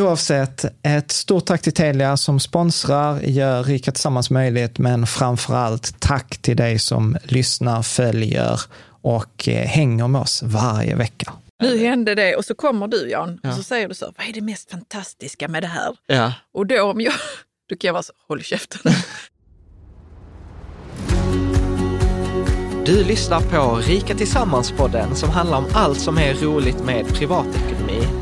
[0.00, 6.00] Oavsett, ett stort tack till Telia som sponsrar, gör Rika Tillsammans möjligt, men framför allt
[6.00, 8.60] tack till dig som lyssnar, följer
[9.02, 11.32] och eh, hänger med oss varje vecka.
[11.62, 13.50] Nu hände det och så kommer du Jan Ja.
[13.50, 15.96] och så säger du så, vad är det mest fantastiska med det här?
[16.06, 16.32] Ja.
[16.54, 17.14] Och då om jag,
[17.68, 18.92] då kan jag vara så, håll käften.
[22.86, 28.21] Du lyssnar på Rika Tillsammans-podden som handlar om allt som är roligt med privatekonomi.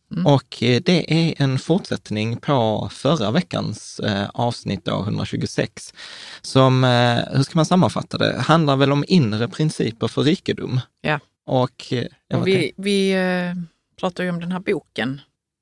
[0.25, 5.93] och eh, det är en fortsättning på förra veckans eh, avsnitt då, 126,
[6.41, 10.79] som, eh, hur ska man sammanfatta det, handlar väl om inre principer för rikedom.
[11.01, 11.19] Ja.
[11.45, 13.55] Och, eh, Och vi vi eh,
[13.99, 15.21] pratar ju om den här boken,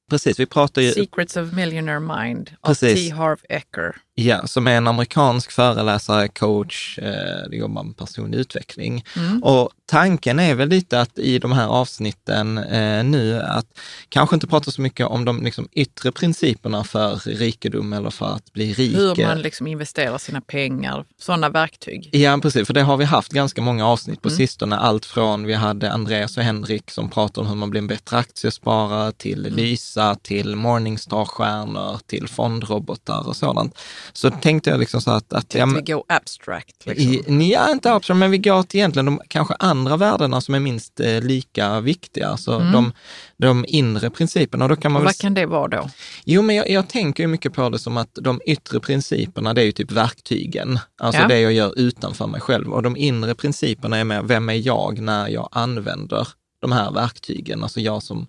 [0.09, 3.09] precis, vi pratar ju, Secrets of Millionaire Mind av Precis.
[3.09, 3.15] T.
[3.15, 3.95] Harv Eker.
[4.27, 9.05] Ja, som är en amerikansk föreläsare, coach, eh, det jobbar med personlig utveckling.
[9.15, 9.43] Mm.
[9.43, 13.65] Och tanken är väl lite att i de här avsnitten eh, nu, att
[14.09, 18.53] kanske inte prata så mycket om de liksom, yttre principerna för rikedom eller för att
[18.53, 18.95] bli rik.
[18.97, 22.09] Hur man liksom investerar sina pengar, sådana verktyg.
[22.11, 24.37] Ja, precis, för det har vi haft ganska många avsnitt på Mm.
[24.37, 24.77] sistone.
[24.77, 28.17] Allt från, vi hade Andreas och Henrik som pratade om hur man blir en bättre
[28.17, 29.55] aktiesparare, till Mm.
[29.57, 33.77] Lysa, till Morningstar-stjärnor, till fondrobotar och sådant.
[34.13, 35.33] Så tänkte jag liksom så att...
[35.33, 36.85] att ja, vi går abstract.
[36.85, 37.41] Liksom.
[37.41, 40.99] ja, inte absolut, men vi går till egentligen de kanske andra värdena som är minst
[40.99, 42.71] eh, lika viktiga, alltså Mm.
[42.71, 42.93] de,
[43.37, 44.65] de inre principerna.
[44.65, 45.89] Och då kan man Och väl vad kan det vara då?
[46.25, 49.65] Jo, men jag, jag tänker mycket på det som att de yttre principerna, det är
[49.65, 50.79] ju typ verktygen.
[51.01, 51.27] Alltså Ja.
[51.27, 52.73] det jag gör utanför mig själv.
[52.73, 56.27] Och de inre principerna är mer, vem är jag när jag använder
[56.61, 57.63] de här verktygen?
[57.63, 58.27] Alltså jag som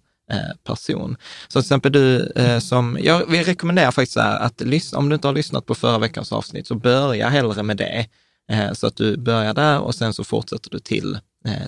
[0.65, 1.17] person.
[1.49, 5.09] Så till exempel du eh, som, jag vill rekommendera faktiskt så här att lyssna, om
[5.09, 8.07] du inte har lyssnat på förra veckans avsnitt, så börja hellre med det.
[8.53, 11.21] Eh, så att du börjar där och sen så fortsätter du till eh,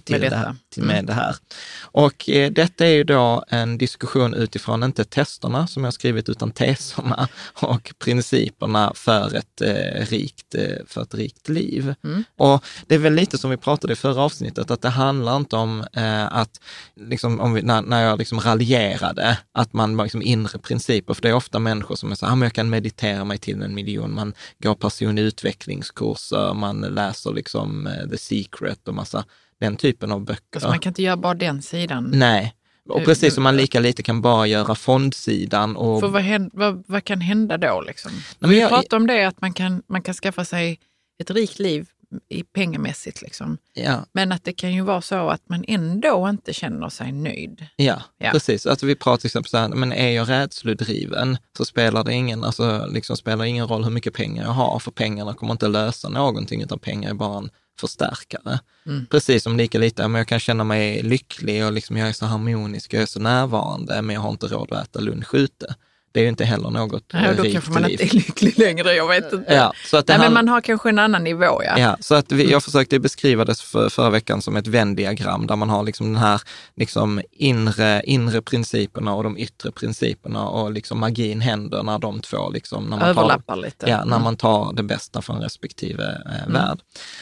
[0.05, 1.37] till, Med det, här, till med det här.
[1.81, 6.51] Och eh, detta är ju då en diskussion utifrån, inte testerna som jag skrivit, utan
[6.51, 11.95] teserna och principerna för ett, eh, rikt, eh, för ett rikt liv.
[12.37, 15.57] Och det är väl lite som vi pratade i förra avsnittet, att det handlar inte
[15.57, 16.61] om eh, att,
[16.97, 21.29] liksom, om vi, när, när jag liksom raljerade, att man liksom inre principer, för det
[21.29, 23.75] är ofta människor som är så här, ah, men jag kan meditera mig till en
[23.75, 29.25] miljon, man går personlig utvecklingskurser, man läser liksom eh, The Secret och massa
[29.63, 30.43] den typen av böcker.
[30.57, 32.11] Alltså man kan inte göra bara den sidan.
[32.15, 32.55] Nej,
[32.89, 36.01] och Eh, precis eh, som man lika lite kan bara göra fondsidan och...
[36.01, 37.81] För vad, hän- vad, vad kan hända då?
[37.87, 38.11] Liksom?
[38.39, 40.79] men Vi jag- pratar om det att man kan, man kan skaffa sig
[41.23, 41.89] ett rikt liv
[42.29, 43.23] i pengamässigt.
[43.23, 43.59] Liksom.
[43.75, 47.67] Ja, Men att det kan ju vara så att man ändå inte känner sig nöjd.
[47.77, 48.31] Ja, Ja.
[48.31, 48.67] precis.
[48.67, 52.45] Alltså vi pratar till exempel så här, men är jag rädslodriven så spelar det ingen,
[52.45, 56.09] alltså liksom spelar ingen roll hur mycket pengar jag har, för pengarna kommer inte lösa
[56.09, 57.51] någonting, utan pengar är bara en
[57.83, 58.59] förstärkare.
[58.87, 59.07] Mm.
[59.07, 62.27] Precis som lika lite, men jag kan känna mig lycklig och liksom jag är så
[62.27, 65.75] harmonisk, jag är så närvarande, men jag har inte råd att äta lunch ute.
[66.13, 67.91] Det är ju inte heller något eh, då rikt kanske man liv.
[67.91, 69.55] inte är lycklig längre, jag vet inte.
[69.55, 71.63] Ja, så att Nej, men man har kanske en annan nivå.
[71.65, 71.79] Ja.
[71.79, 75.57] Ja, så att vi, jag försökte beskriva det för, förra veckan som ett Venn-diagram där
[75.57, 76.41] man har liksom den här
[76.77, 82.51] liksom inre, inre principerna och de yttre principerna och liksom magin händer när de två
[82.51, 83.87] liksom, när man Överlappar tar, lite.
[83.87, 83.99] Mm.
[83.99, 86.79] Ja, när man tar det bästa från respektive eh, värld.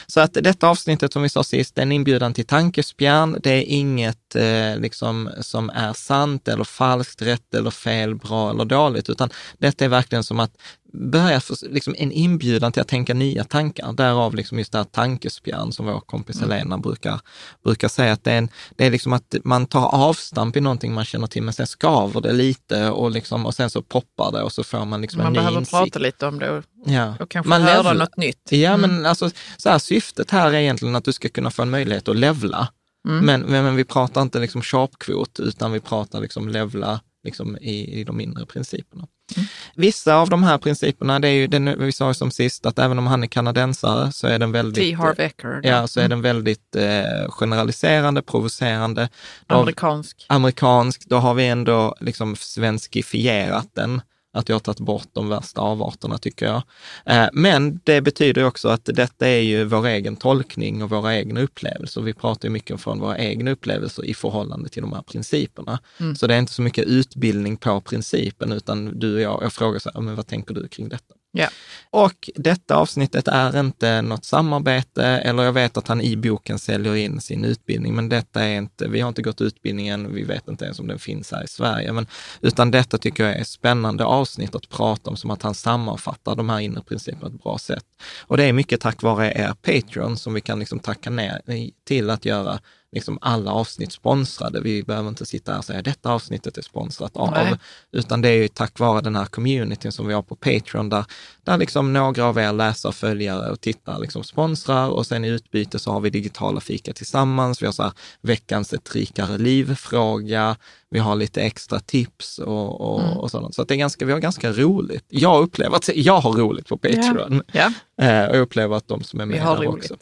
[0.07, 3.37] Så att detta avsnittet som vi sa sist, det är en inbjudan till tankespjärn.
[3.43, 8.65] Det är inget eh, liksom som är sant eller falskt, rätt eller fel, bra eller
[8.65, 10.51] dåligt, utan detta är verkligen som att
[10.93, 13.93] börja, för, liksom en inbjudan till att tänka nya tankar.
[13.93, 16.49] Därav liksom just det här tankespjärn som vår kompis Mm.
[16.51, 17.19] Helena brukar,
[17.63, 20.93] brukar säga, att det är, en, det är liksom att man tar avstamp i någonting
[20.93, 24.41] man känner till, men sen skaver det lite och, liksom, och sen så poppar det
[24.43, 25.71] och så får man liksom man en ny behöver insikt.
[25.71, 27.15] prata lite om det och, Ja.
[27.19, 28.51] och kanske Man höra något nytt.
[28.51, 28.81] Ja, Mm.
[28.95, 32.07] men alltså, så här, syftet här är egentligen att du ska kunna få en möjlighet
[32.07, 32.67] att levla.
[33.07, 33.25] Mm.
[33.25, 37.99] Men, men, men vi pratar inte liksom sharpkvot, utan vi pratar liksom levla liksom i,
[37.99, 39.07] i de inre principerna.
[39.35, 39.47] Mm.
[39.75, 42.99] Vissa av de här principerna, det är ju, den, vi sa som sist, att även
[42.99, 44.83] om han är kanadensare så är den väldigt...
[44.83, 44.93] T.
[44.93, 45.59] Harv Eker.
[45.63, 49.09] Ja, så är den väldigt eh, generaliserande, provocerande.
[49.47, 50.25] Då- Amerikansk.
[50.29, 54.01] amerikansk, då har vi ändå liksom svenskifierat den.
[54.33, 56.61] Att jag har tagit bort de värsta avarterna tycker jag.
[57.05, 61.41] Eh, Men det betyder också att detta är ju vår egen tolkning och våra egna
[61.41, 62.01] upplevelser.
[62.01, 65.79] Vi pratar ju mycket från våra egna upplevelser i förhållande till de här principerna.
[66.15, 69.79] Så det är inte så mycket utbildning på principen, utan du och jag, jag frågar
[69.79, 71.15] så här, men vad tänker du kring detta?
[71.31, 71.47] Ja.
[71.89, 76.95] Och detta avsnittet är inte något samarbete, eller jag vet att han i boken säljer
[76.95, 80.65] in sin utbildning, men detta är inte, vi har inte gått utbildningen, vi vet inte
[80.65, 82.07] ens om den finns här i Sverige, men,
[82.41, 86.49] utan detta tycker jag är spännande avsnitt att prata om, som att han sammanfattar de
[86.49, 87.85] här inre principerna på ett bra sätt.
[88.21, 91.41] Och det är mycket tack vare er Patreon som vi kan liksom tacka ner
[91.87, 92.59] till att göra
[92.91, 94.61] liksom alla avsnitt sponsrade.
[94.61, 97.55] Vi behöver inte sitta här och säga detta avsnittet är sponsrat av, Nej.
[97.91, 101.05] utan det är ju tack vare den här communityn som vi har på Patreon, där,
[101.43, 105.79] där liksom några av er läsare, följare och tittare liksom sponsrar och sen i utbyte
[105.79, 107.61] så har vi digitala fika tillsammans.
[107.61, 107.91] Vi har så här
[108.21, 110.55] veckans ett rikare liv-fråga.
[110.89, 113.17] Vi har lite extra tips och, och, Mm.
[113.17, 113.55] och sådant.
[113.55, 115.05] Så att det är ganska, vi har ganska roligt.
[115.09, 117.43] Jag upplever att jag har roligt på Patreon.
[117.51, 117.71] Ja,
[118.01, 119.91] Eh, och jag upplever att de som är vi med har där roligt.
[119.91, 119.95] också.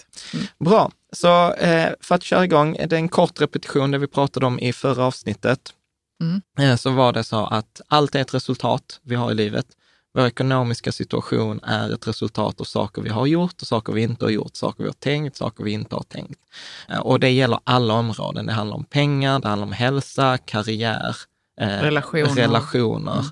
[0.60, 4.46] Bra, så eh, för att köra igång, det är en kort repetition det vi pratade
[4.46, 5.74] om i förra avsnittet.
[6.22, 6.42] Mm.
[6.60, 9.66] Eh, så var det så att allt är ett resultat vi har i livet.
[10.14, 14.26] Vår ekonomiska situation är ett resultat av saker vi har gjort och saker vi inte
[14.26, 16.40] har gjort, saker vi har tänkt, saker vi inte har tänkt.
[16.90, 18.46] Eh, och det gäller alla områden.
[18.46, 21.16] Det handlar om pengar, det handlar om hälsa, karriär,
[21.62, 22.36] eh, Relationer.
[22.36, 23.26] relationer eh,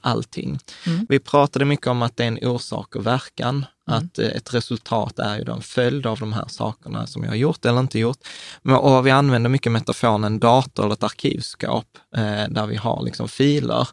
[0.00, 0.58] allting.
[0.86, 1.06] Mm.
[1.08, 4.04] Vi pratade mycket om att det är en orsak och verkan, Mm.
[4.04, 7.36] att eh, ett resultat är ju en följd av de här sakerna som jag har
[7.36, 8.18] gjort eller inte gjort.
[8.62, 13.02] Men, och vi använder mycket metaforen en dator eller ett arkivskåp eh, där vi har
[13.04, 13.88] liksom filer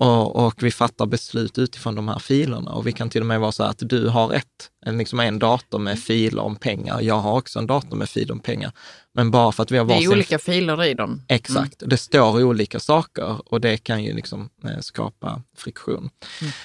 [0.00, 2.70] och, och vi fattar beslut utifrån de här filerna.
[2.70, 4.46] Och vi kan till och med vara så här att du har ett,
[4.86, 7.00] en- liksom en dator med filer om pengar.
[7.00, 8.72] Jag har också en dator med filer om pengar.
[9.14, 11.22] Men bara för att vi har Det är varsin olika filer i dem.
[11.28, 16.10] Exakt, det står olika saker och det kan ju liksom eh, skapa friktion.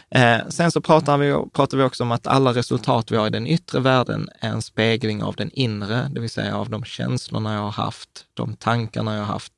[0.09, 3.29] Eh, sen så pratar vi, pratar vi också om att alla resultat vi har i
[3.29, 7.53] den yttre världen är en spegling av den inre, det vill säga av de känslorna
[7.53, 9.53] jag har haft, de tankarna jag har haft.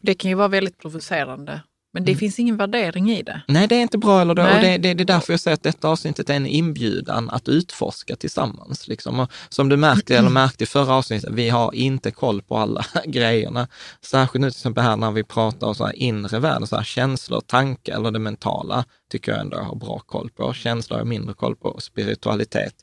[0.00, 1.60] Det kan ju vara väldigt provocerande,
[1.92, 3.42] men det finns ingen värdering i det.
[3.48, 4.42] Nej, det är inte bra eller då.
[4.42, 7.48] Och det, det, det är därför jag säger att detta avsnittet är en inbjudan att
[7.48, 8.88] utforska tillsammans.
[8.88, 9.20] Liksom.
[9.20, 12.84] Och som du märkte, eller märkte i förra avsnittet, vi har inte koll på alla
[13.06, 13.68] grejerna.
[14.00, 16.84] Särskilt nu till exempel här när vi pratar om så här inre värld, så här
[16.84, 20.52] känslor, tankar eller det mentala, tycker jag ändå jag har bra koll på.
[20.52, 21.80] Känslor har jag mindre koll på.
[21.80, 22.74] Spiritualitet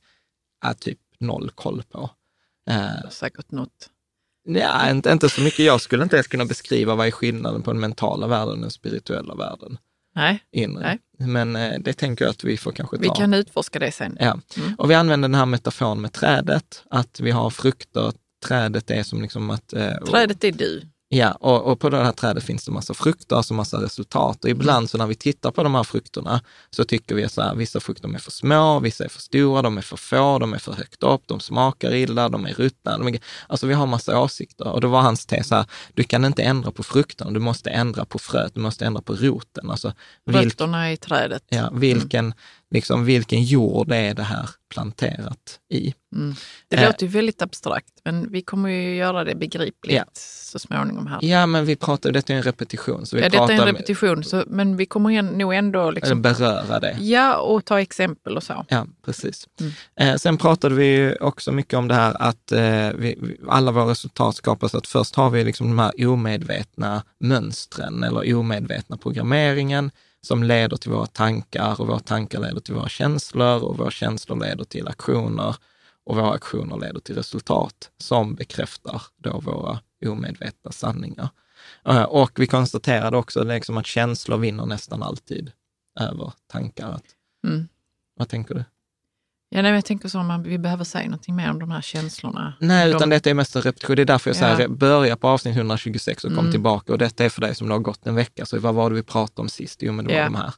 [0.66, 2.10] är typ noll koll på.
[2.70, 3.90] Eh, säkert något.
[4.56, 5.66] Ja, inte, inte så mycket.
[5.66, 8.72] Jag skulle inte ens kunna beskriva vad är skillnaden på den mentala världen och den
[8.72, 9.78] spirituella världen.
[10.16, 10.98] Nej, Inre.
[11.20, 13.02] Men eh, det tänker jag att vi får kanske ta.
[13.02, 14.18] vi kan utforska det sen.
[14.20, 14.40] Ja,
[14.78, 18.14] och vi använder den här metaforen med trädet, att vi har frukter.
[18.46, 19.74] Trädet är som liksom att...
[19.74, 20.82] Eh, Trädet är du.
[21.12, 24.44] Ja, och, och på det här trädet finns det massa frukter, alltså massa resultat.
[24.44, 27.80] Och ibland så när vi tittar på de här frukterna så tycker vi att vissa
[27.80, 30.74] frukter är för små, vissa är för stora, de är för få, de är för
[30.74, 32.98] högt upp, de smakar illa, de är ruttna.
[32.98, 34.68] De är, alltså vi har massa åsikter.
[34.68, 37.70] Och då var hans tes så här, du kan inte ändra på frukterna, du måste
[37.70, 39.70] ändra på fröet, du måste ändra på roten.
[39.70, 39.94] Alltså,
[40.26, 41.44] vilk, Rötterna i trädet.
[41.50, 42.34] ja, vilken,
[42.72, 45.94] liksom, vilken jord är det här planterat i?
[46.16, 46.36] Mm.
[46.68, 46.86] Det Eh.
[46.86, 50.04] låter ju väldigt abstrakt, men vi kommer ju göra det begripligt Ja.
[50.14, 51.20] så småningom här.
[51.22, 53.06] Ja, men vi pratar, detta är en repetition.
[53.06, 56.80] Så vi Ja, detta är en repetition, så, men vi kommer nog ändå liksom, beröra
[56.80, 56.98] det.
[57.00, 58.66] ja, och ta exempel och så.
[58.70, 59.48] Ja, precis.
[59.60, 59.72] Mm.
[60.00, 64.36] Eh, sen pratade vi också mycket om det här att eh, vi, alla våra resultat
[64.36, 70.78] skapas att först har vi liksom de här omedvetna mönstren eller omedvetna programmeringen som leder
[70.78, 74.88] till våra tankar och våra tankar leder till våra känslor och våra känslor leder till
[74.88, 75.56] aktioner
[76.04, 81.30] och våra aktioner leder till resultat som bekräftar då våra omedvetna sanningar.
[81.86, 85.52] Eh, och vi konstaterade också liksom att känslor vinner nästan alltid
[86.00, 87.00] över tankar.
[87.48, 87.68] Mm.
[88.16, 88.64] vad tänker du?
[89.52, 92.54] Ja, nej, jag tänker så om vi behöver säga någonting mer om de här känslorna.
[92.60, 93.96] Nej, de, utan detta är mest en repetition.
[93.96, 94.68] Det är därför jag säger Ja.
[94.68, 96.52] börja på avsnitt 126 och kom Mm.
[96.52, 96.92] tillbaka.
[96.92, 98.46] Och detta är för dig som det har gått en vecka.
[98.46, 99.80] Så vad var det vi pratade om sist?
[99.82, 100.26] Jo, men det var Ja.
[100.26, 100.54] de här.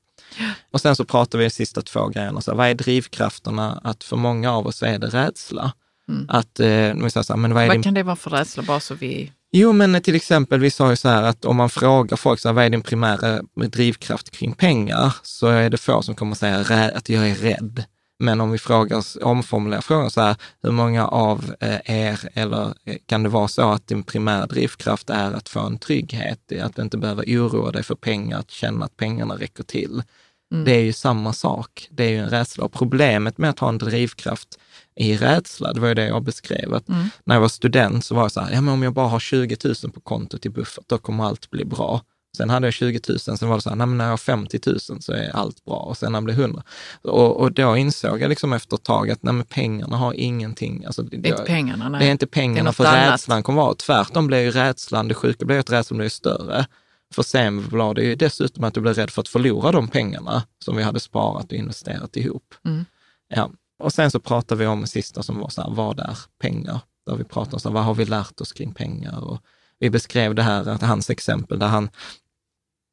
[0.74, 2.42] Och sen så pratar vi de sista två grejerna.
[2.42, 3.82] Så vad är drivkrafterna?
[3.84, 5.72] Att för många av oss är det rädsla.
[6.10, 6.26] Mm.
[6.30, 7.84] Att, eh, säger så här, men vad är Vad din...
[7.84, 9.32] kan det vara för rädsla, bara så vi...
[9.52, 12.48] Jo, men till exempel, vi sa ju så här att om man frågar folk, så
[12.50, 15.16] här, vad är din primära drivkraft kring pengar?
[15.24, 17.84] Så är det få som kommer säga att jag är rädd.
[18.22, 22.98] Men om vi frågar, omformulerar frågan så här, hur många av eh, er, eller eh,
[23.06, 26.98] kan det vara så att din primära drivkraft är att få en trygghet, att inte
[26.98, 30.04] behöva oroa dig för pengar, att känna att pengarna räcker till.
[30.52, 30.66] Mm.
[30.66, 31.88] Det är ju samma sak.
[31.92, 32.66] Det är ju en rädsla.
[32.66, 34.60] Och problemet med att ha en drivkraft
[34.96, 36.74] i rädsla, det var ju det jag beskrev.
[36.74, 37.10] Att Mm.
[37.24, 39.20] När jag var student så var jag så här, ja men om jag bara har
[39.20, 42.02] 20 000 på kontot i buffert, då kommer allt bli bra.
[42.38, 44.18] Sen hade jag 20 000, sen var det så här, nej men när jag har
[44.18, 46.64] 50 000 så är allt bra och sen när det blir 100.
[47.02, 50.86] Och, och då insåg jag liksom efter ett tag att nej men pengarna har ingenting,
[50.86, 52.00] alltså, Det är inte pengarna, nej.
[52.00, 53.14] det är inte pengarna, något för annat.
[53.14, 53.76] rädslan kommer vara.
[53.76, 56.66] Tvärtom blir ju rädslan, det sjuka blir att rädslan blir större.
[57.14, 60.44] För sen var det ju dessutom att du blev rädd för att förlora de pengarna
[60.60, 62.54] som vi hade sparat och investerat ihop.
[62.66, 62.86] Mm.
[63.36, 63.52] Ja.
[63.80, 66.80] Och sen så pratar vi om sista som var så här, vad är pengar?
[67.06, 69.24] Där vi pratar om så här, vad har vi lärt oss kring pengar?
[69.24, 69.42] Och
[69.80, 71.90] vi beskrev det här, att hans exempel där han,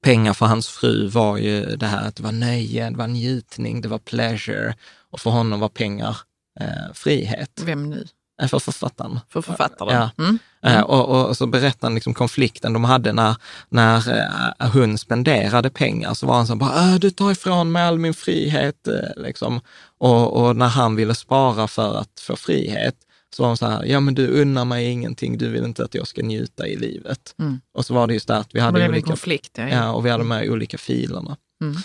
[0.05, 3.81] pengar för hans fru var ju det här att det var nöje, det var njutning,
[3.81, 4.75] det var pleasure.
[5.11, 6.17] Och för honom var pengar
[6.61, 7.61] eh, frihet.
[7.65, 8.07] Vem nu?
[8.43, 9.21] Eh, För författaren.
[9.29, 9.95] För författaren?
[9.95, 10.25] Ja.
[10.25, 10.39] Mm.
[10.63, 13.37] Eh, Och, och så berättade han liksom konflikten de hade när,
[13.69, 14.19] när
[14.61, 16.15] eh, hon spenderade pengar.
[16.15, 18.89] Så var han så bara, "Äh, du tar ifrån mig all min frihet.
[19.17, 19.61] Liksom.
[19.99, 22.95] Och, och när han ville spara för att få frihet,
[23.37, 25.95] så var hon så här, ja men du unnar mig ingenting, du vill inte att
[25.95, 27.35] jag ska njuta i livet.
[27.39, 27.61] Mm.
[27.75, 29.59] Och så var det just det att vi Det hade en olika, konflikt.
[29.59, 31.37] Ja, ja, och vi hade de här olika filerna.
[31.63, 31.77] Mm.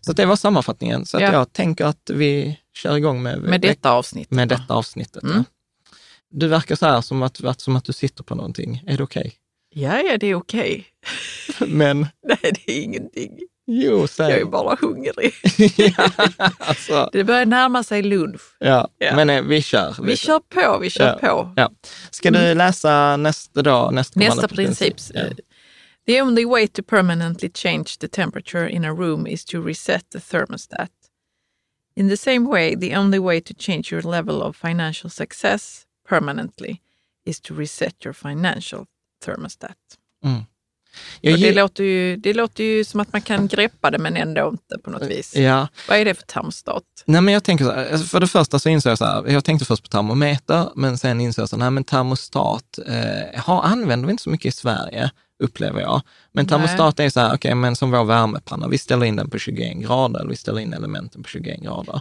[0.00, 1.06] Så det var sammanfattningen.
[1.06, 1.32] Så att Ja.
[1.32, 4.30] jag tänker att vi kör igång med, Med detta avsnitt.
[4.30, 5.22] med detta avsnittet.
[5.22, 5.36] Mm.
[5.36, 5.44] Ja.
[6.30, 8.82] Du verkar så här som att, som att du sitter på någonting.
[8.86, 9.32] Är det okej?
[9.74, 10.86] Ja, ja, det är okej.
[11.66, 13.38] Men Nej, det är ingenting.
[13.70, 14.44] Jo, Jag är säg.
[14.44, 15.34] bara hungrig.
[15.96, 16.10] ja,
[16.58, 18.40] alltså, Det börjar närma sig lunch.
[18.58, 18.88] ja.
[18.98, 19.16] Ja.
[19.16, 19.96] men eh, vi kör.
[20.02, 21.28] Vi kör på, vi kör Ja.
[21.28, 21.52] på.
[21.56, 21.70] Ja.
[22.10, 23.94] Ska du läsa nästa dag?
[23.94, 24.94] Nästkommande Nästa princip.
[25.14, 25.22] Ja.
[26.06, 30.20] The only way to permanently change the temperature in a room is to reset the
[30.20, 30.90] thermostat.
[31.96, 36.80] In the same way, the only way to change your level of financial success permanently
[37.26, 38.86] is to reset your financial
[39.24, 39.76] thermostat.
[41.20, 44.48] Jag det, låter ju, det låter ju som att man kan greppa det men ändå
[44.48, 45.36] inte på något vis.
[45.36, 46.82] Ja, Vad är det för termostat?
[47.04, 49.28] nej men jag tänker så här, alltså, för det första så insåg jag så här,
[49.28, 53.40] jag tänkte först på termometer, men sen insåg jag så här, nej men termostat eh,
[53.40, 56.02] har, använder vi inte så mycket i Sverige, upplever jag.
[56.32, 56.48] Men Nej.
[56.50, 59.76] termostat är så här, okej, men som vår värmepanna, vi ställer in den på 21
[59.76, 62.00] grader, eller vi ställer in elementen på 21 grader.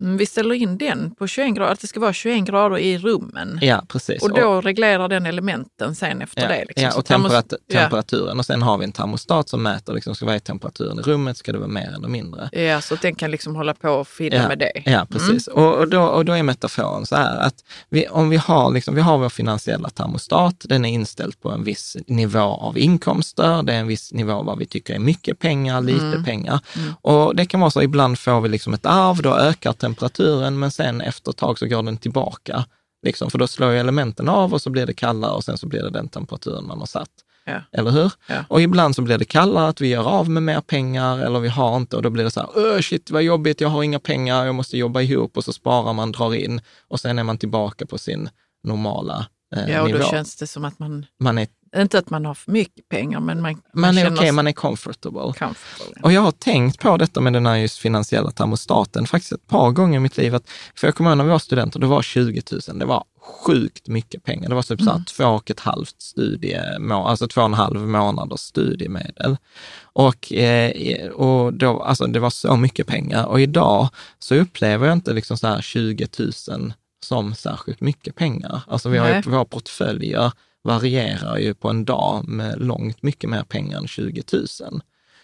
[0.00, 2.98] Mm, Vi ställer in den på 21 grader, att det ska vara 21 grader i
[2.98, 3.58] rummen.
[3.62, 4.22] Ja, precis.
[4.22, 6.64] Och då reglerar den elementen sen efter ja, det.
[6.68, 6.84] Liksom.
[6.84, 8.38] ja, och temperat- temperaturen.
[8.38, 11.36] Och sen har vi en termostat som mäter, liksom, ska vad är temperaturen i rummet,
[11.36, 12.48] ska det vara mer eller mindre?
[12.52, 14.82] Ja, så att den kan liksom hålla på och fidda Ja, med det.
[14.84, 15.46] Ja, precis.
[15.46, 18.94] Och, och, då, och då är metaforen så här att vi, om vi har, liksom,
[18.94, 23.72] vi har vår finansiella termostat, den är inställd på en viss nivå av inkomster, det
[23.72, 26.60] är en viss nivå vad vi tycker är mycket pengar, lite pengar.
[27.02, 30.70] Och det kan vara så, ibland får vi liksom ett arv, då ökar temperaturen, men
[30.70, 32.64] sen efter ett tag så går den tillbaka
[33.02, 35.66] Liksom, för då slår ju elementen av och så blir det kallare och sen så
[35.66, 37.10] blir det den temperaturen man har satt.
[37.44, 37.60] Ja.
[37.72, 38.12] Eller hur?
[38.26, 38.44] Ja.
[38.48, 41.48] Och ibland så blir det kallare, att vi gör av med mer pengar eller vi
[41.48, 43.98] har inte och då blir det så här, Öh, shit vad jobbigt, jag har inga
[43.98, 47.38] pengar, jag måste jobba ihop och så sparar man, drar in och sen är man
[47.38, 48.28] tillbaka på sin
[48.64, 49.98] normala eh, Ja, och nivå.
[49.98, 53.20] då känns det som att man, Man är, inte att man har för mycket pengar,
[53.20, 55.20] men man, man är känner okej, sig man är comfortable.
[55.20, 56.02] comfortable.
[56.02, 59.70] Och jag har tänkt på detta med den här just finansiella termostaten faktiskt ett par
[59.70, 60.34] gånger i mitt liv.
[60.34, 62.78] Att, för jag kommer ihåg när vi var studenter, det var 20 000.
[62.78, 64.48] Det var sjukt mycket pengar.
[64.48, 67.80] Det var typ så här två och ett halvt studiemål, alltså två och en halv
[67.88, 69.36] månaders studiemedel.
[69.82, 73.24] Och, eh, och då, alltså det var så mycket pengar.
[73.24, 76.72] Och idag så upplever jag inte liksom så här 20 000
[77.02, 78.62] som särskilt mycket pengar.
[78.66, 79.22] Alltså vi har ju, Nej.
[79.26, 80.32] våra portföljer
[80.64, 84.46] varierar ju på en dag med långt mycket mer pengar än 20 000.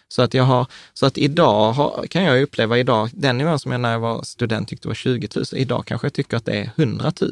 [0.09, 3.71] Så att, jag har, så att idag har, kan jag uppleva idag, den nivån som
[3.71, 6.53] jag när jag var student tyckte var 20 000, idag kanske jag tycker att det
[6.57, 7.31] är 100 000.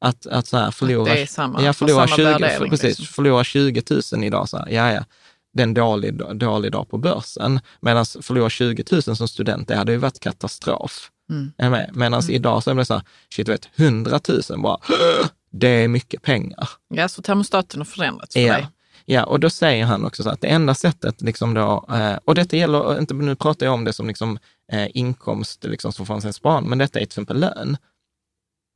[0.00, 3.06] Att, att så här förlora, det är samma- ja, förlora, samma 20, värdering, precis, liksom.
[3.06, 3.82] förlora 20
[4.12, 5.04] 000 idag, så här, ja, ja,
[5.52, 7.60] det är en dålig, dålig dag på börsen.
[7.80, 11.10] Medan förlora 20 000 som student, det hade ju varit katastrof.
[11.30, 11.86] Mm.
[11.92, 13.02] Medan idag så är det så här,
[13.34, 14.20] shit, vet, 100
[14.50, 14.78] 000 bara,
[15.58, 16.68] det är mycket pengar.
[16.88, 18.52] Ja, så termostaten har förändrats för Ja.
[18.52, 18.68] dig.
[19.04, 22.34] Ja, och då säger han också så att det enda sättet, liksom då, eh, och
[22.34, 24.38] detta gäller, inte, nu pratar jag om det som liksom,
[24.72, 27.76] eh, inkomst liksom, som från sin sparande, men detta är till exempel lön.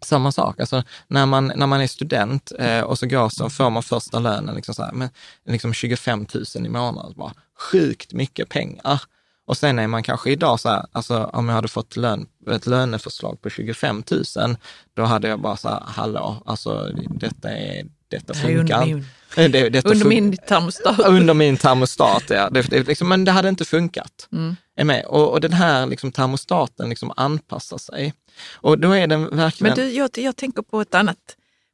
[0.04, 3.70] Samma sak, alltså när man, när man är student eh, och så går så får
[3.70, 5.08] man första lönen liksom, så här, men,
[5.44, 9.02] liksom 25 000 i månaden, bara sjukt mycket pengar.
[9.46, 12.66] Och sen är man kanske idag så här, alltså om jag hade fått lön, ett
[12.66, 14.02] löneförslag på 25
[14.36, 14.56] 000,
[14.94, 19.06] då hade jag bara så här, hallå, alltså detta är, detta Det under funkar min,
[19.36, 20.98] Eh, det, detta under fun- min termostat.
[21.06, 22.50] under min termostat, ja.
[22.50, 24.28] Det, det, liksom, men det hade inte funkat.
[24.32, 24.56] Mm.
[24.76, 25.04] Är med?
[25.04, 28.14] Och, och den här liksom, termostaten liksom anpassar sig.
[28.54, 29.76] Och då är den verkligen...
[29.76, 31.16] Men du, jag, jag tänker på ett annat,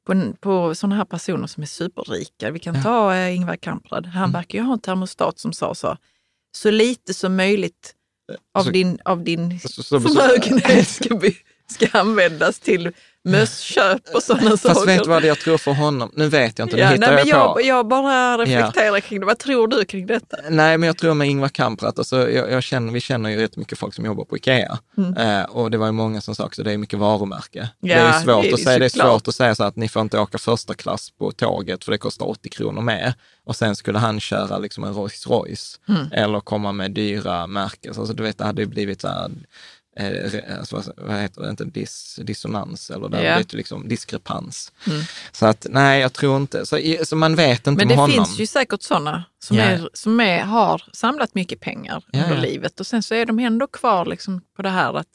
[0.06, 2.50] på, på sådana här personer som är superrika.
[2.50, 4.06] Vi kan ta eh, Ingvar Kamprad.
[4.06, 4.32] Han Mm.
[4.32, 5.96] verkar ju ha en termostat som sa så,
[6.56, 7.94] så lite som möjligt
[8.54, 11.36] av Så- din, av din så- så- förmögenhet ska, bli,
[11.72, 12.92] ska användas till
[13.24, 14.74] mössköp och sådana saker.
[14.74, 16.12] Fast vet du vad jag tror för honom?
[16.16, 17.60] Nu vet jag inte, nu Ja, hittar nej, men jag på.
[17.60, 19.26] jag, jag bara reflekterar kring det.
[19.26, 20.36] Vad tror du kring detta?
[20.50, 23.56] Nej, men jag tror med Ingvar Kamprad, alltså, jag, jag känner, vi känner ju rätt
[23.56, 24.78] mycket folk som jobbar på Ikea.
[25.18, 27.68] Eh, och det var ju många som sa också, det är mycket varumärke.
[27.80, 28.12] det är Mm.
[28.12, 30.02] Ja, svårt det är att säga, det är svårt att säga så att ni får
[30.02, 33.14] inte åka första klass på tåget för det kostar 80 kronor mer.
[33.44, 36.06] Och sen skulle han köra liksom en Rolls Royce Mm.
[36.12, 37.94] eller komma med dyra märken.
[37.98, 39.30] Alltså du vet, det hade ju blivit så här,
[39.98, 43.20] eh, alltså, vad- heter det, inte dis, dissonans eller det Ja.
[43.22, 43.32] Mm.
[43.32, 44.72] hade blivit liksom diskrepans.
[45.32, 48.14] Så att nej, jag tror inte, så, så man vet inte Men med det honom.
[48.26, 49.62] finns ju säkert sådana som, Ja.
[49.62, 52.40] är, som är, har samlat mycket pengar Ja, under ja.
[52.42, 55.06] livet och sen så är de ändå kvar liksom på det här att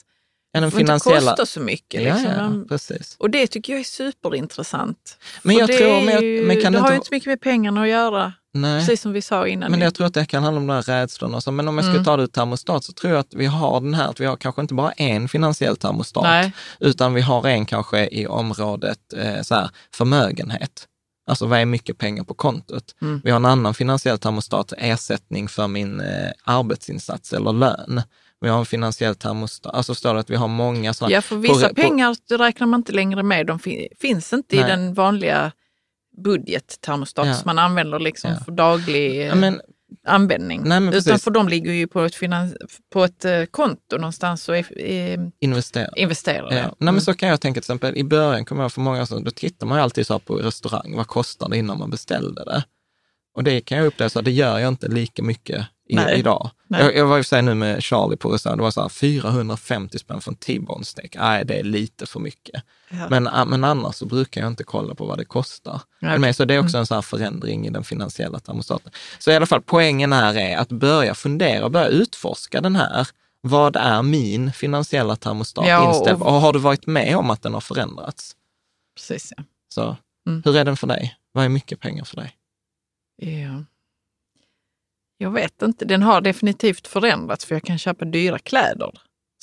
[0.52, 2.02] Ja, det får inte finansiella- kosta så mycket.
[2.02, 2.32] Ja, Liksom.
[2.32, 3.16] ja, De- precis.
[3.18, 5.18] Och det tycker jag är superintressant.
[5.42, 6.94] Men jag det tror- är men ju- men kan det det har inte ju ha-
[6.96, 8.80] inte så mycket med pengarna att göra, Nej.
[8.80, 9.70] precis som vi sa innan.
[9.70, 11.34] Men jag tror att det kan handla om den här rädslan.
[11.34, 11.50] och så.
[11.52, 12.04] Men om jag ska Mm.
[12.04, 14.36] ta det ur termostat så tror jag att vi har den här, att vi har
[14.36, 16.52] kanske inte bara en finansiell termostat, Nej.
[16.80, 20.86] utan vi har en kanske i området eh, så här, förmögenhet.
[21.26, 22.84] Alltså vad är mycket pengar på kontot?
[23.02, 23.20] Mm.
[23.24, 28.02] Vi har en annan finansiell termostat, ersättning för min eh, arbetsinsats eller lön.
[28.40, 31.14] Vi har en finansiell termostat, alltså står det att vi har många sådana.
[31.14, 33.46] Ja, för vissa på- pengar räknar man inte längre med.
[33.46, 34.64] De fi- finns inte Nej.
[34.64, 35.52] i den vanliga
[36.16, 37.34] budgettermostat Ja.
[37.34, 38.36] som man använder liksom Ja.
[38.44, 39.60] för daglig eh, Ja, men,
[40.06, 40.62] användning.
[40.64, 41.24] Nej, Utan precis.
[41.24, 42.54] för de ligger ju på ett, finans-
[42.92, 45.88] på ett eh, konto någonstans och är, är investera.
[45.96, 46.48] investerar.
[46.52, 46.56] Ja.
[46.58, 46.76] Ja.
[46.78, 49.18] Nej, men så kan jag tänka till exempel, i början kommer jag för många, så,
[49.18, 52.64] då tittar man ju alltid så på restaurang, vad kostar det innan man beställde det?
[53.36, 56.18] Och det kan jag uppleva så att det gör jag inte lika mycket Nej.
[56.18, 56.50] idag.
[56.68, 56.82] Nej.
[56.82, 60.20] Jag, jag var ju nu med Charlie på restaurang, det var så här 450 spänn
[60.20, 61.16] för en T-bone steak.
[61.18, 62.62] Nej, det är lite för mycket.
[62.90, 63.06] Ja.
[63.10, 65.80] Men, ah, men annars så brukar jag inte kolla på vad det kostar.
[66.00, 66.36] Du med?
[66.36, 68.92] Så det är också en sån här förändring i den finansiella termostaten.
[69.18, 73.08] Så i alla fall, poängen här är att börja fundera, börja utforska den här.
[73.40, 76.22] Vad är min finansiella termostat Ja, och- inställd?
[76.22, 78.36] Och har du varit med om att den har förändrats?
[78.96, 79.42] Precis, ja.
[79.68, 80.42] Så Mm.
[80.44, 81.16] hur är den för dig?
[81.32, 82.32] Vad är mycket pengar för dig?
[83.16, 83.64] ja.
[85.18, 88.90] Jag vet inte, den har definitivt förändrats för jag kan köpa dyra kläder.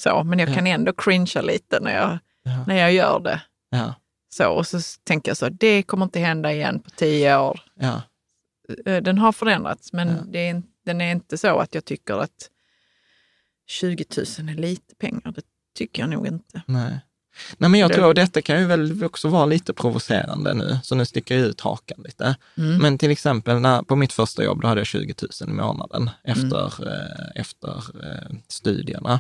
[0.02, 0.54] Så, men jag Ja.
[0.56, 2.64] kan ändå cringea lite när jag, Ja.
[2.68, 3.42] när jag gör det.
[3.70, 3.94] Ja,
[4.30, 7.60] Så, och så tänker jag så, det kommer inte hända igen på tio år.
[8.86, 12.50] Eh, Den har förändrats, men är, den är inte så att jag tycker att
[13.68, 14.06] 20
[14.40, 15.32] 000 är lite pengar.
[15.36, 15.42] Det
[15.78, 16.62] tycker jag nog inte.
[16.68, 17.00] nej.
[17.58, 20.96] Nej, men jag tror att detta kan ju väl också vara lite provocerande nu, så
[20.96, 22.36] nu sticker jag ut hakan lite.
[22.58, 22.78] Mm.
[22.78, 26.10] Men till exempel när, på mitt första jobb, då hade jag 20 000 i månaden
[26.24, 29.20] efter, eh, efter eh, studierna.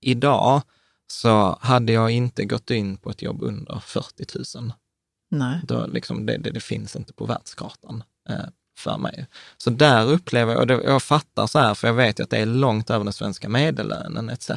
[0.00, 0.62] Idag
[1.06, 4.72] så hade jag inte gått in på ett jobb under 40 000.
[5.30, 5.60] Nej.
[5.64, 8.36] Då liksom det, det, det finns inte på världskartan eh,
[8.78, 9.26] för mig.
[9.56, 12.38] Så där upplever jag, och jag fattar så här, för jag vet ju att det
[12.38, 14.50] är långt över den svenska medellönen etc.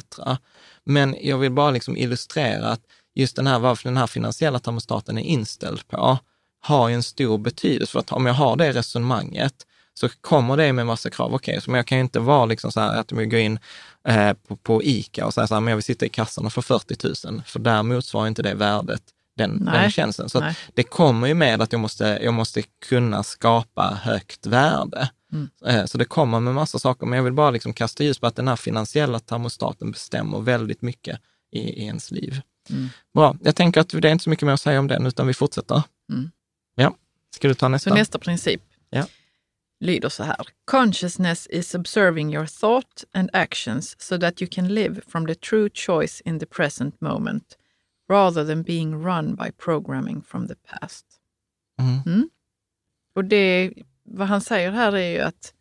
[0.84, 2.80] Men jag vill bara liksom illustrera att
[3.14, 6.18] just den här, varför den här finansiella termostaten är inställd på,
[6.60, 7.92] har ju en stor betydelse.
[7.92, 9.54] För att om jag har det resonemanget,
[9.94, 11.34] så kommer det med massa krav.
[11.34, 13.58] Okej, okay, så jag kan ju inte vara liksom så här att vi går in
[14.08, 16.52] eh, på, på ICA och säger så här, men jag vill sitta i kassan och
[16.52, 19.02] få 40 000, för där motsvarar inte det värdet
[19.36, 20.28] den, den tjänsten.
[20.28, 25.10] Så det kommer ju med att jag måste, jag måste kunna skapa högt värde.
[25.32, 25.48] Mm.
[25.66, 28.26] Eh, så det kommer med massa saker, men jag vill bara liksom kasta ljus på
[28.26, 31.20] att den här finansiella termostaten bestämmer väldigt mycket
[31.52, 32.40] i, i ens liv.
[32.70, 32.88] Mm.
[33.14, 35.26] Bra, jag tänker att det är inte så mycket mer att säga om den, utan
[35.26, 35.82] vi fortsätter.
[36.12, 36.30] Mm.
[36.74, 36.94] Ja,
[37.34, 37.90] ska du ta nästa?
[37.90, 39.06] Så nästa princip ja.
[39.80, 40.46] lyder så här.
[40.70, 45.70] Consciousness is observing your thought and actions so that you can live from the true
[45.74, 47.56] choice in the present moment
[48.08, 51.06] rather than being run by programming from the past.
[51.78, 52.02] Mm.
[52.06, 52.30] Mm.
[53.14, 55.54] Och det, vad han säger här är ju att,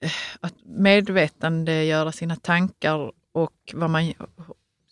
[0.00, 4.12] eh, att medvetande göra sina tankar och vad man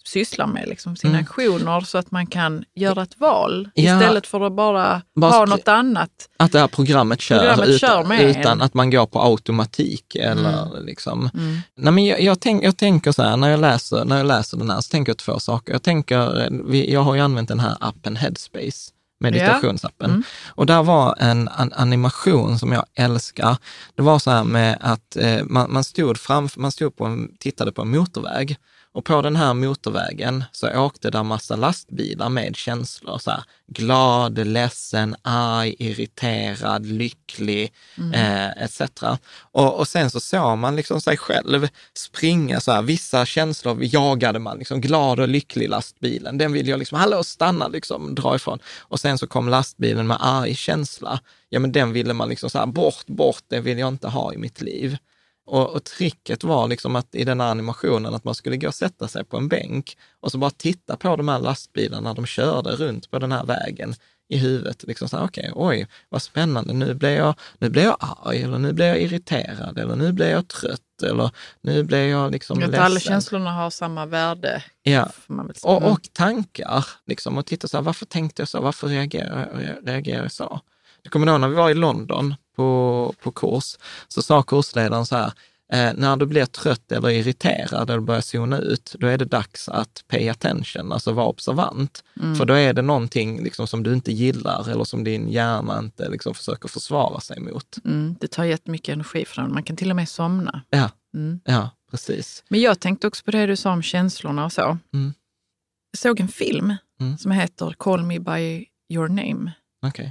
[0.04, 1.22] sysslar med, liksom, sina mm.
[1.24, 3.82] aktioner, så att man kan göra ett val ja.
[3.82, 6.10] istället för att bara, bara ha något annat.
[6.36, 10.16] Att det här programmet kör, programmet utan, kör utan att man går på automatik.
[10.16, 10.86] Eller mm.
[10.86, 11.30] Liksom.
[11.34, 11.58] Mm.
[11.76, 14.56] Nej, men jag, jag, tänk, jag tänker så här, när jag, läser, när jag läser
[14.56, 15.72] den här, så tänker jag två saker.
[15.72, 18.90] Jag, tänker, jag har ju använt den här appen Headspace
[19.20, 20.10] meditationsappen.
[20.10, 20.14] Ja.
[20.14, 20.22] Mm.
[20.46, 23.56] Och där var en, en, animation som jag älskar.
[23.94, 27.36] Det var så här med att eh, man, man, stod framför, man stod på en,
[27.38, 28.56] tittade på en motorväg
[28.94, 33.18] och på den här motorvägen så åkte där massa lastbilar med känslor.
[33.18, 38.12] Så här, glad, ledsen, arg, irriterad, lycklig mm.
[38.12, 38.80] eh, etc.
[39.52, 42.82] Och, och sen så såg man liksom sig själv springa så här.
[42.82, 46.38] Vissa känslor jagade man, liksom glad och lycklig lastbilen.
[46.38, 48.58] Den vill jag liksom, hallå stanna, liksom dra ifrån.
[48.80, 51.20] Och sen så kom lastbilen med arg känsla.
[51.48, 54.32] Ja, men den ville man liksom så här, bort, bort, det vill jag inte ha
[54.32, 54.98] i mitt liv.
[55.46, 58.74] Och, och tricket var liksom att i den här animationen att man skulle gå och
[58.74, 62.70] sätta sig på en bänk och så bara titta på de här lastbilarna de körde
[62.70, 63.94] runt på den här vägen
[64.28, 64.82] i huvudet.
[64.82, 68.42] Liksom så här, okej, okay, oj, vad spännande, nu blir, jag, nu blir jag arg
[68.42, 71.30] eller nu blir jag irriterad eller nu blir jag trött eller
[71.60, 72.84] nu blir jag liksom att ledsen.
[72.84, 74.62] Alla känslorna har samma värde.
[74.82, 75.08] Ja,
[75.62, 76.86] och, och tankar.
[77.06, 78.60] Liksom, och titta så här, varför tänkte jag så?
[78.60, 80.60] Varför reagerar, reagerar jag så?
[81.04, 83.76] Jag kommer ihåg när vi var i London på, på kurs,
[84.08, 85.32] så sa kursledaren så här,
[85.72, 89.68] eh, när du blir trött eller irriterad eller börjar zona ut, då är det dags
[89.68, 92.04] att pay attention, alltså vara observant.
[92.20, 92.36] Mm.
[92.36, 96.08] För då är det någonting liksom, som du inte gillar eller som din hjärna inte
[96.08, 97.78] liksom, försöker försvara sig mot.
[97.84, 100.62] Mm, det tar jättemycket energi från Man kan till och med somna.
[100.70, 101.40] Ja, mm.
[101.44, 102.44] ja precis.
[102.48, 104.78] Men jag tänkte också på det du sa om känslorna och så.
[104.94, 105.14] Mm.
[105.90, 107.18] Jag såg en film mm.
[107.18, 109.52] som heter Call me by your name.
[109.86, 110.10] Okay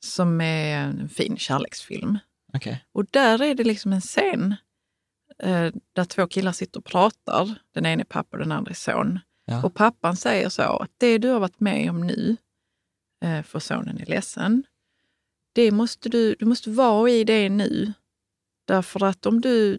[0.00, 2.18] som är en fin kärleksfilm.
[2.52, 2.76] Okay.
[2.92, 4.54] Och där är det liksom en scen
[5.38, 7.54] eh, där två killar sitter och pratar.
[7.74, 9.18] Den ena är pappa och den andra är son.
[9.44, 9.62] Ja.
[9.62, 12.36] Och pappan säger så att det du har varit med om nu,
[13.24, 14.64] eh, för sonen är ledsen,
[15.52, 17.92] det måste du, du måste vara i det nu.
[18.64, 19.78] Därför att om du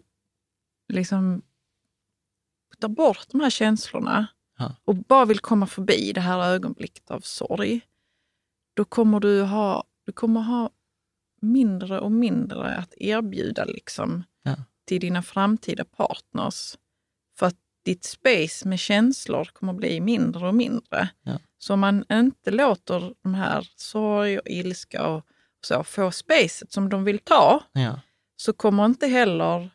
[0.92, 1.42] liksom
[2.78, 4.26] tar bort de här känslorna
[4.58, 4.76] ja.
[4.84, 7.80] och bara vill komma förbi det här ögonblicket av sorg,
[8.74, 10.70] då kommer du ha du kommer ha
[11.40, 14.54] mindre och mindre att erbjuda liksom, ja.
[14.86, 16.76] till dina framtida partners.
[17.38, 21.08] För att ditt space med känslor kommer bli mindre och mindre.
[21.22, 21.38] Ja.
[21.58, 25.26] Så om man inte låter de här sorg och ilska och
[25.66, 28.00] så få spacet som de vill ta, ja.
[28.36, 29.70] så kommer inte heller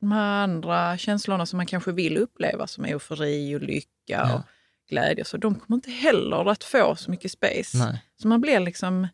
[0.00, 4.40] de här andra känslorna som man kanske vill uppleva, som eufori och lycka och
[4.88, 7.78] glädje, så de kommer inte heller att få så mycket space.
[7.78, 8.04] Nej.
[8.22, 9.08] Så man blir liksom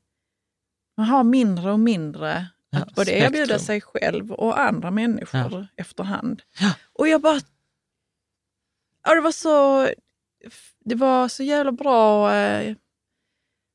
[1.02, 3.34] man har mindre och mindre ja, att både spektrum.
[3.34, 5.66] erbjuda sig själv och andra människor ja.
[5.76, 6.42] efterhand.
[6.60, 6.74] Ja.
[6.92, 7.40] Och jag bara...
[9.04, 9.88] Ja, det var så...
[10.84, 12.74] Det var så jävla bra eh,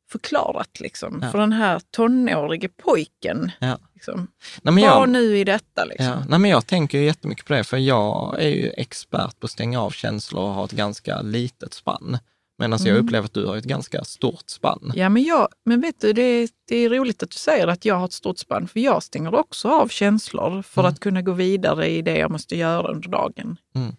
[0.10, 1.32] förklarat liksom, ja.
[1.32, 3.52] för den här tonårige pojken.
[3.60, 3.78] Ja.
[3.94, 4.28] Liksom.
[4.62, 5.86] Nej, jag, Var nu i detta.
[5.86, 6.06] Liksom.
[6.06, 6.24] Ja.
[6.30, 9.82] Nej, men jag tänker jättemycket på det, för jag är ju expert på att stänga
[9.82, 12.18] av känslor och ha ett ganska litet spann.
[12.58, 12.94] Medan mm.
[12.94, 14.92] jag upplever att du har ett ganska stort spann.
[14.96, 17.86] Ja, men, jag, men vet du, det är, det är roligt att du säger att
[17.86, 20.94] jag har ett stort spann, för jag stänger också av känslor för mm.
[20.94, 23.58] att kunna gå vidare i det jag måste göra under dagen.
[23.76, 23.96] Mm.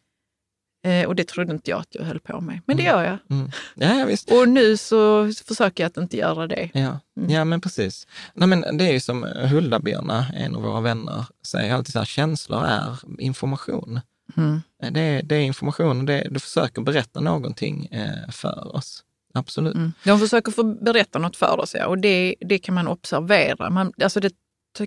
[0.85, 2.95] Eh, och det trodde inte jag att jag höll på med, men det mm.
[2.95, 3.39] gör jag.
[3.39, 3.51] Mm.
[3.75, 4.33] Ja, visst.
[4.33, 6.71] Och nu så försöker jag att inte göra det.
[6.73, 7.31] Ja, mm.
[7.31, 8.07] ja men precis.
[8.35, 12.07] Nej, men det är ju som Hulda-Birna, en av våra vänner, säger alltid så här,
[12.07, 14.01] känslor är information.
[14.37, 14.63] Mm.
[14.83, 19.05] Eh, Det, det är information, det, det försöker berätta någonting eh, för oss.
[19.35, 19.75] Absolut.
[19.75, 19.93] Mm.
[20.05, 21.87] De försöker få berätta något för oss ja.
[21.87, 23.71] och det, det kan man observera.
[23.71, 24.33] Man, alltså det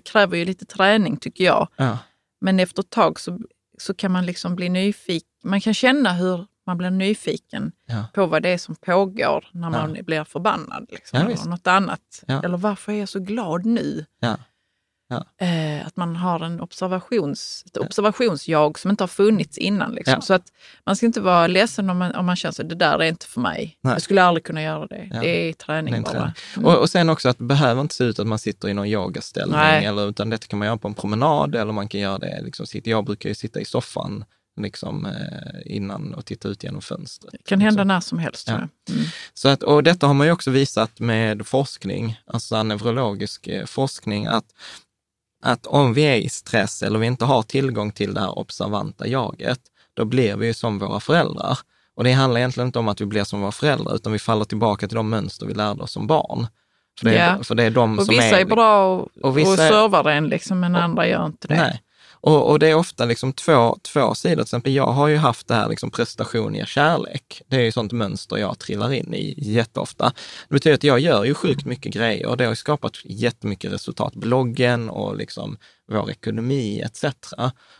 [0.04, 1.68] kräver ju lite träning tycker jag.
[1.76, 1.98] Ja.
[2.40, 3.38] Men efter ett tag så,
[3.78, 5.28] så kan man liksom bli nyfiken.
[5.44, 8.04] Man kan känna hur man blir nyfiken Ja.
[8.14, 10.86] på vad det är som pågår när man blir förbannad.
[10.90, 12.24] Liksom, eller något annat.
[12.26, 14.04] Eller varför är jag så glad nu?
[15.12, 15.46] Ja.
[15.46, 19.94] Eh, att man har en observations, ett observationsjag som inte har funnits innan.
[19.94, 20.14] Liksom.
[20.14, 20.20] Ja.
[20.20, 20.52] Så att
[20.86, 23.26] man ska inte vara ledsen om man, om man känner att det där är inte
[23.26, 23.78] för mig.
[23.80, 23.92] Nej.
[23.92, 25.08] Jag skulle aldrig kunna göra det.
[25.10, 25.20] Ja.
[25.20, 26.32] Det är träning Det är träning.
[26.56, 26.66] Mm.
[26.66, 28.86] Och, och sen också att det behöver inte se ut att man sitter i någon
[28.86, 29.84] yogaställning, Nej.
[29.84, 32.66] eller, utan det kan man göra på en promenad eller man kan göra det, liksom,
[32.84, 34.24] jag brukar ju sitta i soffan
[34.60, 37.32] liksom, eh, innan och titta ut genom fönstret.
[37.32, 37.88] Det kan hända liksom.
[37.88, 38.48] när som helst.
[38.48, 38.54] Ja.
[38.54, 38.68] Mm.
[39.34, 44.26] Så att, och detta har man ju också visat med forskning, alltså neurologisk eh, forskning,
[44.26, 44.44] att,
[45.42, 49.06] att om vi är i stress eller vi inte har tillgång till det här observanta
[49.06, 49.60] jaget,
[49.94, 51.58] då blir vi ju som våra föräldrar.
[51.96, 54.44] Och det handlar egentligen inte om att vi blir som våra föräldrar, utan vi faller
[54.44, 56.46] tillbaka till de mönster vi lärde oss som barn.
[56.98, 57.44] För det är, Ja.
[57.44, 60.10] för det är de Och som vissa är, bra och, och vissa och är- servar
[60.10, 61.56] en, liksom, men andra gör inte det.
[61.56, 61.82] Nej.
[62.22, 64.34] Och, och det är ofta liksom två, två sidor.
[64.34, 67.42] Till exempel, jag har ju haft det här liksom prestation ger kärlek.
[67.46, 70.12] Det är ju sånt mönster jag trillar in i jätteofta.
[70.48, 74.14] Det betyder att jag gör ju sjukt mycket grejer och det har skapat jättemycket resultat.
[74.14, 75.56] Bloggen och liksom
[75.88, 77.04] vår ekonomi etc.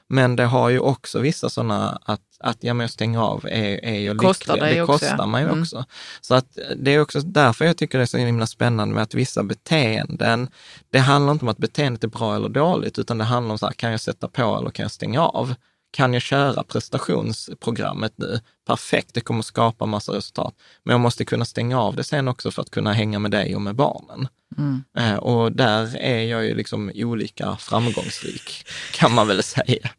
[0.08, 3.84] Men det har ju också vissa sådana att, att ja, men jag stänger av är,
[3.84, 4.74] är jag Kostar lycklig.
[4.76, 5.26] Det också, kostar ja.
[5.26, 5.60] mig Mm.
[5.60, 5.84] också.
[6.20, 9.14] Så att det är också därför jag tycker det är så himla spännande med att
[9.14, 10.48] vissa beteenden,
[10.90, 13.66] det handlar inte om att beteendet är bra eller dåligt, utan det handlar om så
[13.66, 15.54] här, kan jag sätta på eller kan jag stänga av?
[15.90, 18.40] Kan jag köra prestationsprogrammet nu?
[18.66, 20.54] Perfekt, det kommer skapa massa resultat.
[20.82, 23.54] Men jag måste kunna stänga av det sen också för att kunna hänga med dig
[23.54, 24.28] och med barnen.
[24.58, 24.84] Mm.
[24.98, 29.90] Eh, och där är jag ju liksom olika framgångsrik, kan man väl säga.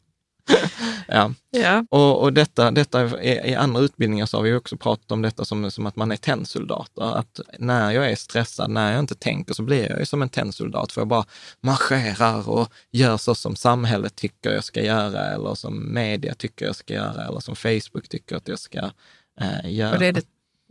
[1.07, 1.33] ja.
[1.51, 1.85] Ja.
[1.89, 5.45] Och, och detta, detta i, i andra utbildningar så har vi också pratat om detta
[5.45, 7.17] som, som att man är tennsoldater.
[7.17, 10.29] Att när jag är stressad, när jag inte tänker, så blir jag ju som en
[10.29, 10.91] tennsoldat.
[10.91, 11.25] För jag bara
[11.61, 16.75] marscherar och gör så som samhället tycker jag ska göra, eller som media tycker jag
[16.75, 18.91] ska göra, eller som Facebook tycker att jag ska
[19.41, 19.93] eh, göra.
[19.93, 20.25] Och det är det,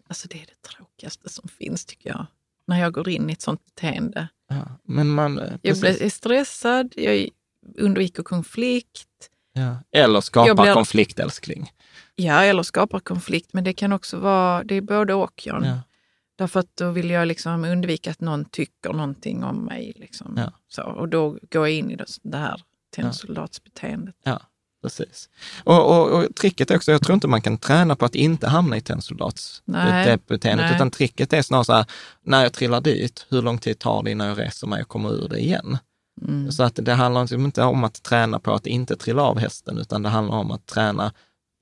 [0.09, 2.27] alltså det är det tråkigaste som finns tycker jag.
[2.67, 4.29] När jag går in i ett sånt beteende.
[4.49, 4.69] ja.
[4.85, 5.39] Men man...
[5.39, 7.29] eh, Jag blir stressad, jag
[7.79, 9.09] undviker konflikt.
[9.53, 9.77] Ja.
[9.93, 11.73] Eller skapa Jag blir- konflikt, älskling.
[12.15, 15.65] Ja, eller skapar konflikt, men det kan också vara, det är både och John.
[15.65, 15.79] Ja.
[16.39, 19.93] Därför att då vill jag liksom undvika att någon tycker någonting om mig.
[19.97, 20.35] Liksom.
[20.37, 20.53] Ja.
[20.69, 22.61] Så, och då går jag in i det, här
[22.95, 24.15] tennsoldatsbeteendet.
[24.25, 24.41] Ja,
[24.83, 25.29] precis.
[25.65, 28.49] Och, och, och tricket är också, jag tror inte man kan träna på att inte
[28.49, 30.75] hamna i tennsoldatsbeteendet, nej.
[30.75, 31.87] utan tricket är snarare så här,
[32.25, 35.11] när jag trillar dit, hur lång tid tar det innan jag reser mig och kommer
[35.13, 35.79] ur det igen?
[36.23, 36.53] Mm.
[36.53, 39.79] Så att det handlar liksom inte om att träna på att inte trilla av hästen,
[39.79, 41.13] utan det handlar om att träna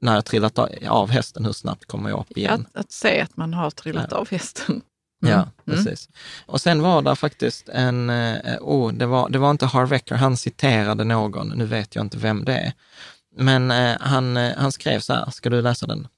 [0.02, 0.58] när jag trillat
[0.88, 2.66] av hästen, hur snabbt kommer jag upp igen?
[2.74, 4.16] Att, att se att man har trillat Ja.
[4.16, 4.82] av hästen.
[5.22, 5.48] Ja, Mm.
[5.64, 6.08] precis.
[6.46, 10.36] Och sen var det faktiskt en, eh, oh, det, var, det var inte Harvecker, han
[10.36, 12.72] citerade någon, nu vet jag inte vem det är.
[13.36, 16.08] Men eh, han, eh, han skrev så här, ska du läsa den?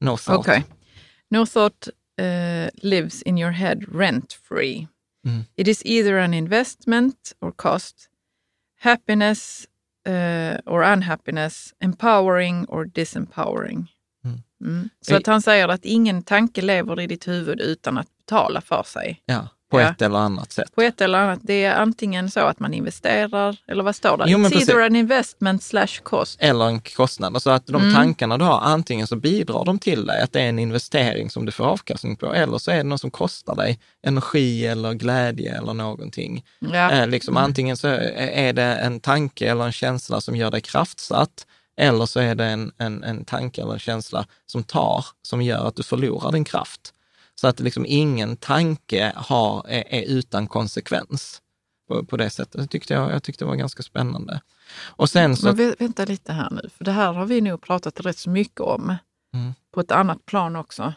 [0.00, 0.38] No thought.
[0.40, 0.64] Okej.
[1.30, 1.88] No thought
[2.20, 4.88] eh, lives in your head rent free.
[5.26, 5.44] Mm.
[5.56, 8.08] It is either an investment or cost,
[8.80, 9.66] happiness
[10.06, 13.86] eh, or unhappiness, empowering or disempowering.
[14.24, 14.42] Mm.
[14.60, 14.88] Mm.
[15.00, 15.16] Så Eh.
[15.18, 19.22] att han säger att ingen tanke lever i ditt huvud utan att betala för sig.
[19.26, 19.90] Ja, på Ja.
[19.90, 20.74] ett eller annat sätt.
[20.74, 21.38] På ett eller annat.
[21.42, 24.24] Det är antingen så att man investerar, eller vad står det?
[24.28, 24.68] Jo, It's precis.
[24.68, 26.36] either an investment slash cost.
[26.40, 27.34] Eller en kostnad.
[27.34, 27.94] Alltså att de Mm.
[27.94, 31.46] tankarna du har, antingen så bidrar de till dig, att det är en investering som
[31.46, 35.58] du får avkastning på, eller så är det något som kostar dig energi eller glädje
[35.58, 36.44] eller någonting.
[36.58, 36.90] Ja.
[36.90, 41.46] Eh, liksom, Antingen så är det en tanke eller en känsla som gör dig kraftsatt,
[41.80, 45.68] eller så är det en, en, en tanke eller en känsla som tar, som gör
[45.68, 46.92] att du förlorar din kraft.
[47.40, 51.42] Så att liksom ingen tanke har, är, är utan konsekvens
[51.88, 52.60] på, på det sättet.
[52.60, 54.40] Det tyckte jag, jag tyckte det var ganska spännande.
[54.86, 57.60] Och sen så, Men vä- vänta lite här nu, för det här har vi nog
[57.62, 58.96] pratat rätt så mycket om
[59.34, 59.54] Mm.
[59.74, 60.92] på ett annat plan också.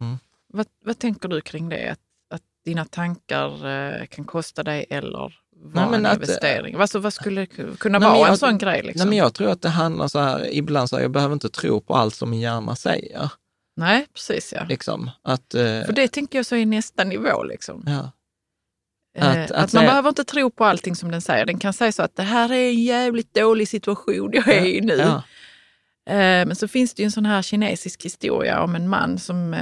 [0.00, 0.18] Mm.
[0.52, 1.88] Vad, vad tänker du kring det?
[1.92, 1.98] Att,
[2.34, 3.66] att dina tankar
[4.00, 6.74] eh, kan kosta dig eller vara Nej, en att, investering?
[6.74, 8.82] Alltså, vad skulle ku- kunna Nej, vara en jag- sån grej?
[8.82, 8.98] Liksom?
[8.98, 11.48] nej, men jag tror att det handlar så här, ibland så här, jag behöver inte
[11.50, 13.30] tro på allt som min hjärna säger.
[13.76, 14.64] Nej, precis ja.
[14.68, 17.42] Liksom, att, eh, För det tänker jag så är nästa nivå.
[17.44, 17.82] Liksom.
[17.86, 18.10] ja,
[19.18, 21.46] Eh, Att- Att, att man säga- behöver inte tro på allting som den säger.
[21.46, 24.80] Den kan säga så att det här är en jävligt dålig situation jag är i
[24.80, 24.94] nu.
[24.96, 25.22] ja,
[26.06, 29.56] Eh, Men så finns det ju en sån här kinesisk historia om en man som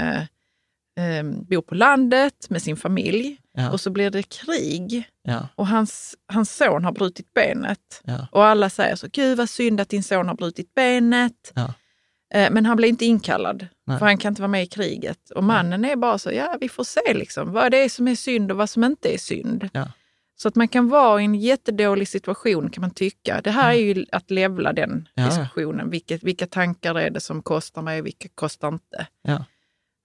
[1.48, 3.70] bor på landet med sin familj Ja.
[3.72, 8.02] och så blir det krig Ja, och hans, hans son har brutit benet.
[8.32, 11.52] Och alla säger så, gud vad synd att din son har brutit benet.
[12.34, 13.98] Eh, Men han blir inte inkallad, Nej.
[13.98, 15.30] för han kan inte vara med i kriget.
[15.30, 18.14] Och mannen är bara så, ja vi får se liksom, vad det är som är
[18.14, 19.68] synd och vad som inte är synd.
[19.72, 19.88] Ja.
[20.36, 23.40] Så att man kan vara i en jättedålig situation kan man tycka.
[23.44, 25.26] Det här är ju att levla den Ja.
[25.26, 25.90] diskussionen.
[25.90, 29.06] Vilket, vilka tankar är det som kostar mig och vilka kostar inte?
[29.22, 29.44] Ja.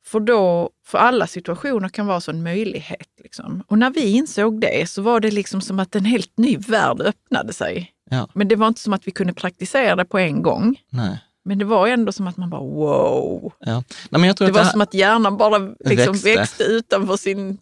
[0.05, 3.07] För, då, för alla situationer kan vara så en möjlighet.
[3.23, 3.63] Liksom.
[3.67, 7.01] Och när vi insåg det så var det liksom som att en helt ny värld
[7.01, 7.91] öppnade sig.
[8.09, 8.27] Ja.
[8.33, 10.79] Men det var inte som att vi kunde praktisera det på en gång.
[10.89, 11.19] Nej.
[11.47, 13.53] Men det var ändå som att man bara wow.
[13.59, 13.83] Ja.
[14.09, 16.35] Nej, Det var det som att hjärnan bara liksom Växte.
[16.35, 16.63] växte.
[16.63, 17.57] utanför sin,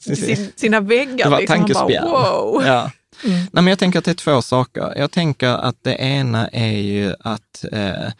[0.00, 1.24] sin, sina väggar.
[1.24, 1.56] det var liksom.
[1.56, 2.10] Tankespjärn.
[2.10, 2.62] wow.
[2.66, 2.90] Ja.
[3.24, 3.36] Mm.
[3.38, 4.92] Nej, men jag tänker att det är två saker.
[4.96, 8.12] Jag tänker att det ena är ju att eh,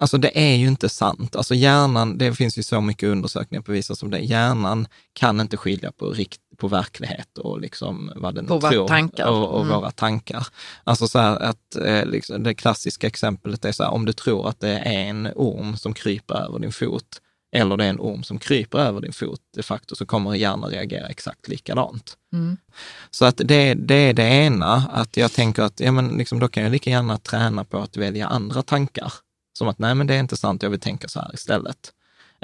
[0.00, 1.36] Alltså det är ju inte sant.
[1.36, 4.18] Alltså hjärnan, det finns ju så mycket undersökningar på visar som det.
[4.18, 8.88] Hjärnan kan inte skilja på, rikt, på verklighet och liksom vad den På tror.
[8.88, 9.26] tankar.
[9.28, 9.74] Och, och Mm.
[9.80, 10.46] våra tankar.
[10.84, 14.48] Alltså så här att eh, liksom, det klassiska exemplet är så här, om du tror
[14.48, 17.20] att det är en orm som kryper över din fot
[17.56, 20.70] eller det är en orm som kryper över din fot, de facto så kommer hjärnan
[20.70, 22.16] reagera exakt likadant.
[22.32, 22.56] Mm.
[23.10, 26.48] Så att det, det är det ena, att jag tänker att ja, men liksom, då
[26.48, 29.12] kan jag lika gärna träna på att välja andra tankar.
[29.58, 31.92] Som att nej, men det är inte sant, jag vill tänka så här istället.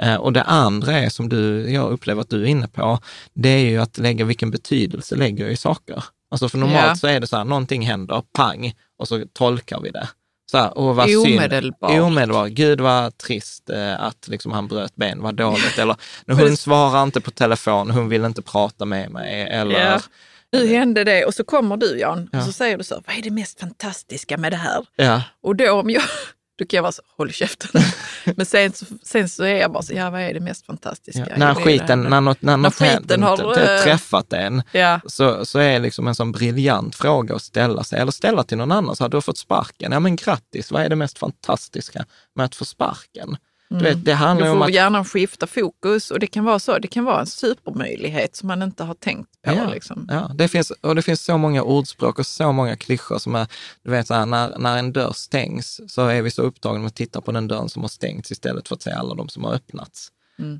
[0.01, 2.99] Eh, och det andra är, som du, jag upplever att du är inne på,
[3.33, 6.03] det är ju att lägga vilken betydelse lägger jag i saker.
[6.31, 6.95] Alltså för normalt Ja.
[6.95, 10.09] så är det så här, någonting händer, pang, och så tolkar vi det.
[10.51, 11.25] Så här, åh vad synd.
[11.37, 11.91] Omedelbart.
[12.01, 12.49] Omedelbart.
[12.49, 15.77] Gud vad trist eh, att liksom han bröt ben, vad dåligt.
[15.79, 15.95] Eller
[16.27, 19.41] hon svarar inte på telefon, hon vill inte prata med mig.
[19.51, 20.01] Eller, Ja.
[20.51, 22.39] Nu hände det och så kommer du Jan Ja.
[22.39, 24.85] och så säger du så, vad är det mest fantastiska med det här?
[24.95, 25.21] ja.
[25.43, 26.03] Och då om jag,
[26.57, 27.81] då kan jag vara så, håll käften.
[28.35, 31.19] Men sen, så- sen så är jag bara så, ja vad är det mest fantastiska?
[31.29, 33.37] Ja, när skiten, när något, när något skiten har,
[33.77, 37.99] eh, träffat en, Ja, så, så är liksom en sån briljant fråga att ställa sig,
[37.99, 38.95] eller ställa till någon annan.
[38.95, 39.91] Så här, du har fått sparken.
[39.91, 43.37] Ja men grattis, vad är det mest fantastiska med att få sparken?
[43.69, 44.73] Du vet, det handlar då ju om får att...
[44.73, 48.61] hjärnan skifta fokus och det kan vara så, det kan vara en supermöjlighet som man
[48.61, 49.51] inte har tänkt på.
[49.53, 50.07] Ja, Liksom.
[50.11, 53.47] ja det finns, och det finns så många ordspråk och så många klyschor som är,
[53.83, 56.87] du vet, så här, när, när en dörr stängs så är vi så upptagna med
[56.87, 59.43] att titta på den dörren som har stängts istället för att se alla de som
[59.43, 60.11] har öppnats.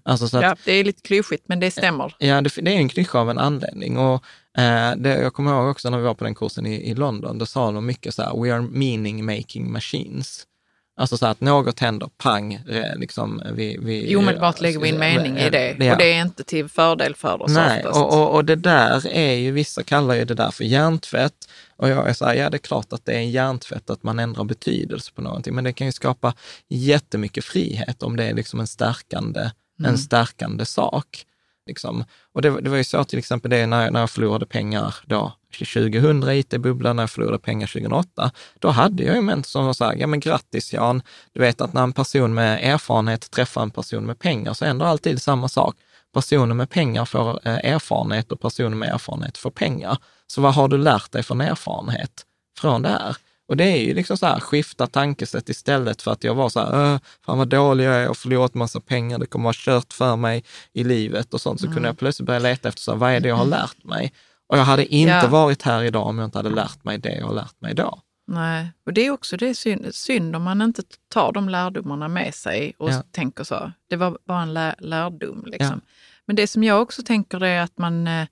[0.03, 2.15] Alltså så att, Ja, det är lite klyschigt men det stämmer.
[2.19, 3.97] Ja, det, det är en klyscha av en anledning.
[3.97, 4.23] Och,
[4.57, 7.37] eh, det, jag kommer ihåg också när vi var på den kursen i, i London,
[7.37, 10.47] då sa de mycket så här, we are meaning making machines.
[10.97, 13.77] Alltså så att något händer, pang, eh, liksom vi...
[13.81, 15.91] vi Omedelbart lägger vi en mening i det Ja.
[15.91, 19.33] och det är inte till fördel för oss Nej, och, och, och det där är
[19.33, 21.49] ju, vissa kallar ju det där för hjärntvätt.
[21.77, 24.03] Och jag är så här, ja det är klart att det är en hjärntvätt att
[24.03, 26.33] man ändrar betydelse på någonting, men det kan ju skapa
[26.67, 29.49] jättemycket frihet om det är liksom en stärkande,
[29.83, 31.25] en stärkande sak.
[31.65, 32.03] Liksom.
[32.33, 34.95] Och det, det var ju så till exempel det när jag, när jag förlorade pengar
[35.05, 39.65] då 2000 i IT-bubblan, när jag förlorade pengar 2008, då hade jag ju en som
[39.65, 41.01] var så här, ja men grattis Jan,
[41.33, 44.85] du vet att när en person med erfarenhet träffar en person med pengar så händer
[44.85, 45.75] alltid samma sak.
[46.13, 49.97] Personer med pengar får eh, erfarenhet och personer med erfarenhet får pengar.
[50.27, 52.25] Så vad har du lärt dig från erfarenhet
[52.59, 53.17] från det här?
[53.47, 56.59] Och det är ju liksom så här, skifta tankesätt istället för att jag var så
[56.59, 59.93] här, "Öh, fan vad dålig jag är och förlorat massa pengar, det kommer vara kört
[59.93, 61.61] för mig i livet och sånt.
[61.61, 63.83] Så kunde jag plötsligt börja leta efter, så här, vad är det jag har lärt
[63.83, 64.13] mig?
[64.47, 65.27] Och jag hade inte Ja.
[65.27, 67.99] varit här idag om jag inte hade lärt mig det jag har lärt mig då.
[68.27, 72.07] Nej, och det är också det är synd, synd om man inte tar de lärdomarna
[72.07, 73.03] med sig och Ja.
[73.11, 73.71] tänker så.
[73.89, 75.43] Det var bara en lä- lärdom.
[75.45, 75.81] Liksom.
[76.25, 78.27] Men det som jag också tänker är att man eh,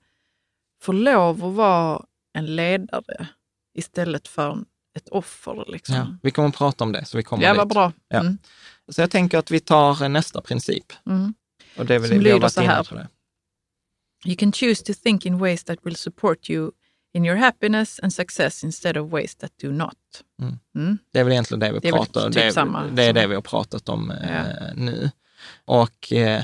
[0.82, 2.02] får lov att vara
[2.38, 3.26] en ledare
[3.78, 4.58] istället för
[4.94, 5.64] ett offer.
[5.68, 5.94] Liksom.
[5.94, 6.16] Ja.
[6.22, 7.72] Vi kommer att prata om det, så vi kommer Ja, dit.
[7.74, 7.92] bra.
[8.08, 8.20] Ja.
[8.20, 8.38] Mm.
[8.88, 10.92] Så jag tänker att vi tar nästa princip.
[11.06, 11.34] Mm.
[11.76, 13.08] Och det är väl Som vi har varit inne på det.
[14.26, 16.70] You can choose to think in ways that will support you
[17.14, 19.94] in your happiness and success instead of ways that do not.
[20.42, 20.58] Mm.
[20.76, 20.98] Mm.
[21.12, 22.32] Det är väl egentligen det vi Det pratar om.
[22.32, 24.44] typ det, samma det är som- det vi har pratat om eh, Ja.
[24.74, 25.10] nu.
[25.64, 26.42] Och, eh,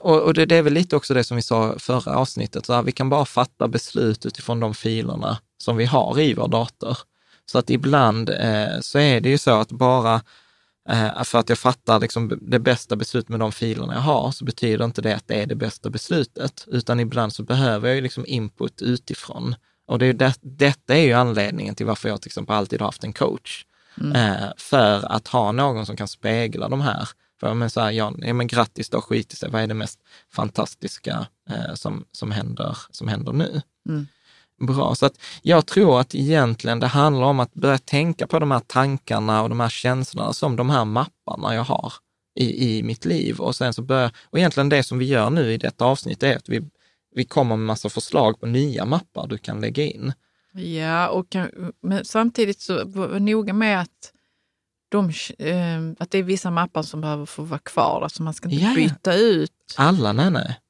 [0.00, 2.82] och, det, det är väl lite också det som vi sa förra avsnittet, så här,
[2.82, 6.98] vi kan bara fatta beslut utifrån de filerna som vi har i vår dator.
[7.46, 10.14] Så att ibland eh, så är det ju så att bara
[10.88, 14.44] eh, för att jag fattar liksom det bästa beslutet med de filerna jag har, så
[14.44, 18.02] betyder inte det att det är det bästa beslutet, utan ibland så behöver jag ju
[18.02, 19.54] liksom input utifrån.
[19.86, 22.88] Och det är det, detta är ju anledningen till varför jag till exempel alltid har
[22.88, 23.64] haft en coach.
[24.14, 27.08] Eh, för att ha någon som kan spegla de här.
[27.40, 30.00] För men så här, ja, men grattis då, skit i sig, vad är det mest
[30.32, 33.62] fantastiska eh, som, som, händer, som händer nu?
[33.88, 34.06] Mm.
[34.58, 38.50] Bra, så att jag tror att egentligen det handlar om att börja tänka på de
[38.50, 41.92] här tankarna och de här känslorna som de här mapparna jag har
[42.36, 43.40] i, i mitt liv.
[43.40, 46.36] Och sen så börjar, och egentligen det som vi gör nu i detta avsnitt är
[46.36, 46.62] att vi,
[47.14, 50.12] vi kommer med massa förslag på nya mappar du kan lägga in.
[50.52, 54.12] Ja, och kan, men samtidigt så var noga med att,
[54.88, 58.00] de, eh, att det är vissa mappar som behöver få vara kvar.
[58.02, 58.74] Alltså man ska inte ja.
[58.74, 60.60] byta ut Alla, nej, nej.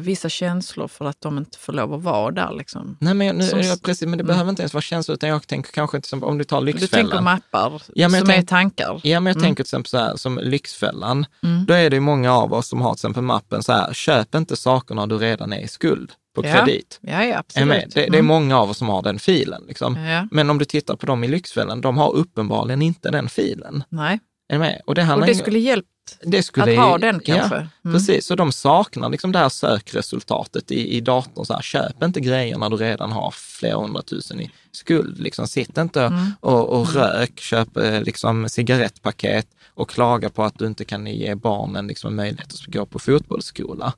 [0.00, 2.52] Vissa känslor för att de inte får lov att vara där.
[2.58, 2.96] Liksom.
[3.00, 5.46] Nej, men, nu, Som- jag, precis, men det behöver inte ens vara känslor, utan jag
[5.46, 7.24] tänker kanske till exempel om du tar Du tänker Lyxfällan.
[7.24, 9.00] mappar Ja, som är tänk- tankar.
[9.04, 9.42] Ja, men jag Mm.
[9.42, 11.26] tänker till exempel så här, som Lyxfällan.
[11.42, 11.64] Mm.
[11.66, 14.34] Då är det ju många av oss som har till exempel mappen så här, köp
[14.34, 16.98] inte sakerna du redan är i skuld på Ja, kredit.
[17.02, 17.68] Ja, ja Är absolut.
[17.94, 18.26] Det, det är Mm.
[18.26, 19.62] många av oss som har den filen.
[19.68, 19.96] Liksom.
[19.96, 23.84] Ja, Men om du tittar på dem i Lyxfällan, de har uppenbarligen inte den filen.
[23.88, 24.20] nej.
[24.48, 24.80] Är med?
[24.86, 25.93] Och det, Och det skulle hjälpt det
[26.42, 27.54] skulle, att ha den kanske.
[27.54, 27.96] Ja, Mm.
[27.96, 31.44] Precis, så de saknar liksom det här sökresultatet i, i datorn.
[31.46, 35.18] Så här, köp inte grejer när du redan har flera hundratusen i skuld.
[35.18, 36.32] Liksom, sitt inte Mm.
[36.40, 41.34] och, och rök, köp eh, liksom, cigarettpaket och klaga på att du inte kan ge
[41.34, 43.92] barnen liksom, möjlighet att gå på fotbollsskola.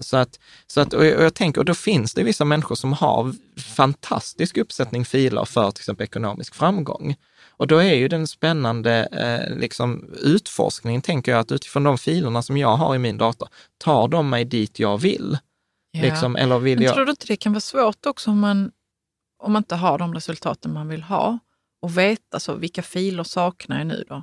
[0.00, 2.74] Så att, så att, och jag, och jag tänker, och då finns det vissa människor
[2.74, 7.16] som har fantastisk uppsättning filer för till exempel ekonomisk framgång.
[7.62, 12.42] Och då är ju den spännande eh, liksom, utforskningen, tänker jag, att utifrån de filerna
[12.42, 13.48] som jag har i min dator,
[13.78, 15.38] tar de mig dit jag vill?
[15.90, 16.02] Ja.
[16.02, 16.94] Liksom, eller vill Men jag...
[16.94, 18.70] tror du inte det kan vara svårt också om man,
[19.42, 21.38] om man inte har de resultaten man vill ha
[21.82, 24.22] och veta så vilka filer saknar jag nu då?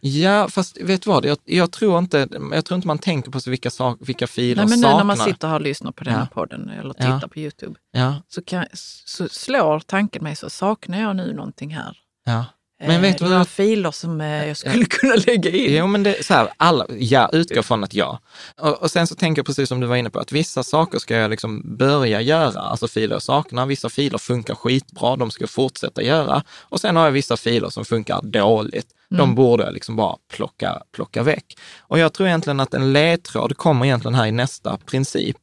[0.00, 3.40] Ja, fast vet du vad, jag, jag, tror inte, jag tror inte man tänker på
[3.40, 4.96] så vilka, sak, vilka filer Nej, men nu saknar.
[4.98, 6.26] när man sitter och lyssnar på den här Ja.
[6.34, 7.14] podden eller Ja.
[7.14, 11.74] tittar på Youtube Ja, så, kan, så slår tanken mig så saknar jag nu någonting
[11.74, 11.98] här.
[12.24, 12.44] ja.
[12.80, 13.48] Men vet du några vad?
[13.48, 15.74] filer som eh, jag skulle kunna lägga in.
[15.74, 18.20] Jo, men det är så här, alla, ja, utgår från att ja.
[18.60, 20.98] Och, och sen så tänker jag precis som du var inne på, att vissa saker
[20.98, 23.66] ska jag liksom börja göra, alltså filer jag saknar.
[23.66, 26.42] Vissa filer funkar skitbra, de ska jag fortsätta göra.
[26.60, 28.86] Och sen har jag vissa filer som funkar dåligt.
[29.10, 31.58] De borde jag liksom bara plocka, plocka väck.
[31.78, 35.38] Och jag tror egentligen att en ledtråd kommer egentligen här i nästa princip,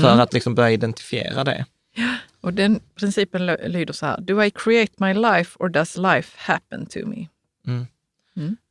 [0.00, 1.64] för att liksom börja identifiera det.
[2.40, 4.20] Och den principen lyder så här.
[4.20, 7.26] Do I create my life or does life happen to me?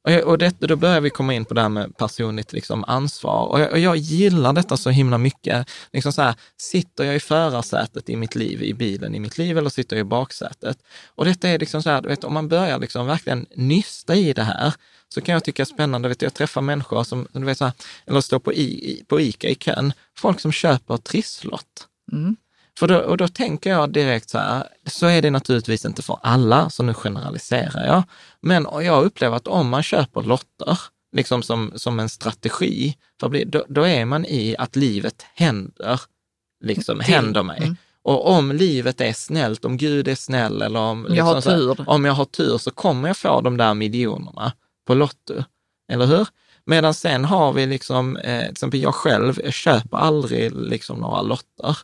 [0.04, 2.84] Och, jag- och det, då börjar vi komma in på det här med personligt liksom,
[2.84, 3.48] ansvar.
[3.48, 5.70] Och jag, och jag gillar detta så himla mycket.
[5.94, 9.58] Liksom så här, sitter jag i förarsätet i mitt liv, i bilen i mitt liv,
[9.58, 10.78] eller sitter jag i baksätet?
[11.16, 14.44] Och detta är liksom så här, vet, om man börjar liksom verkligen nysta i det
[14.44, 14.74] här,
[15.10, 16.10] så kan jag tycka spännande.
[16.10, 17.74] Vet, jag träffar människor som, du vet, så här,
[18.06, 21.88] eller står på, i, på Ica i kön, folk som köper trisslott.
[22.78, 26.20] För då, och då tänker jag direkt så här, så är det naturligtvis inte för
[26.24, 28.04] alla, så nu generaliserar jag.
[28.42, 30.80] Men jag upplever att om man köper lotter,
[31.16, 36.02] liksom som, som en strategi, för då, då är man i att livet händer,
[36.64, 37.14] liksom Till.
[37.14, 37.58] händer mig.
[37.64, 37.76] Mm.
[38.04, 41.68] Och om livet är snällt, om Gud är snäll eller om, Jag har liksom så
[41.68, 41.90] här, tur.
[41.90, 44.52] om jag har tur så kommer jag få de där miljonerna
[44.88, 45.44] på Lotto.
[45.92, 46.28] Eller hur?
[46.66, 51.22] Medan sen har vi liksom, eh, till exempel jag själv, jag köper aldrig liksom några
[51.22, 51.78] lotter.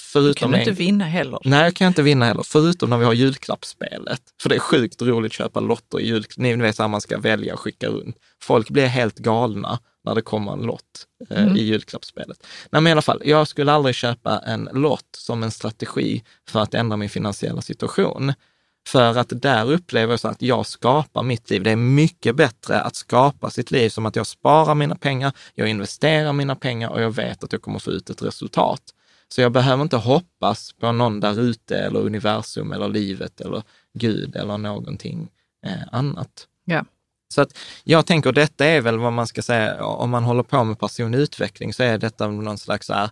[0.00, 1.38] Förutom kan du en- inte vinna heller.
[1.44, 4.20] Nej, jag kan inte vinna heller, förutom när vi har julklappsspelet.
[4.42, 6.24] För det är sjukt roligt att köpa lotter i jul.
[6.36, 8.16] Ni vet att man ska välja och skicka runt.
[8.42, 12.46] Folk blir helt galna när det kommer en lott eh, i julklappsspelet.
[12.70, 16.60] Nej, men i alla fall, jag skulle aldrig köpa en lott som en strategi för
[16.60, 18.32] att ändra min finansiella situation.
[18.88, 21.62] För att där upplever jag så att jag skapar mitt liv.
[21.62, 25.68] Det är mycket bättre att skapa sitt liv som att jag sparar mina pengar, jag
[25.68, 28.80] investerar mina pengar och jag vet att jag kommer få ut ett resultat.
[29.28, 33.62] Så jag behöver inte hoppas på någon där ute eller universum eller livet eller
[33.92, 35.28] Gud eller någonting
[35.66, 36.48] eh, annat.
[36.64, 36.84] Ja.
[37.28, 40.64] Så att jag tänker, detta är väl vad man ska säga, om man håller på
[40.64, 43.10] med personlig utveckling så är detta någon slags så här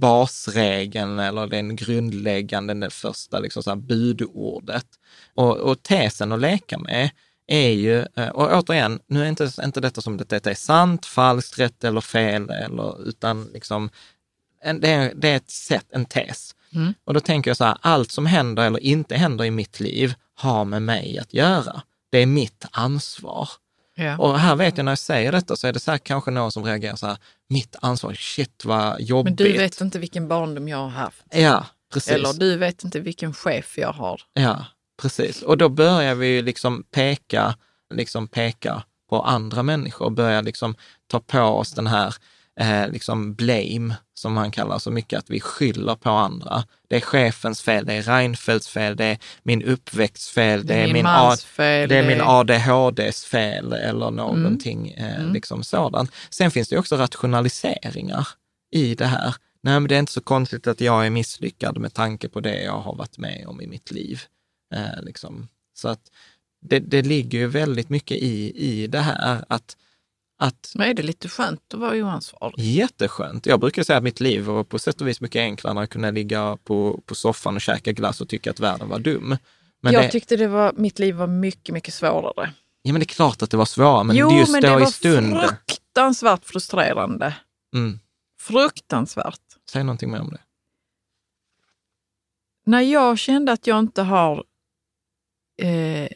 [0.00, 4.86] basregeln eller den grundläggande, det första liksom så här budordet.
[5.34, 7.10] Och, och tesen att leka med
[7.46, 11.58] är ju, eh, och återigen, nu är inte, inte detta som detta är sant, falskt,
[11.58, 13.90] rätt eller fel, eller, utan liksom,
[14.62, 16.54] en, det, är, det är ett sätt, en tes.
[17.04, 20.14] Och då tänker jag så här, allt som händer eller inte händer i mitt liv
[20.34, 21.82] har med mig att göra.
[22.10, 23.48] Det är mitt ansvar.
[23.94, 24.18] Ja.
[24.18, 26.52] Och här vet jag när jag säger detta så är det så här, kanske någon
[26.52, 27.16] som reagerar så här,
[27.48, 29.38] mitt ansvar, shit vad jobbigt.
[29.38, 31.24] Men du vet inte vilken barndom jag har haft.
[31.30, 32.12] Ja, precis.
[32.12, 34.20] Eller du vet inte vilken chef jag har.
[34.32, 34.66] Ja,
[35.02, 35.42] precis.
[35.42, 37.54] Och då börjar vi liksom peka,
[37.94, 40.74] liksom peka på andra människor och börja liksom
[41.06, 42.14] ta på oss den här
[42.60, 46.64] eh, liksom blame, som man kallar så mycket, att vi skyller på andra.
[46.88, 50.92] Det är chefens fel, det är Reinfeldts fel, det är min uppväxts fel, det, är
[50.92, 51.88] min, A- fel.
[51.88, 55.32] det är min ADHDs fel eller någonting eh, Mm.
[55.32, 56.10] liksom sådant.
[56.30, 58.28] Sen finns det också rationaliseringar
[58.70, 59.34] i det här.
[59.62, 62.62] Nej, men det är inte så konstigt att jag är misslyckad med tanke på det
[62.62, 64.20] jag har varit med om i mitt liv.
[64.74, 65.48] Eh, liksom.
[65.74, 66.00] Så att
[66.62, 69.76] det, det ligger ju väldigt mycket i, i det här att,
[70.42, 72.54] Att Men är det lite skönt att vara oansvarig?
[72.58, 73.46] Jätteskönt.
[73.46, 75.90] Jag brukar säga att mitt liv var på sätt och vis mycket enklare när jag
[75.90, 79.36] kunde ligga på, på soffan och käka glass och tycka att världen var dum.
[79.82, 82.52] Men jag det, tyckte det var, mitt liv var mycket, mycket svårare.
[82.82, 84.76] ja, men det är klart att det var svårare, men jo, just men då det
[84.76, 85.48] i var stunden.
[85.48, 87.36] fruktansvärt frustrerande.
[87.74, 87.98] Mm.
[88.40, 89.40] Fruktansvärt.
[89.70, 90.40] Säg någonting mer om det.
[92.66, 94.44] När jag kände att jag inte har,
[95.62, 96.08] eh,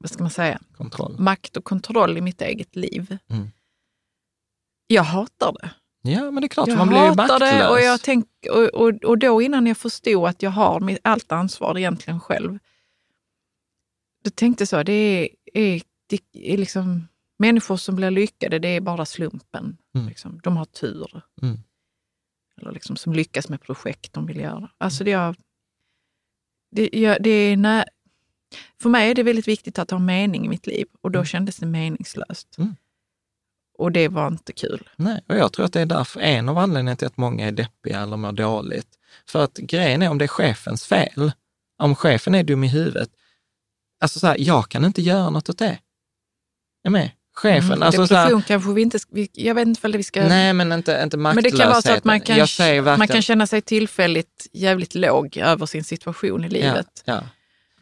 [0.00, 1.16] vad ska man säga, Kontroll.
[1.18, 3.16] makt och kontroll i mitt eget liv.
[3.28, 3.48] Mm.
[4.86, 5.70] Jag hatar det.
[6.10, 7.40] Ja, men det är klart, Jag man blir ju maktlös.
[7.40, 10.98] det och, jag tänk, och, och, och då innan jag förstod att jag har mitt,
[11.04, 12.58] allt ansvar egentligen själv,
[14.24, 18.68] då tänkte jag så, det är, är, det är liksom människor som blir lyckade, det
[18.68, 19.76] är bara slumpen.
[19.94, 20.08] Mm.
[20.08, 20.40] Liksom.
[20.42, 21.22] De har tur.
[21.42, 21.58] Mm.
[22.60, 24.70] Eller liksom som lyckas med projekt de vill göra.
[24.78, 25.36] Alltså det, jag,
[26.70, 27.84] det, jag, det är när,
[28.82, 31.26] för mig är det väldigt viktigt att ha mening i mitt liv och då Mm.
[31.26, 32.54] kändes det meningslöst.
[32.58, 32.76] Mm.
[33.78, 34.88] Och det var inte kul.
[34.96, 37.52] Nej, och jag tror att det är därför en av anledningarna till att många är
[37.52, 38.88] deppiga eller mår dåligt.
[39.26, 41.32] För att grejen är om det är chefens fel,
[41.78, 43.10] om chefen är dum i huvudet,
[44.00, 45.78] alltså så här, jag kan inte göra något åt det.
[46.84, 47.10] Är med?
[47.34, 48.98] Chefen, Mm, alltså så här, kanske vi inte,
[49.32, 50.28] jag vet inte om vi ska...
[50.28, 51.58] nej men inte, inte men maktlösheten.
[51.58, 55.36] det kan vara så att man kan, verkligen, man kan känna sig tillfälligt jävligt låg
[55.36, 57.02] över sin situation i livet.
[57.04, 57.22] Ja, ja.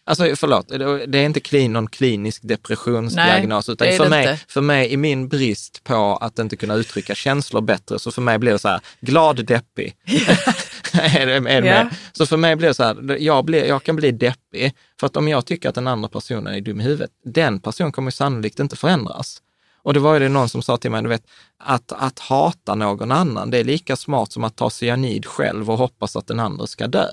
[0.09, 0.69] Alltså förlåt,
[1.09, 4.45] det är inte klin, någon klinisk depressionsdiagnos, Nej, utan för mig, inte.
[4.49, 8.39] för mig i min brist på att inte kunna uttrycka känslor bättre, så för mig
[8.39, 9.95] blir det så här, glad deppig.
[10.93, 11.85] är det, är det Ja.
[11.85, 11.95] med?
[12.13, 15.17] Så för mig blir det så här, jag, blir, jag kan bli deppig, för att
[15.17, 18.61] om jag tycker att den andra personen är dum i huvudet, den personen kommer sannolikt
[18.61, 19.43] inte förändras.
[19.83, 21.25] Och det var ju det någon som sa till mig, du vet,
[21.59, 25.79] att, att hata någon annan, det är lika smart som att ta cyanid själv och
[25.79, 27.09] hoppas att den andra ska dö.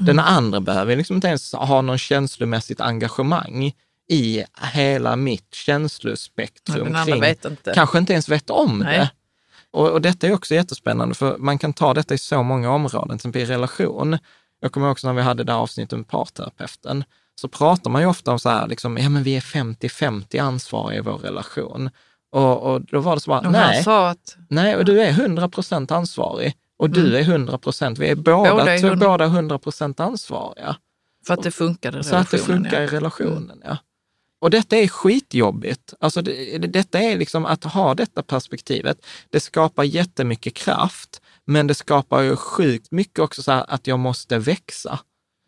[0.00, 0.24] Den Mm.
[0.34, 3.72] andra behöver liksom inte ens ha någon känslomässigt engagemang
[4.08, 6.86] i hela mitt känslospektrum.
[6.86, 7.72] andra kring- vet inte.
[7.74, 8.98] Kanske inte ens vet om Nej.
[8.98, 9.10] det.
[9.70, 13.08] Och, och detta är också jättespännande, för man kan ta detta i så många områden,
[13.08, 14.18] till exempel i relation.
[14.60, 17.04] Jag kommer också när vi hade det här avsnittet med parterapeuten,
[17.40, 20.98] så pratar man ju ofta om så här, liksom, ja men vi är 50-50 ansvariga
[20.98, 21.90] i vår relation.
[22.32, 23.76] Och, och då var det så bara, han nej,
[24.48, 26.54] nej, och du är 100 procent ansvarig.
[26.80, 28.56] Och du är 100 procent, vi är båda, Mm.
[28.56, 29.08] Båda är två- 100.
[29.08, 30.76] båda 100 procent ansvariga.
[31.26, 32.84] för att det funkade i Så att det relationen, funkar ja.
[32.84, 33.76] i relationen, ja.
[34.40, 35.94] Och detta är skitjobbigt.
[36.00, 39.06] Alltså det, det, detta är liksom att ha detta perspektivet.
[39.30, 44.38] Det skapar jättemycket kraft, men det skapar ju sjukt mycket också så att jag måste
[44.38, 44.98] växa.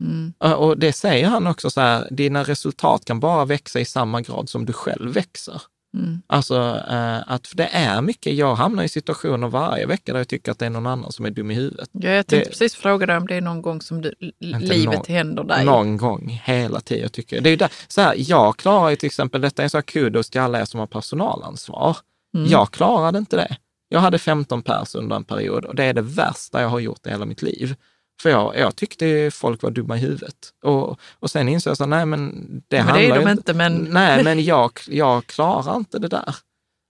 [0.01, 0.33] Mm.
[0.39, 4.21] Och- Och det säger han också så här, dina resultat kan bara växa i samma
[4.21, 5.63] grad som du själv växer.
[5.95, 6.23] Mm.
[6.27, 6.55] Alltså
[6.91, 10.53] eh, att för det är mycket, jag hamnar i situationer varje vecka där jag tycker
[10.53, 11.89] att det är någon annan som är dum i huvudet.
[11.93, 14.85] Ja, jag tänkte Det- precis fråga dig om det är någon gång som du, livet
[14.87, 15.65] någon- händer dig.
[15.65, 17.03] Någon gång, hela tiden.
[17.03, 17.41] Jag tycker.
[17.41, 19.83] Det är där, så här, jag klarar ju till exempel, detta är en sån här
[19.83, 21.97] kudos till alla er som har personalansvar.
[22.37, 22.49] Mm.
[22.51, 23.57] Jag klarade inte det.
[23.89, 27.07] Jag hade 15 pers under en period och det är det värsta jag har gjort
[27.07, 27.75] i hela mitt liv.
[28.23, 30.37] För jag, jag tyckte folk var dumma i huvudet.
[30.65, 33.31] Och, och sen insåg jag så, nej men det Men det handlar är ju de
[33.31, 36.35] inte, men- Nej, men jag, jag klarar inte det där.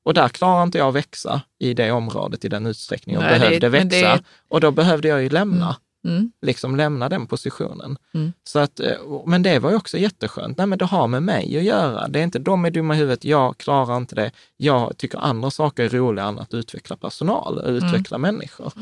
[0.05, 3.33] Och där klarar inte jag att växa i det området i den utsträckning jag Nej,
[3.33, 3.69] det- behövde det-
[4.03, 4.21] växa.
[4.49, 5.77] Och då behövde jag ju lämna
[6.09, 6.33] Mm.
[6.47, 7.97] liksom lämna den positionen.
[8.15, 8.33] Mm.
[8.45, 8.93] Så att, eh,
[9.27, 10.59] men det var ju också jätteskönt.
[10.59, 12.09] Nej, men det har med mig att göra.
[12.09, 14.31] Det är inte de är dumma i huvudet, jag klarar inte det.
[14.57, 18.73] Jag tycker andra saker är roligare än att utveckla personal och utveckla människor.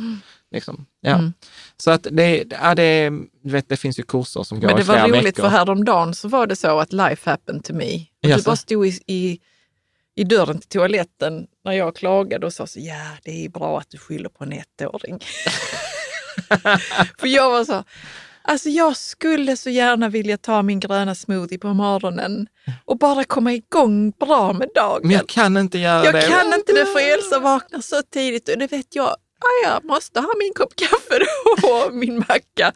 [0.53, 0.87] Liksom.
[1.01, 1.15] Ja.
[1.15, 1.33] Mm.
[1.77, 3.13] Så att det, ja, det,
[3.45, 5.43] vet, det finns ju kurser som går Men det i flera var roligt veckor.
[5.43, 7.95] för häromdagen så var det så att life happened to me.
[8.23, 9.39] Och du bara stod i, i,
[10.15, 13.91] i dörren till toaletten när jag klagade och sa så ja det är bra att
[13.91, 15.19] du skyller på en ettåring.
[17.19, 17.85] för jag var så,
[18.43, 22.47] alltså jag skulle så gärna vilja ta min gröna smoothie på morgonen
[22.85, 25.01] och bara komma igång bra med dagen.
[25.03, 26.23] Men jag kan inte göra Jag det.
[26.23, 29.17] kan inte det för Elsa vaknar så tidigt och det vet jag.
[29.43, 31.21] Ah, jag måste ha min kopp kaffe
[31.87, 32.73] och min macka.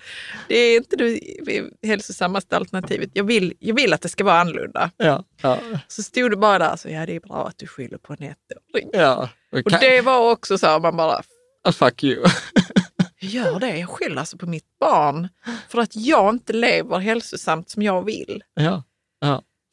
[0.48, 3.10] Det är inte det hälsosammaste alternativet.
[3.12, 4.90] Jag vill, jag vill att det ska vara annorlunda.
[4.96, 5.58] Ja, ja,
[5.88, 8.22] Så stod det bara där, så ja det är bra att du skyller på en
[8.22, 8.90] ettåring.
[8.92, 9.28] ja.
[9.52, 11.22] Och det var också så här, man bara,
[11.66, 12.24] Ah, Fuck you.
[13.20, 15.28] jag gör det, jag skyller alltså på mitt barn
[15.68, 18.42] för att jag inte lever hälsosamt som jag vill.
[18.54, 18.82] ja.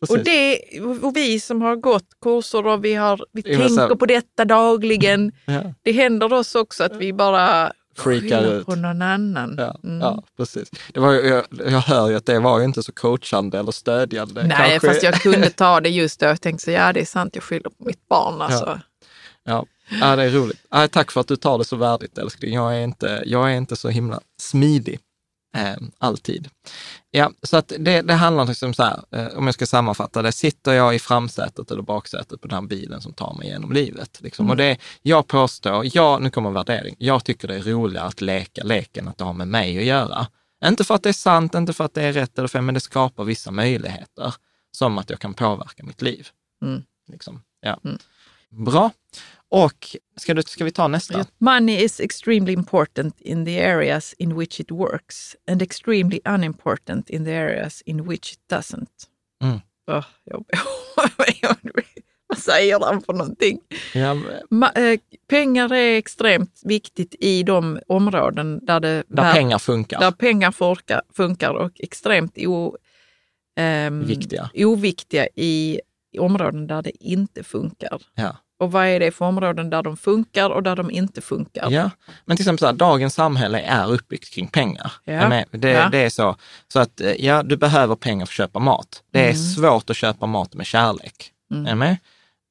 [0.01, 0.17] Precis.
[0.17, 0.59] Och, det,
[1.05, 4.05] och vi som har gått kurser och vi, har, vi Ja, men så- tänker på
[4.05, 5.31] detta dagligen.
[5.45, 5.61] ja.
[5.83, 8.65] Det händer oss också att vi bara Freakar ut.
[8.65, 9.55] på någon annan.
[9.57, 9.99] Ja, Mm.
[9.99, 10.69] ja, precis.
[10.93, 14.43] Det var, jag, jag hör ju att det var ju inte så coachande eller stödjande.
[14.43, 16.25] Nej, Kanske- fast jag kunde ta det just då.
[16.25, 18.41] Jag tänkte så, ja det är sant, jag skyller på mitt barn.
[18.41, 18.79] Alltså.
[19.43, 19.65] Ja.
[20.01, 20.61] ja, det är roligt.
[20.69, 22.53] Ja, tack för att du tar det så värdigt älskling.
[22.53, 24.99] Jag är inte, jag är inte så himla smidig.
[25.53, 26.49] Eh, alltid.
[27.11, 30.31] Ja, så att det, det handlar liksom så här, eh, om jag ska sammanfatta det,
[30.31, 34.21] sitter jag i framsätet eller baksätet på den här bilen som tar mig genom livet?
[34.21, 34.49] Liksom.
[34.49, 38.63] Och det, jag påstår, ja, nu kommer värdering, jag tycker det är roligare att leka
[38.63, 40.27] leken att det har med mig att göra.
[40.65, 42.73] Inte för att det är sant, inte för att det är rätt eller fel, men
[42.73, 44.35] det skapar vissa möjligheter.
[44.71, 46.27] Som att jag kan påverka mitt liv.
[46.63, 46.83] Mm.
[47.07, 47.41] Liksom.
[47.61, 47.79] Ja.
[48.49, 48.91] Bra.
[49.51, 51.25] Och ska, du, ska vi ta nästa?
[51.37, 57.25] Money is extremely important in the areas in which it works and extremely unimportant in
[57.25, 58.87] the areas in which it doesn't.
[59.43, 59.59] Mm.
[59.87, 60.45] Oh, jag,
[62.27, 63.59] vad säger han för någonting?
[63.93, 64.17] Ja,
[64.49, 69.99] Ma, eh, pengar är extremt viktigt i de områden där, det, där pengar funkar.
[69.99, 72.77] där pengar funkar, funkar och extremt o,
[73.55, 74.49] ehm, Viktiga.
[74.53, 75.81] oviktiga i,
[76.11, 78.01] i områden där det inte funkar.
[78.15, 78.37] Ja.
[78.61, 81.71] Och vad är det för områden där de funkar och där de inte funkar?
[81.71, 81.89] Ja,
[82.25, 84.91] men till exempel så här, dagens samhälle är uppbyggt kring pengar.
[85.03, 85.43] Ja.
[85.51, 85.89] Det, Ja.
[85.89, 86.35] det är så.
[86.67, 89.03] Så att eh, ja, du behöver pengar för att köpa mat.
[89.11, 91.31] Det är svårt att köpa mat med kärlek.
[91.51, 91.65] Mm.
[91.65, 91.97] Är med?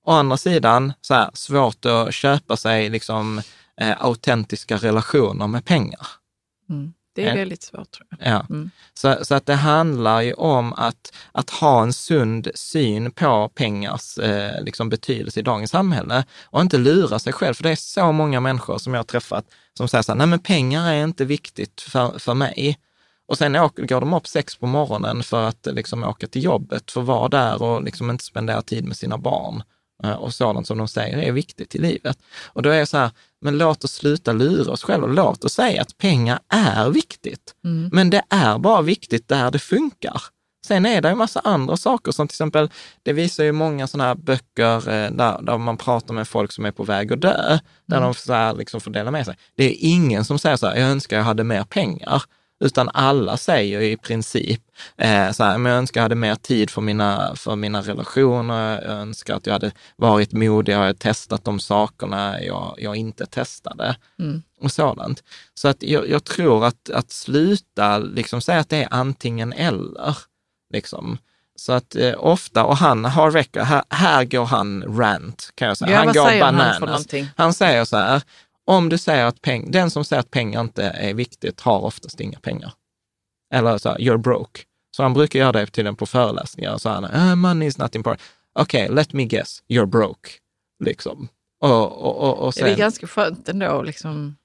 [0.06, 3.42] Å andra sidan, så här, svårt att köpa sig liksom,
[3.80, 6.06] eh, autentiska relationer med pengar.
[6.70, 6.92] Mm.
[7.14, 7.34] Det är Ja.
[7.34, 8.28] väldigt svårt tror jag.
[8.32, 8.46] Ja.
[8.50, 8.70] Mm.
[8.94, 14.18] Så, så att det handlar ju om att, att ha en sund syn på pengars
[14.18, 17.54] eh, liksom betydelse i dagens samhälle och inte lura sig själv.
[17.54, 19.44] För det är så många människor som jag har träffat
[19.74, 22.78] som säger så här, nej men pengar är inte viktigt för, för mig.
[23.28, 26.44] Och sen åker, går de upp sex på morgonen för att eh, liksom åka till
[26.44, 29.62] jobbet, för att vara där och liksom inte spendera tid med sina barn
[30.04, 32.18] eh, och sådant som de säger är viktigt i livet.
[32.46, 35.06] Och då är jag så här, men låt oss sluta lura oss själva.
[35.06, 37.54] Låt oss säga att pengar är viktigt.
[37.92, 40.22] Men det är bara viktigt där det funkar.
[40.66, 42.70] Sen är det en massa andra saker som till exempel,
[43.02, 46.64] det visar ju många sådana här böcker eh, där, där man pratar med folk som
[46.64, 49.36] är på väg att dö, där de så liksom får dela med sig.
[49.56, 52.22] Det är ingen som säger så här, jag önskar jag hade mer pengar,
[52.60, 54.62] utan alla säger i princip
[54.96, 58.82] eh, så här, men jag önskar jag hade mer tid för mina, för mina relationer,
[58.82, 63.26] jag önskar att jag hade varit modig och hade testat de sakerna jag, jag inte
[63.26, 63.96] testade
[64.60, 65.22] och sådant.
[65.54, 70.16] Så att jag, jag tror att, att sluta liksom säga att det är antingen eller.
[70.72, 71.18] Liksom.
[71.56, 75.76] Så att eh, ofta, och han har record, här, här går han rant kan jag
[75.76, 75.90] säga.
[75.90, 76.80] Ja, han går han bananas.
[76.80, 77.28] någonting?
[77.36, 78.22] Han säger så här,
[78.70, 82.20] om du säger att peng, den som säger att pengar inte är viktigt har oftast
[82.20, 82.72] inga pengar.
[83.54, 84.60] Eller så här, you're broke.
[84.96, 86.78] Så han brukar göra det till den på föreläsningar.
[86.78, 88.22] Så han, uh, money is not important.
[88.54, 90.30] Okej, let me guess, you're broke.
[90.84, 91.28] Liksom.
[91.60, 94.36] Och, och, och, och Det är sen, ganska skönt ändå liksom,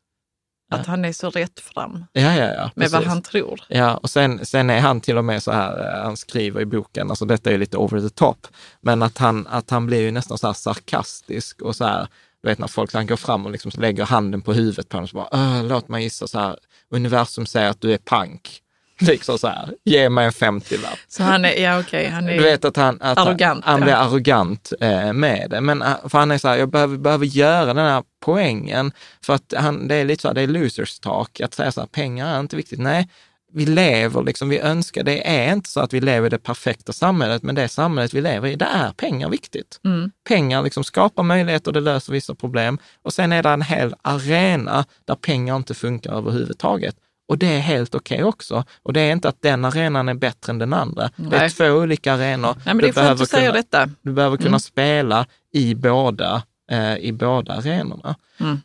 [0.72, 3.62] att han är så rätt fram ja, ja, ja, med vad han tror.
[3.70, 6.66] Ja, och sen, sen är han till och med så här, eh, han skriver i
[6.66, 8.48] boken, alltså detta är lite over the top,
[8.82, 12.08] men att han, att han blir ju nästan så här sarkastisk och så här,
[12.46, 15.08] du vet när folk han går fram och liksom lägger handen på huvudet på honom
[15.08, 16.58] så bara, "Åh, låt mig gissa så här,
[16.90, 18.62] universum säger att du är pank.
[19.00, 21.00] Liksom så här, ge mig en 50-lapp.
[21.08, 22.38] Så han är, ja okej, han är...
[22.38, 23.86] Du vet att han, att Arrogant, han, han ja.
[23.86, 25.62] blir arrogant eh, med det.
[25.62, 28.92] Men eh, för han är så här, jag behöver, behöver göra den här poängen.
[29.22, 31.40] För att han, det är lite så här, det är losers talk.
[31.42, 32.80] Att säga så här, pengar är inte viktigt.
[32.80, 33.10] Nej,
[33.56, 36.94] vi lever liksom, vi önskar, det är inte så att vi lever i det perfekta
[36.94, 39.80] samhället, men det samhället vi lever i, där är pengar viktigt.
[40.28, 42.78] Pengar liksom skapar möjligheter, det löser vissa problem.
[43.02, 46.96] Och sen är det en hel arena där pengar inte funkar överhuvudtaget.
[47.28, 48.64] Och det är helt okej också.
[48.84, 51.10] Och det är inte att den arenan är bättre än den andra.
[51.16, 51.50] Det är Nej.
[51.50, 52.56] två olika arenor.
[52.66, 52.94] Nej, du
[53.26, 53.90] säger kunna, detta.
[54.02, 58.16] du behöver kunna spela i båda, eh, i båda arenorna.
[58.40, 58.62] Mm.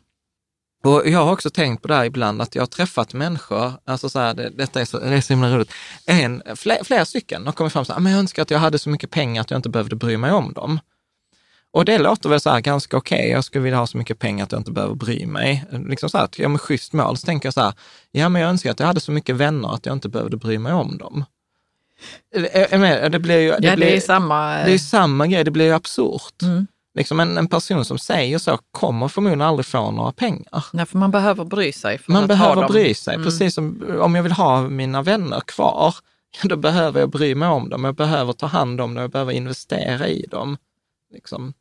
[0.83, 4.09] Och jag har också tänkt på det här ibland, att jag har träffat människor, alltså
[4.09, 5.71] så här, det, detta är så, det är så himla roligt,
[6.05, 8.79] en, fler, flera stycken har kommit fram så här, men jag önskar att jag hade
[8.79, 10.79] så mycket pengar att jag inte behövde bry mig om dem.
[11.73, 14.43] Och det låter väl så här ganska okej, jag skulle vilja ha så mycket pengar
[14.43, 15.65] att jag inte behöver bry mig.
[15.87, 17.73] Liksom så här, ja men schysst mål, så tänker jag så här,
[18.11, 20.57] ja men jag önskar att jag hade så mycket vänner att jag inte behövde bry
[20.57, 21.25] mig om dem.
[22.35, 23.11] Är- är med?
[23.11, 24.53] Det blir ju, ja, blir, det är samma...
[24.53, 26.41] det är ju samma grej, det blir ju absurt.
[26.41, 26.67] Mm.
[26.93, 30.65] Liksom en, en person som säger så kommer förmodligen aldrig få några pengar.
[30.73, 31.97] Nej, för man behöver bry sig.
[31.97, 32.71] För Man att ha behöver dem.
[32.71, 33.25] bry sig, Mm.
[33.25, 35.95] precis som om jag vill ha mina vänner kvar,
[36.43, 39.31] då behöver jag bry mig om dem, jag behöver ta hand om dem, jag behöver
[39.31, 40.57] investera i dem.
[41.13, 41.53] Liksom.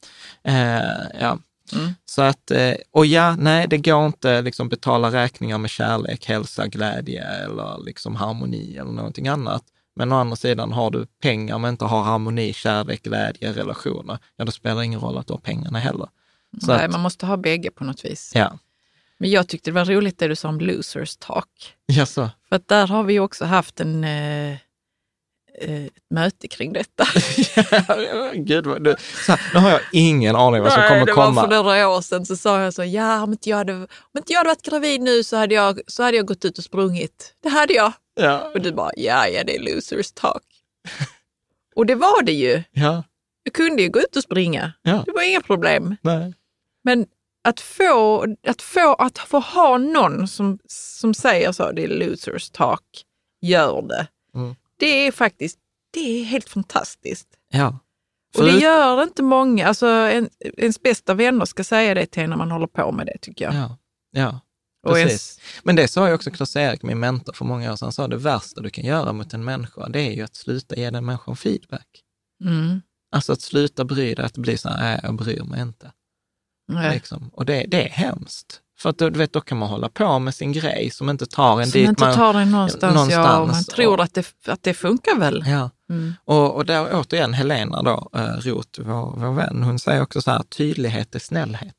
[0.42, 0.80] Eh,
[1.20, 1.38] ja.
[1.72, 1.90] Mm.
[2.04, 6.66] Så att, eh, och ja, nej, det går inte liksom betala räkningar med kärlek, hälsa,
[6.66, 9.62] glädje eller liksom harmoni eller någonting annat.
[9.96, 14.44] Men å andra sidan, har du pengar men inte har harmoni, kärlek, glädje, relationer, ja
[14.44, 16.08] då spelar det ingen roll att du har pengarna heller.
[16.60, 18.32] Så Nej, att, man måste ha bägge på något vis.
[18.34, 18.58] ja.
[19.18, 21.74] Men jag tyckte det var roligt det du sa om losers talk.
[22.06, 22.30] Så.
[22.48, 24.50] För att där har vi ju också haft en, eh,
[25.60, 27.04] eh, ett möte kring detta.
[28.34, 31.30] Gud, du, så här, nu har jag ingen aning vad som kommer det komma.
[31.30, 33.86] var för några år sedan så sa jag så, ja om inte jag hade, om
[34.16, 36.64] inte jag hade varit gravid nu så hade, jag, så hade jag gått ut och
[36.64, 37.34] sprungit.
[37.42, 37.92] Det hade jag.
[38.54, 40.42] Och du bara, ja, ja, det är losers talk.
[41.76, 42.62] och det var det ju.
[42.70, 43.02] Ja,
[43.42, 44.72] Jag kunde ju gå ut och springa.
[44.82, 45.96] ja, Det var inga problem.
[46.02, 46.34] nej.
[46.84, 47.06] Men
[47.44, 52.50] att få, att få, att få ha någon som, som säger så, det är losers
[52.50, 53.04] talk,
[53.40, 54.06] gör det.
[54.34, 54.54] Mm.
[54.76, 55.58] Det är faktiskt,
[55.90, 57.28] det är helt fantastiskt.
[57.52, 57.78] Ja.
[58.38, 59.66] Och det gör det inte många.
[59.68, 63.06] Alltså en, ens bästa vänner ska säga det till en när man håller på med
[63.06, 63.54] det tycker jag.
[63.54, 63.76] Ja,
[64.10, 64.40] ja.
[64.86, 65.40] Precis.
[65.62, 68.16] Men det sa ju också Klas-Erik, min mentor för många år sedan, han sa det
[68.16, 71.36] värsta du kan göra mot en människa, det är ju att sluta ge den människan
[71.36, 71.86] feedback.
[72.44, 72.80] mm,
[73.12, 75.90] Alltså att sluta bry dig, att bli så här, nej, jag bryr mig inte.
[76.92, 77.30] Liksom.
[77.32, 78.60] Och det, det är hemskt.
[78.78, 81.60] För att du vet, då kan man hålla på med sin grej som inte tar
[81.60, 82.14] en Som dit inte man...
[82.14, 85.44] tar dig någonstans, ja, och man någonstans, tror och- att det, att det funkar väl.
[85.46, 85.70] Ja.
[85.90, 86.14] Mm.
[86.24, 90.30] Och, och där återigen, Helena då, eh, Roth, vår, vår vän, hon säger också så
[90.30, 91.74] här, tydlighet är snällhet.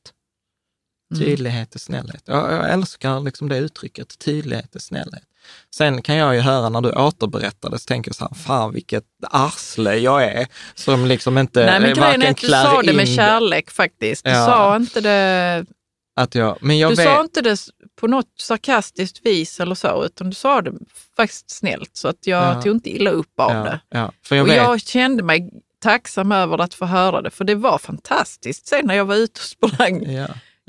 [1.11, 1.23] Mm.
[1.25, 2.23] Tydlighet är snällhet.
[2.25, 5.23] Jag, jag älskar liksom det uttrycket, tydlighet är snällhet.
[5.75, 9.03] Sen kan jag ju höra när du återberättade, så tänker jag så här, fan vilket
[9.21, 12.93] arsle jag är, som liksom inte Nej, men grejen är varken att du sa det
[12.93, 14.23] med kärlek faktiskt.
[14.25, 14.45] Du Ja.
[14.45, 15.65] sa inte det
[16.15, 17.57] Att jag, men jag du vet, sa inte det
[18.01, 20.71] på något sarkastiskt vis eller så, utan du sa det
[21.15, 22.61] faktiskt snällt så att jag Ja.
[22.61, 23.79] tog inte illa upp av ja, det.
[23.89, 25.49] ja, för jag och vet, jag kände mig
[25.83, 29.39] tacksam över att få höra det, för det var fantastiskt sen när jag var ute
[29.39, 30.05] och sprang.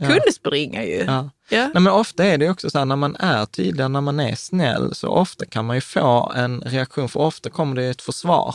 [0.07, 1.05] Kunde springa ju.
[1.07, 1.31] ja.
[1.49, 1.61] Ja.
[1.75, 4.35] Nej, men ofta är det också så här, när man är tydlig, när man är
[4.35, 8.55] snäll, så ofta kan man ju få en reaktion, för ofta kommer det ett försvar.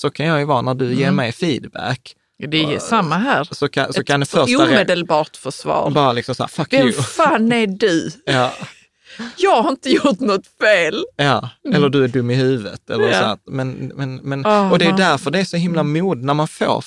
[0.00, 1.16] Så kan jag ju vara när du ger Mm.
[1.16, 2.14] mig feedback.
[2.48, 3.48] Det är ju samma här.
[3.52, 5.90] Så kan, så Ett kan det första omedelbart försvar.
[5.90, 6.92] bara liksom så här, fuck Vem you.
[6.92, 8.10] fan är du?
[8.26, 8.52] Ja,
[9.36, 11.04] Jag har inte gjort något fel.
[11.16, 11.48] ja.
[11.74, 12.90] Eller du är dum i huvudet.
[12.90, 13.18] Eller Ja.
[13.20, 14.70] så att, men, men, men, Aha.
[14.72, 16.80] och det är därför det är så himla mod när man får,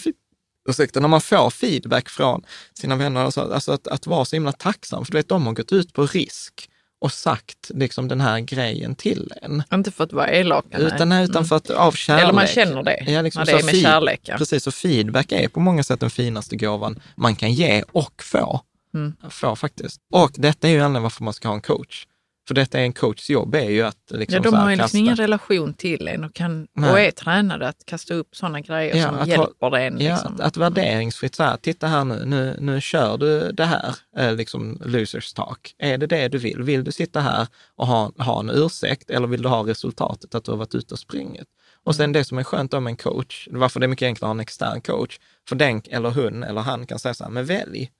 [0.68, 2.44] ursäkta, när man får feedback från
[2.74, 3.26] sina vänner.
[3.26, 5.74] och så, Alltså att, att vara så himla tacksam, för du vet, de har gått
[5.74, 9.64] ut på risk och sagt liksom den här grejen till en.
[9.74, 10.78] Inte för att vara elaka.
[10.78, 10.88] nej.
[10.88, 12.24] Utan, utan för att av kärlek.
[12.24, 14.22] Eller man känner det, Ja, liksom när det är med kärlek.
[14.24, 14.38] Ja.
[14.38, 18.62] Precis, och feedback är på många sätt den finaste gåvan man kan ge och få.
[18.94, 19.14] Mm.
[19.30, 20.02] Få faktiskt.
[20.12, 22.06] Och detta är ju anledningen varför man ska ha en coach.
[22.48, 25.00] För detta är en coachs jobb, är ju att liksom Ja, de har ju liksom
[25.00, 26.92] ingen relation till en och, kan, Nej.
[26.92, 30.00] och är tränade att kasta upp sådana grejer Ja, som hjälper en.
[30.00, 30.34] Ja, Liksom.
[30.36, 33.96] att, att värderingsfritt så här, titta här nu, nu, nu kör du det här,
[34.36, 35.76] liksom losers talk.
[35.78, 36.64] Är det det du vill?
[36.64, 40.44] Vill du sitta här och ha, ha en ursäkt eller vill du ha resultatet att
[40.44, 41.48] du har varit ute och springit?
[41.84, 44.36] Och sen det som är skönt om en coach, varför det är mycket enklare att
[44.36, 45.20] ha en extern coach,
[45.50, 47.92] för den eller hon eller han kan säga så här, men välj.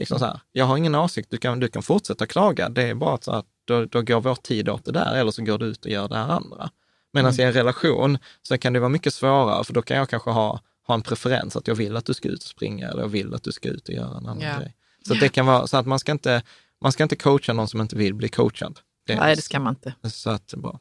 [0.00, 2.94] Liksom så här, jag har ingen åsikt, du kan, du kan fortsätta klaga, det är
[2.94, 5.66] bara så att då, då går vår tid åt det där, eller så går du
[5.66, 6.70] ut och gör det här andra.
[7.12, 10.30] Medan i en relation så kan det vara mycket svårare, för då kan jag kanske
[10.30, 13.08] ha, ha en preferens att jag vill att du ska ut och springa eller jag
[13.08, 14.58] vill att du ska ut och göra en annan Ja.
[14.58, 14.74] grej.
[15.06, 16.42] Så att det kan vara så att man ska inte,
[16.82, 18.78] man ska inte coacha någon som inte vill bli coachad.
[19.06, 19.94] Det Nej, det ska man inte.
[20.10, 20.80] Så att, bra.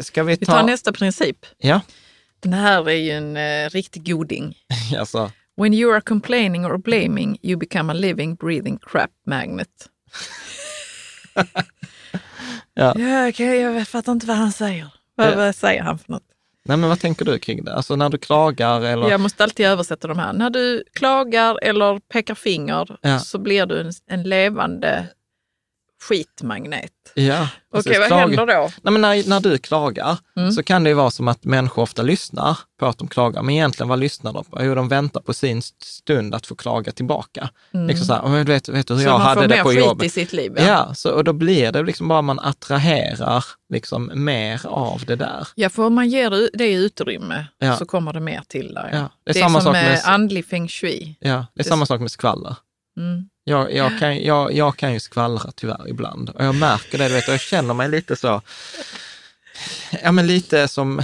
[0.00, 0.52] Ska- vi Vi ta...
[0.52, 1.46] tar nästa princip.
[1.58, 1.80] Ja,
[2.40, 4.58] Den här är ju en eh, riktig goding.
[4.98, 5.30] alltså.
[5.58, 9.68] When you are complaining or blaming you become a living, breathing crap magnet.
[12.74, 12.94] Ja.
[12.98, 14.92] Ja, okej, jag fattar inte vad han säger.
[15.14, 16.22] Vad, vad säger han för något?
[16.64, 17.74] Nej, men vad tänker du kring det?
[17.74, 19.10] Alltså när du klagar eller?
[19.10, 20.32] Jag måste alltid översätta de här.
[20.32, 23.18] När du klagar eller pekar finger Ja.
[23.18, 25.06] så blir du en, en levande
[26.02, 26.92] skitmagnet.
[27.14, 27.98] Ja, Okej, precis.
[27.98, 28.68] vad Klag- händer då?
[28.82, 30.52] Nej, men när, när du klagar Mm.
[30.52, 33.54] så kan det ju vara som att människor ofta lyssnar på att de klagar, men
[33.54, 34.64] egentligen vad lyssnar de på?
[34.64, 37.50] Jo, de väntar på sin stund att få klaga tillbaka.
[37.72, 39.62] Liksom så här, "Åh, vet, vet du hur Så jag man hade får det mer
[39.62, 40.06] på skit jobbet?
[40.06, 40.52] i sitt liv.
[40.58, 45.48] Ja, så, och då blir det liksom bara man attraherar liksom mer av det där.
[45.54, 47.76] Ja, för om man ger det- utrymme Ja.
[47.76, 48.88] så kommer det mer till dig.
[48.92, 51.16] Ja, det är det är samma som sak med andlig feng shui.
[51.20, 52.56] Ja, det är Det- samma sak med skvaller.
[52.96, 53.28] Mm.
[53.48, 57.14] Jag, jag, kan, jag, jag kan ju skvallra tyvärr ibland och jag märker det, du
[57.14, 58.42] vet, och jag känner mig lite så,
[60.02, 61.02] ja men lite som,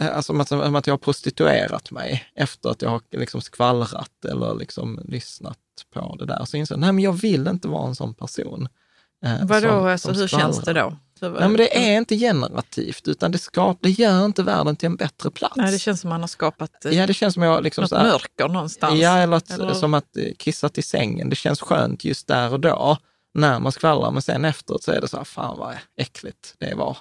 [0.00, 4.24] alltså som att, som att jag har prostituerat mig efter att jag har liksom skvallrat
[4.30, 5.58] eller liksom lyssnat
[5.94, 6.44] på det där.
[6.44, 8.68] Så inser jag, nej men jag vill inte vara en sån person.
[9.24, 10.96] eh, Vadå, som- alltså, som hur känns det då?
[11.20, 14.96] Nej, men det är inte generativt, utan det, skap, det gör inte världen till en
[14.96, 15.56] bättre plats.
[15.56, 17.90] Nej, det känns som man har skapat eh, Ja, det känns som jag liksom något
[17.92, 19.00] här, mörker någonstans.
[19.00, 21.30] Ja, eller, att, Eller- som att eh, kissa till sängen.
[21.30, 22.98] Det känns skönt just där och då
[23.34, 26.74] när man skvallrar, men sen efteråt så är det så här, fan vad äckligt det
[26.74, 26.96] var.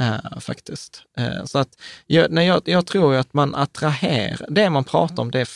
[0.00, 1.02] Eh, faktiskt.
[1.18, 1.68] Eh, så att
[2.06, 5.48] jag, när jag, jag tror att man attraherar, det man pratar om, det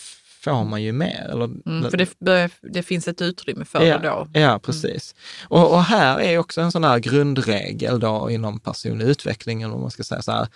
[0.45, 1.29] får man ju mer.
[1.31, 4.41] Eller, Mm, för det, det finns ett utrymme för ja, det då.
[4.41, 5.15] Ja, precis.
[5.49, 9.81] Och, och här är också en sån här grundregel då inom personlig utveckling, eller vad
[9.81, 10.49] man ska säga så här,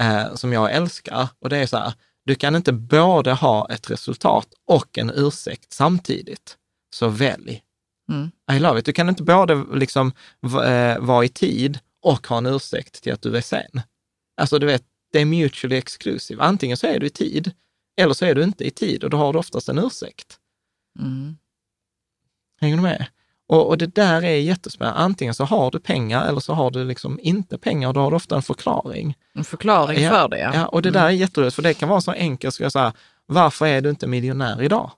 [0.00, 1.28] eh, som jag älskar.
[1.40, 1.92] Och det är så här,
[2.24, 6.56] du kan inte både ha ett resultat och en ursäkt samtidigt.
[6.94, 7.62] Så välj.
[8.12, 8.30] Mm.
[8.52, 8.86] I love it.
[8.86, 13.22] Du kan inte både liksom eh, vara i tid och ha en ursäkt till att
[13.22, 13.80] du är sen.
[14.40, 14.82] Alltså du vet,
[15.12, 16.42] det är mutually exclusive.
[16.42, 17.52] Antingen så är du i tid,
[17.96, 20.36] eller så är du inte i tid och då har du oftast en ursäkt.
[20.98, 21.36] Mm.
[22.60, 23.06] Hänger du med?
[23.48, 25.00] Och, och det där är jättespännande.
[25.00, 28.10] Antingen så har du pengar eller så har du liksom inte pengar och då har
[28.10, 29.14] du ofta en förklaring.
[29.34, 30.50] En förklaring Ja, för det, ja.
[30.54, 32.92] Ja, och det där är jätteroligt, för det kan vara så enkelt, ska jag säga,
[33.26, 34.90] varför är du inte miljonär idag?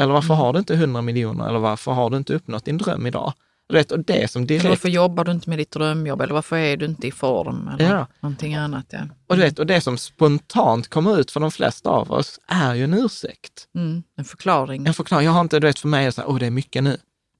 [0.00, 0.38] Eller varför Mm.
[0.38, 1.48] har du inte 100 miljoner?
[1.48, 3.32] Eller varför har du inte uppnått din dröm idag?
[3.72, 4.64] Vet, och det som direkt...
[4.68, 6.20] varför jobbar du inte med ditt drömjobb?
[6.20, 7.68] Eller varför är du inte i form?
[7.68, 8.06] Eller Ja.
[8.20, 8.86] någonting annat.
[8.88, 9.00] Ja.
[9.28, 12.74] Och, du vet, och det som spontant kommer ut för de flesta av oss är
[12.74, 13.68] ju en ursäkt.
[13.74, 14.86] Mm, en förklaring.
[14.86, 15.26] En förklaring.
[15.26, 16.82] Jag har inte, du vet, för mig är det så här, oh, det är mycket
[16.82, 16.96] nu.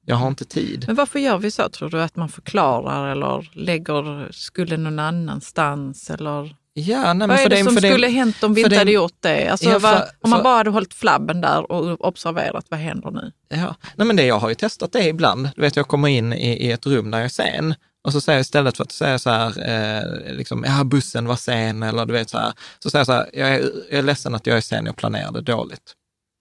[0.06, 0.84] Jag har inte tid.
[0.86, 2.02] Men varför gör vi så, tror du?
[2.02, 6.10] Att man förklarar eller lägger skulden någon annanstans?
[6.10, 8.62] Eller Ja, nej, men vad är det, det, som för det, skulle hänt om vi
[8.62, 9.48] inte hade gjort det?
[9.48, 13.10] Alltså, Ja, för- vad, om man bara hade hållit flabben där och observerat vad händer
[13.10, 13.32] nu?
[13.48, 15.50] Ja, nej men det jag har ju testat det ibland.
[15.56, 18.20] Du vet, jag kommer in i, i ett rum där jag är sen och så
[18.20, 22.06] säger jag istället för att säga så här, eh, liksom, ja bussen var sen eller
[22.06, 23.60] du vet så här, så säger jag så här, jag är,
[23.90, 25.92] jag är ledsen att jag är sen, jag planerade dåligt.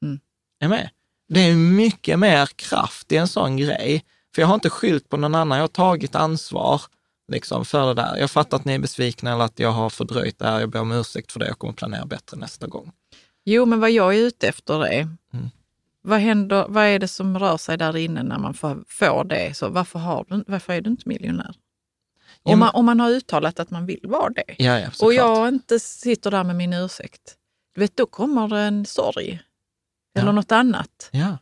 [0.05, 0.19] Mm.
[0.59, 0.89] Är med?
[1.29, 4.05] Det är mycket mer kraft i en sån grej,
[4.35, 6.81] för jag har inte skyllt på någon annan, jag har tagit ansvar
[7.33, 8.17] liksom, för det där.
[8.17, 10.79] Jag fattar att ni är besvikna eller att jag har fördröjt det här, jag ber
[10.81, 12.91] om ursäkt för det, jag kommer planera bättre nästa gång.
[13.45, 15.01] Jo, men vad jag är ute efter är,
[15.33, 15.49] Mm.
[16.01, 19.57] vad, händer, vad är det som rör sig där inne när man får, får det?
[19.57, 21.55] Så varför, har du, varför är du inte miljonär?
[22.43, 25.47] Om man, om man har uttalat att man vill vara det Ja, ja, och jag
[25.47, 27.35] inte sitter där med min ursäkt,
[27.75, 29.39] du vet, då kommer en sorg.
[30.17, 30.31] Eller Ja.
[30.31, 31.09] något annat.
[31.11, 31.37] Ja.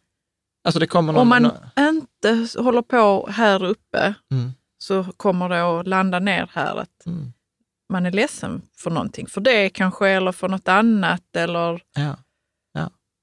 [0.63, 1.21] Alltså det kommer någon...
[1.21, 1.57] Om man nå-
[1.89, 4.51] inte håller på här uppe Mm,
[4.81, 7.33] så kommer det att landa ner här att mm,
[7.89, 9.27] man är ledsen för någonting.
[9.27, 11.35] För det kanske, eller för något annat.
[11.35, 12.15] Eller, ja.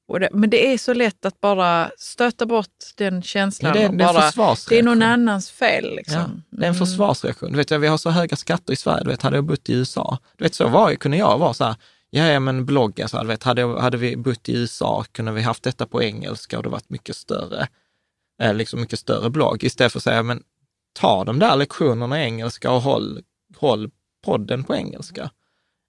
[0.08, 3.72] och det, men det är så lätt att bara stöta bort den Ja, känslan.
[3.72, 4.68] det, är, och det är en bara, försvarsreaktion.
[4.76, 5.84] det är någon annans fel.
[5.84, 6.42] Ja, Liksom.
[6.50, 6.86] det är en Mm.
[6.86, 7.50] försvarsreaktion.
[7.52, 9.04] Du vet, vi har så höga skatter i Sverige.
[9.04, 11.64] Du vet, hade jag bott i USA, du vet, så var, kunde jag vara så
[11.64, 11.76] här,
[12.10, 15.42] ja, ja men bloggen, så här, vet, hade, hade vi bott i USA kunde vi
[15.42, 17.68] haft detta på engelska och det varit mycket större,
[18.42, 19.64] eh, liksom mycket större blogg.
[19.64, 20.42] Istället för att säga, men
[20.98, 23.20] ta de där lektionerna i engelska och håll,
[23.56, 23.90] håll
[24.24, 25.30] podden på engelska.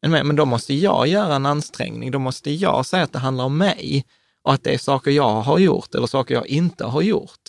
[0.07, 2.11] Men, då måste jag göra en ansträngning.
[2.11, 4.05] Då måste jag säga att det handlar om mig
[4.43, 7.39] och att det är saker jag har gjort eller saker jag inte har gjort.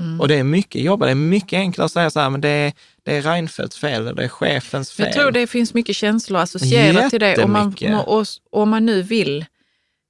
[0.00, 0.20] Mm.
[0.20, 1.00] Och det är mycket jobb.
[1.00, 4.02] Det är mycket enklare att säga så här, men det är, det är Reinfeldts fel
[4.02, 5.06] eller det är chefens fel.
[5.06, 7.44] Jag tror det finns mycket känslor associerat till det.
[7.44, 7.74] Om man,
[8.06, 9.44] och om man nu vill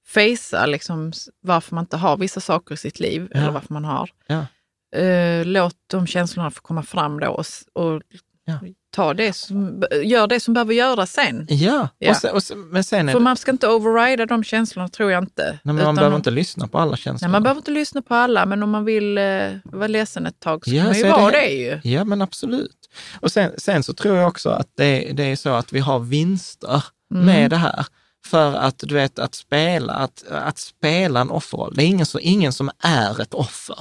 [0.06, 3.40] fejsa liksom, varför man inte har vissa saker i sitt liv, Ja.
[3.40, 4.46] eller varför man har, Ja.
[4.96, 8.02] Eh, låt de känslorna få komma fram då och, och
[8.50, 8.58] Ja.
[8.90, 11.46] ta det som, gör det som behöver göras sen.
[11.50, 12.10] Ja, Ja.
[12.10, 15.10] Och sen, och sen, men sen För det, man ska inte overrida de känslorna, tror
[15.12, 15.42] jag inte.
[15.62, 17.28] nej, men man behöver om- inte lyssna på alla känslor.
[17.28, 19.24] Nej, man behöver inte lyssna på alla, men om man vill eh,
[19.64, 21.38] vara ledsen ett tag så Ja, kan man ju vara det.
[21.40, 21.80] det, ju.
[21.94, 22.76] Ja, men absolut.
[23.20, 25.98] Och sen, sen så tror jag också att det, det är så att vi har
[25.98, 26.84] vinster
[27.14, 27.26] Mm.
[27.26, 27.86] med det här.
[28.26, 32.18] För att du vet, att spela, att, att spela en offerroll, det är ingen, så,
[32.18, 33.76] ingen som är ett offer.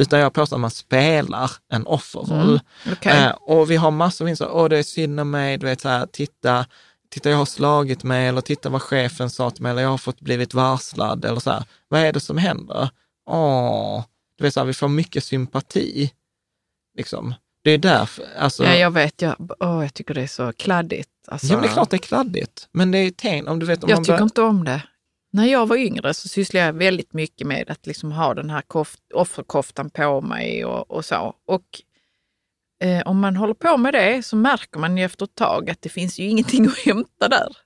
[0.00, 2.40] Utan jag påstår att man spelar en offerroll.
[2.50, 2.58] Mm,
[2.92, 3.24] okej.
[3.24, 4.48] Eh, och vi har massor av vinster.
[4.52, 6.66] Åh, det är synd om mig, du vet så här, titta,
[7.10, 9.98] titta jag har slagit mig, eller titta vad chefen sa till mig, eller jag har
[9.98, 11.64] fått blivit varslad, eller så här.
[11.88, 12.88] Vad är det som händer?
[13.30, 14.04] Åh,
[14.38, 16.12] du vet så här, vi får mycket sympati.
[16.98, 17.34] Liksom.
[17.64, 18.64] Det är därför, alltså.
[18.64, 19.22] Ja, jag vet.
[19.22, 21.10] Jag, åh, jag tycker det är så kladdigt.
[21.28, 22.68] Alltså, Ja, men det är klart det är kladdigt.
[22.72, 24.82] Men det är ten, om du vet om jag man tycker bör- inte om det.
[25.32, 28.62] När jag var yngre så sysslade jag väldigt mycket med att liksom ha den här
[28.62, 31.34] koft, offerkoftan på mig och, och så.
[31.46, 31.62] Och
[32.84, 35.82] eh, om man håller på med det så märker man ju efter ett tag att
[35.82, 37.56] det finns ju ingenting att hämta där.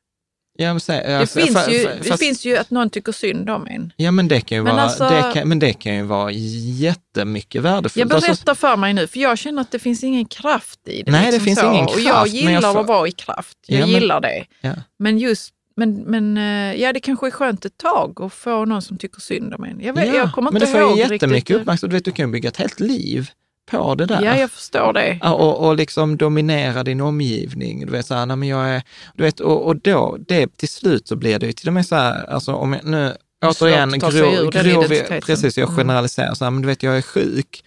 [0.59, 3.51] Ja, men, Det, alltså, finns, ju, fa- det fast- finns ju att någon tycker synd
[3.51, 3.93] om en.
[3.97, 6.31] Ja, men det kan ju Men vara, alltså- det kan, men det kan ju vara
[6.33, 7.97] jättemycket värdefullt.
[7.97, 11.03] Jag berättar Alltså, för mig nu, för jag känner att det finns ingen kraft i
[11.03, 11.13] det.
[11.13, 11.73] Nej, det liksom finns så.
[11.73, 13.59] ingen Och jag kraft, men jag gillar får- att vara i kraft.
[13.67, 14.45] Jag Ja, men- gillar det.
[14.61, 14.73] ja.
[14.99, 18.83] Men just, men, men eh, ja, det kanske är skönt ett tag att få någon
[18.83, 19.81] som tycker synd om en.
[19.81, 21.91] Jag, vet, Ja, jag kommer men inte det får ju jättemycket uppmärksamhet.
[21.91, 23.31] Du vet, du kan ju bygga ett helt liv
[23.71, 24.23] på det där.
[24.23, 25.21] Ja, jag förstår det.
[25.23, 27.87] Och, och liksom dominera din omgivning.
[27.87, 28.83] Du vet, så här, nej, men jag är,
[29.15, 31.87] du vet, och, och då, det, till slut så blir det ju till och med
[31.87, 33.15] så här, alltså om jag nu,
[33.45, 35.77] återigen, grov, precis, jag Mm.
[35.77, 37.65] generaliserar, så här, men du vet, jag är sjuk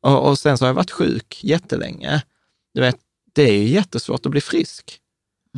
[0.00, 2.22] och, och sen så har jag varit sjuk jättelänge.
[2.74, 2.96] Du vet,
[3.32, 4.98] det är ju jättesvårt att bli frisk.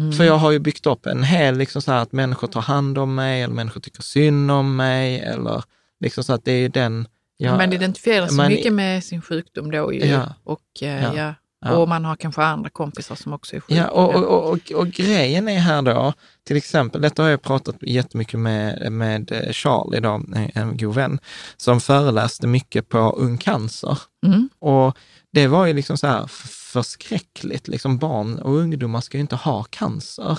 [0.01, 0.13] Mm.
[0.13, 2.99] För jag har ju byggt upp en hel, liksom så här, att människor tar hand
[2.99, 5.65] om mig, eller människor tycker synd om mig, eller
[6.01, 7.09] liksom så att det är ju den...
[7.37, 10.05] jag- man identifierar sig man- mycket med sin sjukdom då ju.
[10.07, 10.35] Ja.
[10.45, 11.15] Och eh, Ja.
[11.17, 11.35] ja.
[11.67, 11.73] Ja.
[11.77, 13.75] Och man har kanske andra kompisar som också är sjuka.
[13.81, 16.13] Ja, och, och, och, och, och grejen är här då,
[16.47, 20.23] till exempel, detta har jag pratat jättemycket med, med Charlie, då,
[20.55, 21.19] en god vän,
[21.57, 23.99] som föreläste mycket på Ung Cancer.
[24.27, 24.49] Mm.
[24.59, 24.97] Och
[25.35, 26.27] det var ju liksom så här
[26.73, 30.39] förskräckligt, liksom barn och ungdomar ska ju inte ha cancer.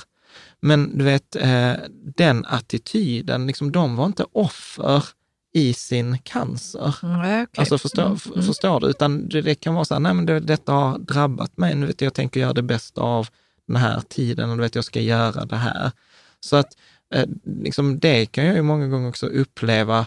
[0.61, 1.73] Men du vet, eh,
[2.15, 5.03] den attityden, liksom, de var inte offer
[5.53, 6.95] i sin cancer.
[7.03, 7.47] Mm, okej.
[7.57, 8.45] Alltså förstår, Mm, mm.
[8.45, 8.87] förstår du?
[8.87, 11.85] Utan det, det kan vara så här, nej men det, detta har drabbat mig, nu
[11.85, 13.27] vet jag, jag tänker göra det bästa av
[13.67, 15.91] den här tiden och du vet jag ska göra det här.
[16.39, 16.77] Så att
[17.13, 20.05] eh, liksom det kan jag ju många gånger också uppleva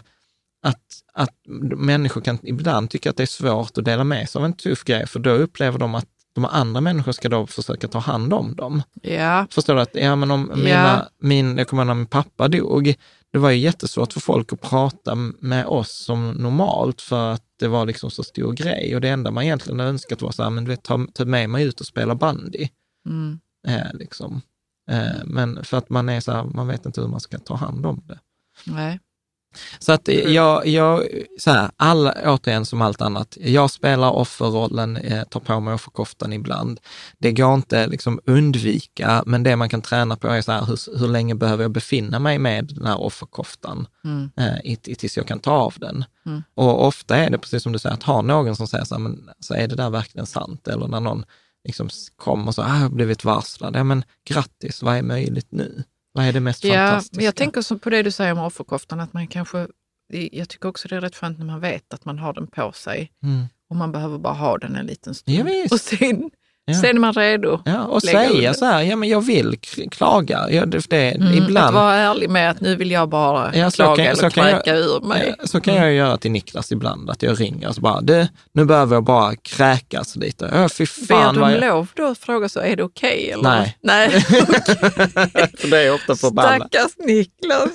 [0.61, 0.83] att,
[1.13, 1.35] att
[1.77, 4.83] människor kan ibland tycka att det är svårt att dela med sig av en tuff
[4.83, 8.55] grej, för då upplever de att de andra människor ska då försöka ta hand om
[8.55, 8.83] dem.
[9.01, 9.81] Ja, Förstår du?
[9.81, 10.55] att ja, men om Ja.
[10.55, 12.95] mina, min, jag kommer ihåg när min pappa dog,
[13.31, 17.67] det var ju jättesvårt för folk att prata med oss som normalt för att det
[17.67, 18.95] var liksom så stor grej.
[18.95, 21.49] Och det enda man egentligen önskat var så här, men du vet, ta, ta med
[21.49, 22.67] mig ut och spela bandy.
[23.05, 23.39] mm.
[23.67, 24.41] Eh, liksom.
[24.91, 27.55] eh, men för att man är så här, man vet inte hur man ska ta
[27.55, 28.19] hand om det.
[28.65, 28.99] nej.
[29.79, 31.03] Så att eh, jag, jag
[31.39, 36.33] så här, alla, återigen som allt annat, jag spelar offerrollen, eh, tar på mig offerkoftan
[36.33, 36.79] ibland.
[37.17, 40.99] Det går inte liksom undvika, men det man kan träna på är så här, hur,
[40.99, 44.29] hur länge behöver jag befinna mig med den här offerkoftan Mm.
[44.37, 46.05] eh, tills jag kan ta av den.
[46.25, 46.43] Mm.
[46.55, 49.01] Och ofta är det precis som du säger, att ha någon som säger så här,
[49.01, 50.67] men så är det där verkligen sant?
[50.67, 51.25] Eller när någon
[51.63, 53.75] liksom kommer och ah, jag har blivit varslad.
[53.75, 55.83] Ja, men grattis, vad är möjligt nu?
[56.13, 57.15] Vad är det mest Ja, fantastiska?
[57.17, 59.67] men jag tänker på det du säger om offerkoftan, att man kanske...
[60.31, 62.71] Jag tycker också det är rätt skönt när man vet att man har den på
[62.71, 63.45] sig Mm.
[63.69, 65.37] och man behöver bara ha den en liten stund.
[65.49, 66.31] Ja, och sen,
[66.73, 66.81] Ja.
[66.81, 67.61] sen är man redo.
[67.65, 69.57] Ja, och säga så här, ja men jag vill
[69.91, 70.47] klaga.
[70.51, 73.71] Ja, det, det, Mm, Att ibland, vara ärlig med att nu vill jag bara Ja,
[73.71, 75.35] klaga kan- eller kan jag- kräka ur mig.
[75.39, 78.01] ja, så kan jag ju göra till Niklas ibland, att jag ringer och så bara,
[78.01, 80.49] du, nu behöver jag bara kräkas lite.
[80.53, 81.61] Ja, fy Ber fan du vad om jag...
[81.69, 83.31] lov då att fråga så, är det okej?
[83.31, 83.43] eller?
[83.49, 83.77] Nej.
[83.81, 84.09] Nej.
[85.59, 86.67] För det är ofta förbannat.
[86.73, 87.69] Stackars Niklas.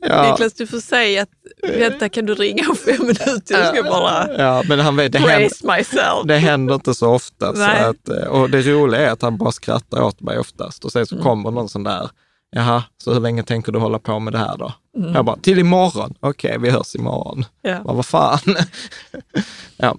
[0.00, 0.30] Ja.
[0.30, 1.28] Niklas, du får säga att
[1.62, 3.42] vänta, kan du ringa om fem minuter?
[3.60, 6.24] Jag ska bara Ja, men han vet, det händer, myself.
[6.26, 7.54] det händer inte så ofta.
[7.56, 10.92] Så att, eh, och det roliga är att han bara skrattar åt mig oftast och
[10.92, 11.06] sen Mm.
[11.06, 12.10] så kommer någon sån där,
[12.50, 14.72] jaha, så hur länge tänker du hålla på med det här då?
[14.96, 15.14] Mm.
[15.14, 16.14] Jag bara, till imorgon.
[16.20, 17.44] Okej, vi hörs imorgon.
[17.62, 17.78] Ja.
[17.84, 18.38] Vad, vad fan.
[19.76, 19.96] ja.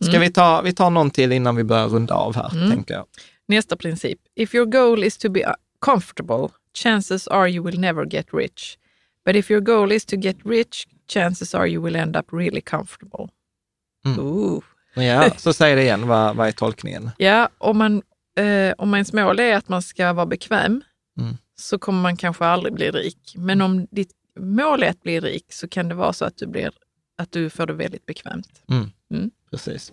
[0.00, 0.20] Ska Mm.
[0.20, 3.04] vi ta, vi tar någon till innan vi börjar runda av här, tänker jag.
[3.48, 4.18] Nästa princip.
[4.36, 6.48] If your goal is to be comfortable,
[6.82, 8.76] chances are you will never get rich.
[9.28, 12.60] But if your goal is to get rich, chances are you will end up really
[12.60, 13.28] comfortable.
[14.06, 14.18] Mm.
[14.18, 14.62] Ooh.
[14.94, 17.10] Ja, så säg det igen, vad, vad är tolkningen?
[17.18, 18.02] Ja, om, man,
[18.38, 20.82] eh, om ens mål är att man ska vara bekväm
[21.18, 21.36] Mm.
[21.58, 23.34] så kommer man kanske aldrig bli rik.
[23.36, 26.46] Men om ditt mål är att bli rik så kan det vara så att du,
[26.46, 26.70] blir,
[27.18, 28.62] att du får det väldigt bekvämt.
[29.50, 29.92] Precis.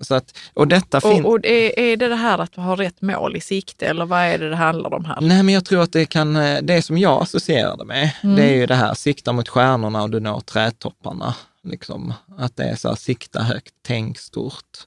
[0.00, 1.24] Så att, och detta finns...
[1.24, 4.20] Och, och är, är det det här att ha rätt mål i sikte eller vad
[4.20, 5.18] är det det handlar om här?
[5.20, 8.36] Nej, men jag tror att det kan, eh, det som jag associerade med, Mm.
[8.36, 11.34] det är ju det här, sikta mot stjärnorna och du når trädtopparna.
[11.64, 12.14] Liksom.
[12.38, 14.78] Att det är så här, sikta högt, tänk stort.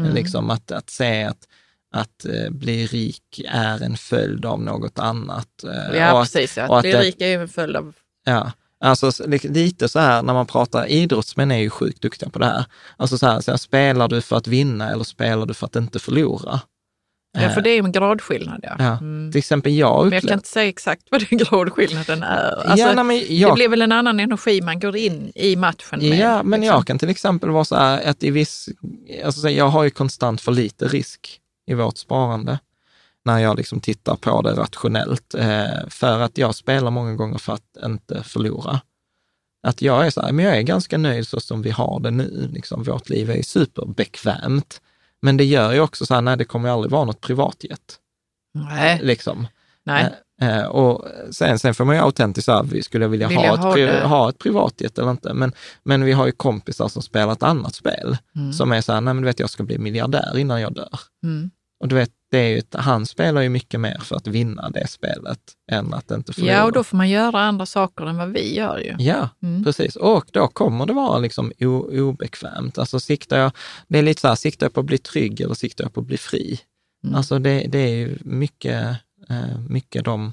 [0.00, 0.14] Mm.
[0.14, 1.38] Liksom att, att se att,
[1.92, 5.64] att eh, bli rik är en följd av något annat.
[5.64, 6.56] eh, Ja, och att- precis.
[6.56, 6.68] Ja.
[6.68, 7.92] och Att bli det- rik är ju en följd av...
[8.24, 9.10] Ja, alltså
[9.42, 12.64] lite så här när man pratar, idrottsmän är ju sjukt duktiga på det här.
[12.96, 15.76] Alltså så här, så här, spelar du för att vinna eller spelar du för att
[15.76, 16.60] inte förlora?
[17.38, 18.60] Ja, för det är ju en gradskillnad.
[18.62, 18.76] Ja.
[18.78, 19.32] Ja, Mm.
[19.32, 22.52] till exempel jag Men jag kan inte säga exakt vad den gradskillnaden är.
[22.66, 25.56] Alltså, ja, nej, men Det jag, blir väl en annan energi man går in i
[25.56, 26.18] matchen med.
[26.18, 26.76] ja, men liksom.
[26.76, 28.68] jag kan till exempel vara så här att i viss,
[29.24, 32.58] alltså jag har ju konstant för lite risk i vårt sparande
[33.24, 37.52] när jag liksom tittar på det rationellt, eh, för att jag spelar många gånger för
[37.52, 38.80] att inte förlora.
[39.66, 42.10] Att jag är så här, men jag är ganska nöjd så som vi har det
[42.10, 42.48] nu.
[42.52, 44.80] Liksom, vårt liv är superbekvämt.
[45.22, 47.98] Men det gör ju också så här, nej, det kommer aldrig vara något privatjet.
[48.54, 49.46] Nej, Liksom.
[49.84, 50.14] nej.
[50.42, 53.54] Eh, eh, och sen, sen får man ju autentiskt vi skulle jag vilja, Vilja ha,
[53.54, 54.06] ett, ha pri, det.
[54.06, 55.34] ha ett privatjet eller inte.
[55.34, 55.52] Men,
[55.82, 58.52] men vi har ju kompisar som spelar ett annat spel, Mm.
[58.52, 61.00] som är så här, nej men du vet, jag ska bli miljardär innan jag dör.
[61.24, 61.50] Mm.
[61.80, 64.86] Och du vet, det är ju, han spelar ju mycket mer för att vinna det
[64.88, 65.38] spelet
[65.70, 66.52] än att inte förlora.
[66.52, 68.94] Ja, och då får man göra andra saker än vad vi gör ju.
[68.98, 69.64] Ja, Mm.
[69.64, 69.96] precis.
[69.96, 71.52] Och då kommer det vara liksom
[71.92, 72.78] obekvämt.
[72.78, 73.52] Alltså siktar jag,
[73.88, 76.00] det är lite så här, siktar jag på att bli trygg eller siktar jag på
[76.00, 76.60] att bli fri?
[77.04, 77.14] Mm.
[77.16, 78.96] Alltså det, det är ju mycket,
[79.28, 80.32] eh, mycket de,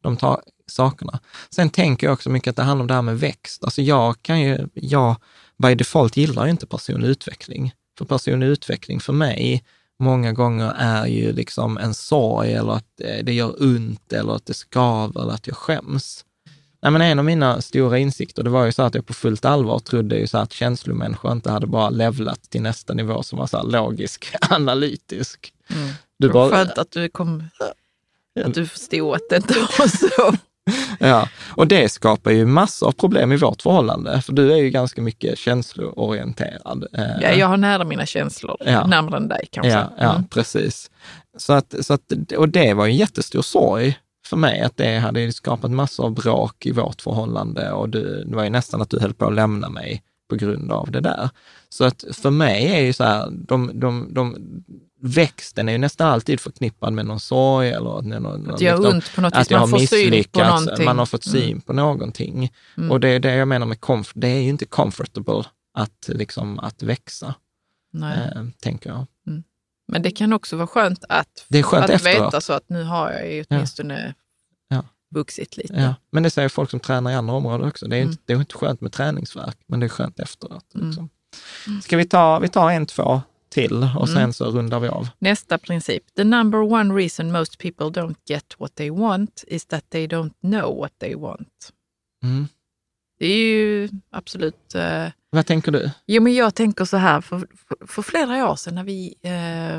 [0.00, 1.20] de tar sakerna.
[1.54, 3.64] Sen tänker jag också mycket att det handlar om det här med växt.
[3.64, 5.16] Alltså jag kan ju, jag
[5.62, 7.72] by default gillar ju inte personlig utveckling.
[7.98, 9.64] För personlig utveckling för mig
[10.00, 14.46] många gånger är ju liksom en sorg eller att eh, det gör ont eller att
[14.46, 16.24] det skaver eller att jag skäms.
[16.82, 19.44] Nej, men en av mina stora insikter, det var ju så att jag på fullt
[19.44, 23.46] allvar trodde ju så att känslomänniskor inte hade bara levlat till nästa nivå som var
[23.46, 25.52] så logisk, analytisk.
[25.70, 25.88] Mm.
[26.18, 27.44] Du var skönt att du kom,
[28.44, 30.36] att du förstod att det inte var så.
[31.00, 34.70] Ja, och det skapar ju massor av problem i vårt förhållande, för du är ju
[34.70, 36.86] ganska mycket känsloorienterad.
[36.92, 38.86] Eh, Ja, jag har nära mina känslor, Ja.
[38.86, 39.70] närmare än dig kanske.
[39.70, 40.28] Ja, ja Mm.
[40.28, 40.90] precis.
[41.38, 45.32] Så att, så att, och det var en jättestor sorg för mig, att det hade
[45.32, 49.00] skapat massor av bråk i vårt förhållande och du, det var ju nästan att du
[49.00, 51.30] höll på att lämna mig på grund av det där.
[51.68, 54.36] Så att för mig är ju så här, de, de, de,
[55.02, 58.94] växten är ju nästan alltid förknippad med någon sorg eller att, någon, Att göra liksom,
[58.94, 61.60] ont på något att jag man har misslyckats, man har fått syn Mm.
[61.60, 62.52] på någonting.
[62.76, 62.90] Mm.
[62.90, 65.44] Och det är det jag menar med comf- det är ju inte comfortable
[65.74, 67.34] att, liksom, att växa,
[68.02, 69.06] eh, tänker jag.
[69.92, 72.26] Men det kan också vara skönt att, Det är skönt att efteråt.
[72.26, 74.14] veta så att nu har jag ju åtminstone
[74.68, 74.84] Ja.
[75.10, 75.74] vuxit lite.
[75.74, 77.86] Ja, men det säger folk som tränar i andra områden också.
[77.88, 78.10] Det är, Mm.
[78.10, 80.74] inte, det är inte skönt med träningsverk, men det är skönt efteråt.
[80.74, 80.86] Mm.
[80.86, 81.08] Liksom.
[81.82, 84.32] Ska vi ta, vi tar en, två till och sen Mm.
[84.32, 85.08] så rundar vi av.
[85.18, 86.14] Nästa princip.
[86.14, 90.32] The number one reason most people don't get what they want is that they don't
[90.40, 91.72] know what they want.
[92.24, 92.48] Mm.
[93.18, 94.74] Det är ju absolut...
[94.74, 95.90] eh, Vad tänker du?
[96.06, 99.78] Jo, men jag tänker så här, för, för, för flera år sedan när vi eh,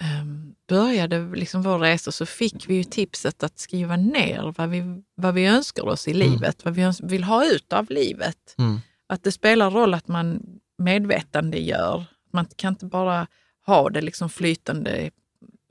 [0.00, 0.24] eh,
[0.68, 5.34] började liksom vår resa så fick vi ju tipset att skriva ner vad vi, vad
[5.34, 8.54] vi önskar oss i livet, vad vi vill ha ut av livet.
[8.58, 8.80] Mm.
[9.08, 10.42] Att det spelar roll att man
[10.82, 12.04] medvetande gör.
[12.32, 13.26] Man kan inte bara
[13.66, 15.10] ha det liksom flytande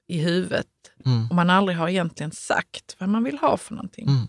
[0.07, 0.68] i huvudet
[1.05, 1.28] Mm.
[1.30, 4.07] om man aldrig har egentligen sagt vad man vill ha för någonting.
[4.07, 4.28] Mm.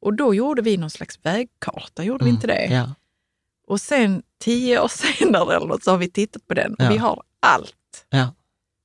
[0.00, 2.64] Och då gjorde vi någon slags vägkarta, gjorde vi inte det?
[2.70, 2.94] Ja.
[3.66, 4.88] Och sen tio år
[5.18, 6.88] senare eller något, så har vi tittat på den och Ja.
[6.88, 8.06] vi har allt.
[8.10, 8.34] ja.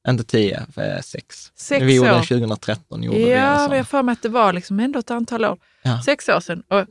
[0.08, 0.66] Inte tio,
[1.04, 1.52] sex.
[1.56, 2.14] Sex vi gjorde år.
[2.16, 3.04] den 2013.
[3.04, 3.86] Gjorde ja, vi har sån.
[3.86, 5.58] för mig att det var liksom ändå ett antal år.
[5.84, 6.02] Ja.
[6.06, 6.64] Sex år sedan.
[6.68, 6.86] Och,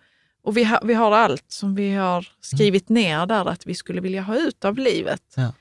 [0.49, 4.01] och vi, har, vi har allt som vi har skrivit ner där att vi skulle
[4.01, 5.23] vilja ha ut av livet.
[5.37, 5.53] Ja.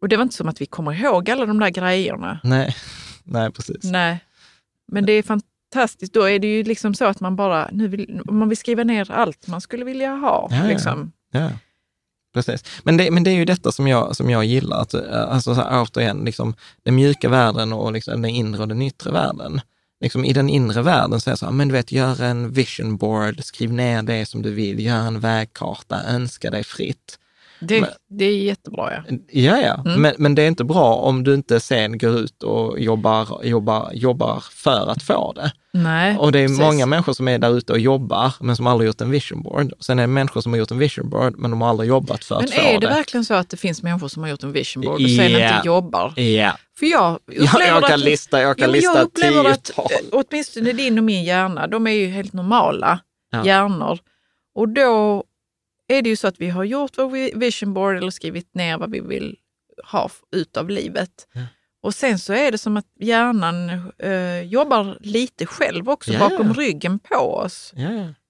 [0.00, 2.40] Och det var inte som att vi kommer ihåg alla de där grejerna.
[2.44, 2.76] Nej.
[3.24, 3.84] Nej, precis.
[3.84, 4.24] Nej.
[4.92, 6.12] Men det är fantastiskt.
[6.12, 9.10] Då är det ju liksom så att man bara, nu vill, man vill skriva ner
[9.10, 10.48] allt man skulle vilja ha.
[10.50, 11.12] Ja, liksom.
[11.30, 11.50] Ja,
[12.34, 12.64] precis.
[12.82, 15.54] Men det, men det är ju detta som jag, som jag gillar, att, eh, alltså
[15.54, 19.60] så här, återigen, liksom, den mjuka världen och liksom, den inre och den yttre världen.
[20.00, 23.44] Liksom, I den inre världen säga så här, men du vet, gör en vision board,
[23.44, 27.18] skriv ner det som du vill, gör en vägkarta, önska dig fritt.
[27.60, 28.92] Det, Men- det är jättebra.
[29.08, 29.16] Ja.
[29.30, 30.02] Ja, ja, Mm.
[30.02, 33.90] men, men det är inte bra om du inte sen går ut och jobbar, jobbar,
[33.94, 35.52] jobbar för att få det.
[35.72, 36.60] Nej, Och det är precis.
[36.60, 39.72] många människor som är där ute och jobbar, men som aldrig gjort en vision board.
[39.80, 42.24] Sen är det människor som har gjort en vision board, men de har aldrig jobbat
[42.24, 42.86] för Men att få är det det.
[42.86, 45.54] verkligen så att det finns människor som har gjort en vision board och sen Ja.
[45.56, 46.12] inte jobbar?
[46.20, 49.04] Ja, För jag jag, upplever jag kan att, lista, jag kan ja, men lista jag
[49.06, 49.86] upplever att tiotal.
[50.12, 53.00] eh, åtminstone din och min hjärna, de är ju helt normala
[53.30, 53.44] Ja.
[53.44, 53.98] hjärnor.
[54.54, 55.24] Och då
[55.88, 58.78] är det ju så att vi har gjort vår vi- vision board eller skrivit ner
[58.78, 59.36] vad vi vill
[59.84, 61.28] ha ut av livet.
[61.32, 61.40] Ja.
[61.82, 66.18] Och sen så är det som att hjärnan eh, jobbar lite själv också ja.
[66.18, 67.72] bakom ryggen på oss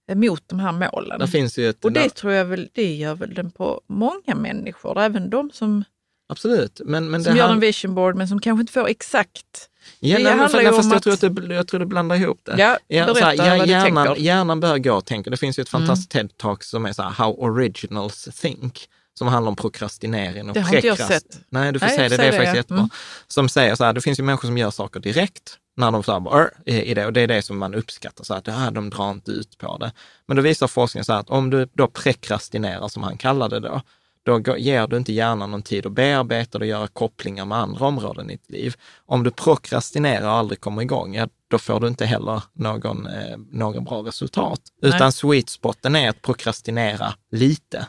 [0.08, 1.20] eh, mot de här målen.
[1.22, 1.84] Ett...
[1.84, 5.84] Och det tror jag väl, det gör väl den på många människor, även de som,
[6.28, 6.80] Absolut.
[6.84, 9.70] Men, men som det gör en vision board men som kanske inte får exakt.
[10.00, 12.16] Ja, det handlar ju om fast jag, att- tror att det, jag tror det blandar
[12.16, 12.54] ihop det.
[12.58, 14.22] Ja, Ja, berätta här, ja, vad du hjärnan, tänker.
[14.22, 15.30] hjärnan bör gå och tänka.
[15.30, 15.86] Det finns ju ett Mm.
[15.86, 20.60] fantastiskt TED-talk som är så här, How Originals Think, som handlar om prokrastinering och Det
[20.60, 21.40] har inte jag prekrast- sett.
[21.50, 22.16] Nej, du får Nej, se jag det.
[22.16, 22.78] Det är faktiskt det, jättebra.
[22.78, 22.90] Mm.
[23.28, 26.12] Som säger så här, det finns ju människor som gör saker direkt när de så
[26.12, 28.90] här, bara, i det, och det är det som man uppskattar, så att ja, de
[28.90, 29.92] drar inte ut på det.
[30.26, 33.60] Men då visar forskningen så här att om du då prekrastinerar, som han kallar det
[33.60, 33.82] då,
[34.22, 38.30] då ger du inte hjärnan någon tid att bearbeta och göra kopplingar med andra områden
[38.30, 38.74] i ditt liv.
[39.06, 43.36] Om du prokrastinerar och aldrig kommer igång, ja, då får du inte heller någon, eh,
[43.50, 44.60] någon bra resultat.
[44.82, 45.12] Utan Nej.
[45.12, 47.86] sweet spoten är att prokrastinera lite.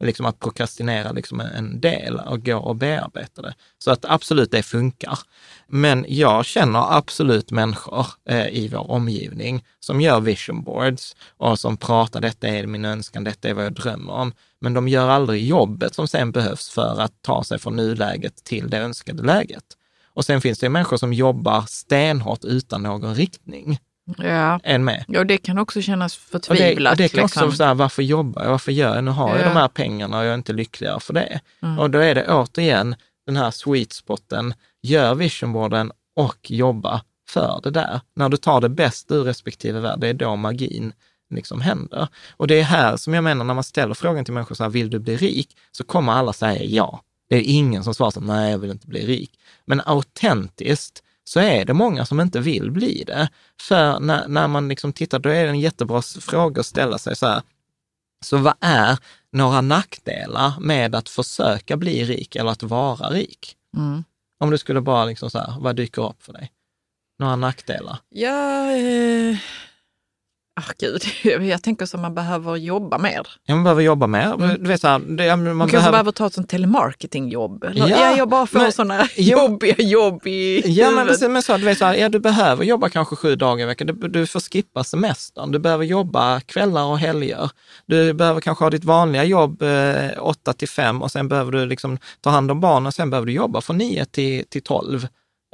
[0.00, 3.54] Liksom att prokrastinera liksom en del och gå och bearbeta det.
[3.78, 5.18] Så att absolut, det funkar.
[5.68, 11.76] Men jag känner absolut människor eh, i vår omgivning som gör vision boards och som
[11.76, 14.32] pratar, detta är min önskan, detta är vad jag drömmer om.
[14.60, 18.70] Men de gör aldrig jobbet som sen behövs för att ta sig från nuläget till
[18.70, 19.64] det önskade läget.
[20.16, 23.78] Och sen finns det människor som jobbar stenhårt utan någon riktning.
[24.18, 24.60] Ja.
[24.64, 25.04] Än med.
[25.08, 26.90] ja, det kan också kännas Och det, förtvivlat.
[26.92, 27.42] och det kan också liksom.
[27.48, 28.50] vara så här, varför jobbar jag?
[28.50, 29.04] Varför gör jag?
[29.04, 29.44] Nu har jag Ja.
[29.48, 31.40] de här pengarna och jag är inte lyckligare för det.
[31.62, 31.78] Mm.
[31.78, 32.94] Och då är det återigen
[33.26, 38.00] den här sweet spoten, gör visionboarden och jobba för det där.
[38.16, 40.92] När du tar det bästa ur respektive värld, det är då magin
[41.34, 42.08] liksom händer.
[42.36, 44.70] Och det är här som jag menar, när man ställer frågan till människor så här,
[44.70, 45.56] vill du bli rik?
[45.72, 47.00] Så kommer alla säga ja.
[47.28, 49.30] Det är ingen som svarar så, nej, jag vill inte bli rik.
[49.64, 53.28] Men autentiskt så är det många som inte vill bli det.
[53.60, 57.16] För när, när man liksom tittar, då är det en jättebra fråga att ställa sig
[57.16, 57.42] så här,
[58.24, 58.98] så vad är
[59.32, 63.56] några nackdelar med att försöka bli rik eller att vara rik?
[63.76, 64.04] Mm.
[64.40, 66.52] Om du skulle bara liksom så här, vad dyker upp för dig?
[67.18, 67.98] Några nackdelar?
[68.08, 69.38] Ja, eh...
[70.60, 71.02] Ah, gud,
[71.50, 73.26] jag tänker som man behöver jobba mer.
[73.46, 74.56] Ja, man behöver jobba mer.
[74.58, 77.64] Du vet, så här, det, man, Man kanske behöver ta ett sånt telemarketingjobb.
[77.64, 79.38] Eller, Ja, ja, jag bara får men- sådana Jo.
[79.38, 81.08] jobbiga jobb i Ja, men huvudet.
[81.08, 83.66] precis, men så, du vet så här, ja, du behöver jobba kanske sju dagar i
[83.66, 83.86] veckan.
[83.86, 85.52] Du, du får skippa semestern.
[85.52, 87.50] Du behöver jobba kvällar och helger.
[87.86, 91.66] Du behöver kanske ha ditt vanliga jobb eh, 8 till 5 och sen behöver du
[91.66, 95.06] liksom ta hand om barnen och sen behöver du jobba från 9 till, till 12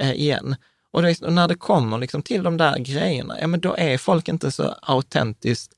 [0.03, 0.57] eh, igen.
[0.93, 4.29] Och, det, när det kommer liksom till de där grejerna, ja men då är folk
[4.29, 5.73] inte så autentiskt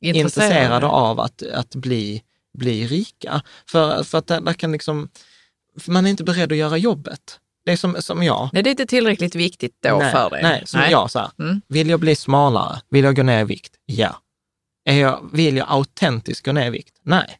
[0.00, 2.22] intresserade av att, att bli,
[2.58, 3.42] bli rika.
[3.66, 5.08] För, för att där, där kan liksom,
[5.86, 7.40] man är inte beredd att göra jobbet.
[7.64, 8.50] Det är som, som jag.
[8.52, 10.42] Nej, det är inte tillräckligt viktigt då nej, för dig.
[10.42, 11.30] Nej, som jag så här.
[11.38, 11.60] Mm.
[11.68, 12.80] Vill jag bli smalare?
[12.90, 13.72] Vill jag gå ner i vikt?
[13.86, 14.22] Ja.
[14.84, 17.00] Är jag, vill jag autentiskt gå ner i vikt?
[17.02, 17.38] Nej.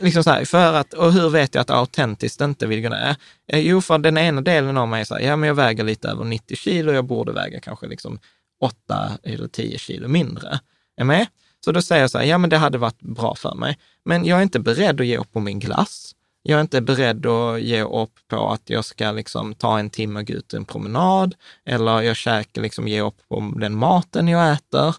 [0.00, 3.16] Liksom så här, för att, och hur vet jag att autentiskt inte vill gå ner?
[3.52, 5.84] Eh, jo, för den ena delen av mig är så här, ja men jag väger
[5.84, 8.18] lite över 90 kilo, jag borde väga kanske liksom
[8.60, 10.60] 8 eller 10 kilo mindre.
[10.96, 11.26] Är med?
[11.64, 13.78] Så då säger jag så här, ja men det hade varit bra för mig.
[14.04, 16.12] Men jag är inte beredd att ge upp på min glass.
[16.42, 20.20] Jag är inte beredd att ge upp på att jag ska liksom ta en timme
[20.20, 21.34] och gå ut en promenad,
[21.64, 24.94] eller jag käkar liksom ge upp på den maten jag äter,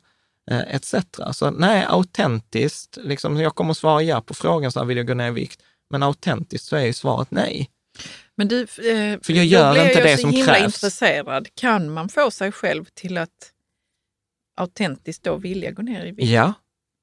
[0.51, 0.95] etc.
[1.33, 5.07] Så nej, autentiskt, liksom, jag kommer att svara ja på frågan, så här, vill jag
[5.07, 5.61] gå ner i vikt?
[5.89, 7.69] Men autentiskt så är ju svaret nej.
[8.35, 10.65] Men du, eh, För jag gör blir inte jag det som himla krävs.
[10.75, 11.47] intresserad.
[11.55, 13.51] Kan man få sig själv till att
[14.57, 16.29] autentiskt då vilja gå ner i vikt?
[16.29, 16.53] Ja,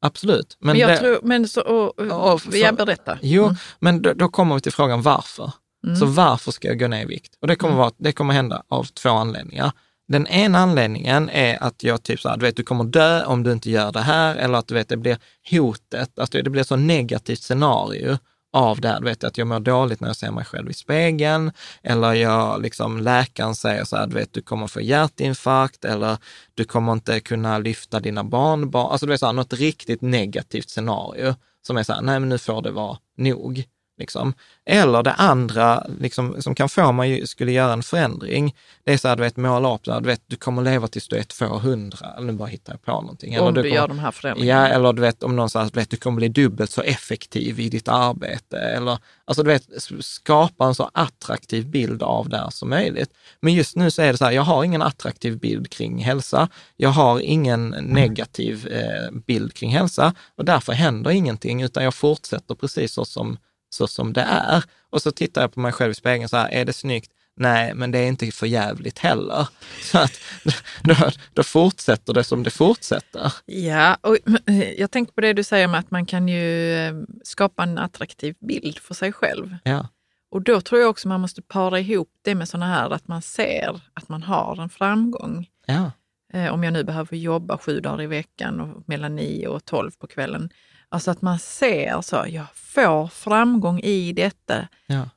[0.00, 0.56] absolut.
[0.60, 3.18] Men, jag det- tror, men så, och, och, Och för- jag berättar.
[3.22, 3.56] Jo, Mm.
[3.78, 5.52] men då, då kommer vi till frågan varför.
[5.86, 5.96] Mm.
[5.96, 7.36] Så varför ska jag gå ner i vikt?
[7.40, 9.72] Och det kommer, vara, det kommer hända av två anledningar.
[10.08, 13.42] Den ena anledningen är att jag typ så här, du vet, du kommer dö om
[13.42, 15.18] du inte gör det här, eller att du vet, det blir
[15.50, 18.18] hotet, alltså det blir så negativt scenario
[18.52, 19.00] av det här.
[19.00, 21.52] Du vet, att jag mår dåligt när jag ser mig själv i spegeln,
[21.82, 26.16] eller jag, liksom, läkaren säger så här, du vet, du kommer få hjärtinfarkt, eller
[26.54, 28.92] du kommer inte kunna lyfta dina barnbarn.
[28.92, 31.34] Alltså du vet, så här, något riktigt negativt scenario
[31.66, 33.64] som är så här, nej men nu får det vara nog.
[33.98, 34.34] Liksom.
[34.66, 38.54] Eller det andra liksom, som kan få mig skulle göra en förändring,
[38.84, 41.16] det är så här, du vet, måla upp, du vet, du kommer leva tills du
[41.16, 43.34] är 200, eller nu bara hittar jag på någonting.
[43.34, 44.68] Eller Om du, kommer, gör de här förändringarna.
[44.68, 47.60] Ja, eller du vet, om någon säger att du du kommer bli dubbelt så effektiv
[47.60, 48.58] i ditt arbete.
[48.58, 49.68] Eller, alltså du vet,
[50.00, 53.10] skapa en så attraktiv bild av det här som möjligt.
[53.40, 56.48] Men just nu så är det så här, jag har ingen attraktiv bild kring hälsa.
[56.76, 62.54] Jag har ingen negativ eh, bild kring hälsa och därför händer ingenting, utan jag fortsätter
[62.54, 63.38] precis så som,
[63.74, 64.64] så som det är.
[64.90, 67.10] Och så tittar jag på mig själv i spegeln så här, är det snyggt?
[67.36, 69.48] Nej, men det är inte för jävligt heller.
[69.82, 70.20] Så att
[70.82, 70.94] då,
[71.32, 73.32] då fortsätter det som det fortsätter.
[73.46, 76.94] Ja, och eh, jag tänker på det du säger med att man kan ju eh,
[77.22, 79.56] skapa en attraktiv bild för sig själv.
[79.64, 79.88] Ja.
[80.30, 83.22] Och då tror jag också man måste para ihop det med sådana här att man
[83.22, 85.48] ser att man har en framgång.
[85.66, 85.90] Ja.
[86.32, 89.90] Eh, om jag nu behöver jobba sju dagar i veckan och mellan nio och tolv
[89.98, 90.50] på kvällen.
[90.94, 94.68] Alltså att man ser så, jag får framgång i detta.
[94.86, 95.08] Ja.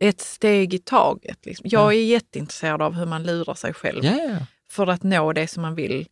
[0.00, 1.46] Ett steg i taget.
[1.46, 1.66] Liksom.
[1.68, 1.92] Jag Ja.
[1.92, 4.36] är jätteintresserad av hur man lurar sig själv ja.
[4.70, 6.06] för att nå det som man vill.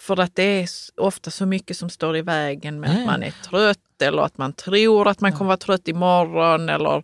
[0.00, 3.22] För att det är ofta så mycket som står i vägen med Ja, att man
[3.22, 6.96] är trött eller att man tror att man kommer vara trött imorgon eller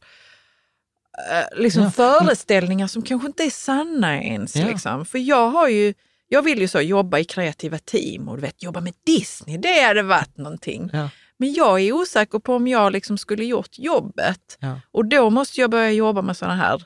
[1.30, 1.90] eh, liksom Ja.
[1.90, 4.56] föreställningar som kanske inte är sanna ens.
[4.56, 4.66] Ja.
[4.66, 5.06] Liksom.
[5.06, 5.94] För jag har ju,
[6.28, 9.80] jag vill ju så jobba i kreativa team och du vet, jobba med Disney, det
[9.82, 10.90] hade varit någonting.
[10.92, 11.08] Ja.
[11.38, 14.58] Men jag är osäker på om jag liksom skulle gjort jobbet.
[14.60, 14.80] Ja.
[14.92, 16.82] Och då måste jag börja jobba med sådana här,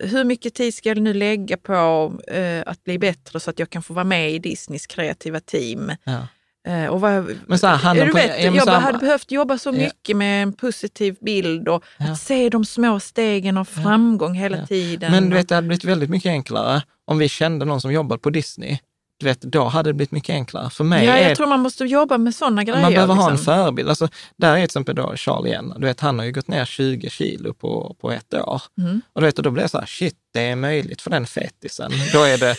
[0.00, 3.70] hur mycket tid ska jag nu lägga på eh, att bli bättre så att jag
[3.70, 5.92] kan få vara med i Disneys kreativa team?
[6.04, 6.26] Ja.
[6.72, 9.68] Eh, och vad, Men så här, du på- vet, jag här- hade behövt jobba så
[9.68, 9.72] Ja.
[9.72, 15.12] mycket med en positiv bild och att se de små stegen av framgång hela tiden.
[15.12, 18.20] Men du vet, det hade blivit väldigt mycket enklare om vi kände någon som jobbade
[18.20, 18.78] på Disney.
[19.18, 20.70] Du vet, då hade det blivit mycket enklare.
[20.70, 22.80] För mig ja, är jag tror man måste jobba med sådana grejer.
[22.80, 23.44] man behöver ha en liksom.
[23.54, 23.88] förebild.
[23.88, 25.74] Alltså, där är till exempel då Charlie igen.
[25.78, 28.62] Du vet, han har ju gått ner 20 kilo på, på ett år.
[28.78, 29.00] Mm.
[29.12, 31.26] Och, du vet, och då blir jag så här, shit, det är möjligt för den
[31.26, 31.92] fetisen.
[32.12, 32.56] Då är det,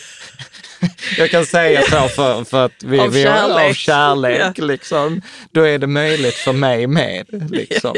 [1.17, 5.21] jag kan säga så för, för att vi, Av vi har- av kärlek liksom.
[5.51, 7.25] Då är det möjligt för mig med.
[7.51, 7.95] Liksom.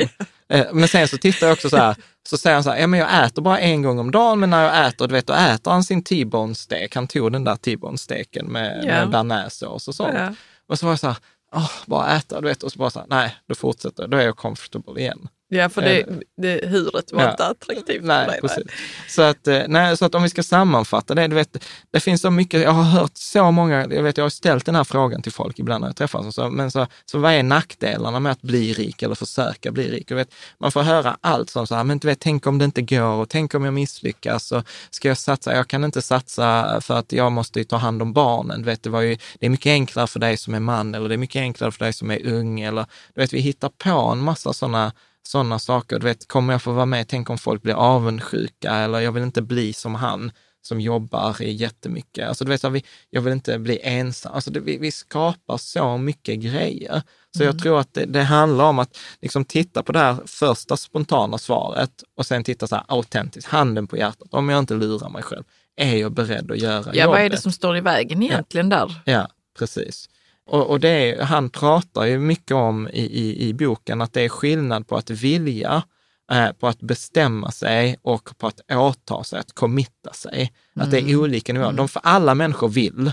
[0.50, 1.96] Eh, Men sen så tittar jag också så här,
[2.30, 4.50] så säger han så här, ja men jag äter bara en gång om dagen, men
[4.50, 6.96] när jag äter, du vet, då äter han sin T-bone steak.
[6.96, 8.88] Han tog den där T-bone steken med, Ja.
[8.94, 10.14] med bearnaisesås och sånt.
[10.14, 10.34] Ja.
[10.70, 11.18] Och så var jag så här,
[11.56, 14.18] åh, bara äta, du vet, och så bara så här, nej, då fortsätter jag, då
[14.18, 15.28] är jag comfortable igen.
[15.50, 16.06] Ja, för det,
[16.42, 17.32] det huret var Ja.
[17.32, 18.42] inte attraktivt för Nej, dig.
[18.42, 18.64] precis.
[19.08, 22.22] Så att, eh, nej, så att om vi ska sammanfatta det, du vet, det finns
[22.22, 25.22] så mycket, jag har hört så många, jag vet jag har ställt den här frågan
[25.22, 28.32] till folk ibland när jag träffar dem, så, men så, så vad är nackdelarna med
[28.32, 30.08] att bli rik eller försöka bli rik?
[30.08, 32.66] Du vet, man får höra allt som så här, men du vet, tänk om det
[32.66, 35.56] inte går och tänk om jag misslyckas och ska jag satsa?
[35.56, 38.60] Jag kan inte satsa för att jag måste ju ta hand om barnen.
[38.60, 41.10] Du vet, det, var ju, det är mycket enklare för dig som är man eller
[41.10, 43.90] det är mycket enklare för dig som är ung eller du vet, vi hittar på
[43.90, 44.92] en massa sådana
[45.28, 46.00] sådana saker.
[46.00, 47.08] Du vet, kommer jag få vara med?
[47.08, 50.32] Tänk om folk blir avundsjuka eller jag vill inte bli som han
[50.62, 52.28] som jobbar jättemycket.
[52.28, 54.34] Alltså, du vet, så här, vi, jag vill inte bli ensam.
[54.34, 57.02] Alltså, det, vi, vi skapar så mycket grejer.
[57.38, 60.78] Så jag tror att det, det handlar om att liksom titta på det här första
[60.78, 64.28] spontana svaret och sen titta så här autentiskt, handen på hjärtat.
[64.32, 65.44] Om jag inte lurar mig själv,
[65.76, 67.08] är jag beredd att göra Ja, jobbet?
[67.08, 69.02] vad är det som står i vägen egentligen där?
[69.06, 69.28] Ja,
[69.60, 70.10] precis.
[70.48, 74.22] Och, och det är, han pratar ju mycket om i, i, i boken att det
[74.22, 75.84] är skillnad på att vilja,
[76.32, 80.52] eh, på att bestämma sig och på att åta sig, att committa sig.
[80.76, 81.72] Att det är olika nivåer.
[81.74, 83.12] De, för alla människor vill.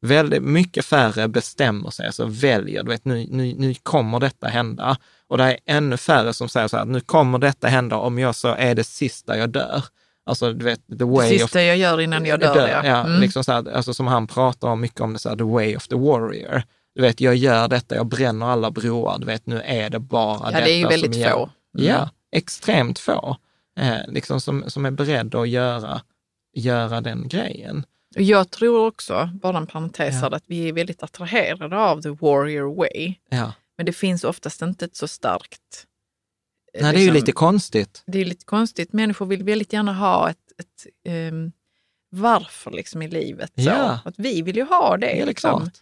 [0.00, 4.96] Väldigt mycket färre bestämmer sig, alltså väljer, du vet, nu, nu, nu kommer detta hända.
[5.28, 8.34] Och det är ännu färre som säger så här, nu kommer detta hända om jag
[8.34, 9.84] så är det sista jag dör.
[10.26, 12.86] Alltså, du vet, the Det way of sista jag gör innan jag dör, ja.
[12.86, 13.20] Ja, Mm.
[13.20, 15.76] liksom så här, alltså som han pratar om mycket om det, så här, the way
[15.76, 16.62] of the warrior.
[16.96, 20.38] Du vet, jag gör detta, jag bränner alla broar, du vet, nu är det bara
[20.44, 21.50] Ja, detta det är ju väldigt som få.
[21.78, 21.86] Mm.
[21.88, 23.36] Ja, extremt få.
[23.78, 26.00] Eh, liksom som, som är beredda att göra,
[26.54, 27.86] göra den grejen.
[28.16, 30.36] Och jag tror också, bara en parentes Ja.
[30.36, 33.14] att vi är väldigt attraherade av the warrior way.
[33.30, 33.52] Ja.
[33.76, 35.86] Men det finns oftast inte ett så starkt...
[36.74, 38.02] eh, Nej, det är ju liksom- lite konstigt.
[38.06, 38.92] Det är lite konstigt.
[38.92, 41.52] Människor vill väldigt gärna ha ett, ett ehm,
[42.10, 43.52] varför liksom i livet.
[43.56, 43.62] Så.
[43.62, 43.98] Ja.
[44.04, 45.06] Att vi vill ju ha det.
[45.06, 45.60] Det är liksom.
[45.60, 45.72] klart.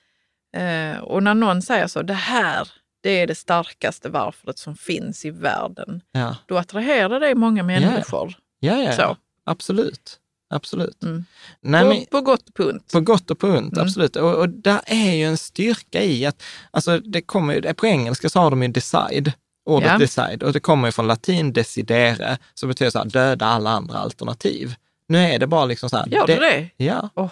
[0.54, 2.68] Eh, och när någon säger så, det här
[3.02, 8.34] det är det starkaste varföret som finns i världen, Ja, då attraherar det många människor.
[8.60, 9.16] ja, ja, ja.
[9.44, 10.18] absolut.
[10.54, 11.02] Absolut.
[11.02, 11.24] Mm.
[11.60, 12.92] Nej, på, men, på gott och på ont.
[12.92, 13.84] På gott och på ont, Mm.
[13.86, 14.16] absolut.
[14.16, 18.40] Och, och där är ju en styrka i att, alltså det kommer på engelska så
[18.40, 19.32] har de ju decide,
[19.66, 19.98] ordet Ja.
[19.98, 23.98] decide, och det kommer ju från latin decidere, som betyder så här, döda alla andra
[23.98, 24.74] alternativ.
[25.08, 26.06] Nu är det bara liksom så här.
[26.06, 26.70] Gör du det?
[26.76, 27.28] Ja, det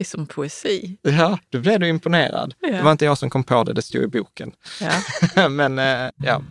[0.00, 0.96] är som poesi.
[1.02, 2.54] ja, då blev du imponerad.
[2.60, 2.68] Ja.
[2.68, 4.52] Det var inte jag som kom på det, det stod i boken.
[4.80, 5.48] Ja.
[5.48, 6.42] men eh, ja,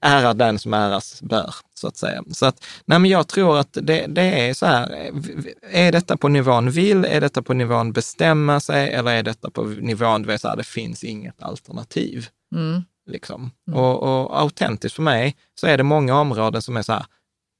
[0.00, 2.24] ära den som äras bör, så att säga.
[2.32, 5.10] Så att, nej men jag tror att det, det är så här,
[5.70, 9.62] är detta på nivån vill, är detta på nivån bestämma sig eller är detta på
[9.64, 12.28] nivån, du vet, så här, det finns inget alternativ.
[12.54, 12.84] Mm.
[13.06, 13.50] Liksom.
[13.72, 17.06] Och, och autentiskt för mig så är det många områden som är så här,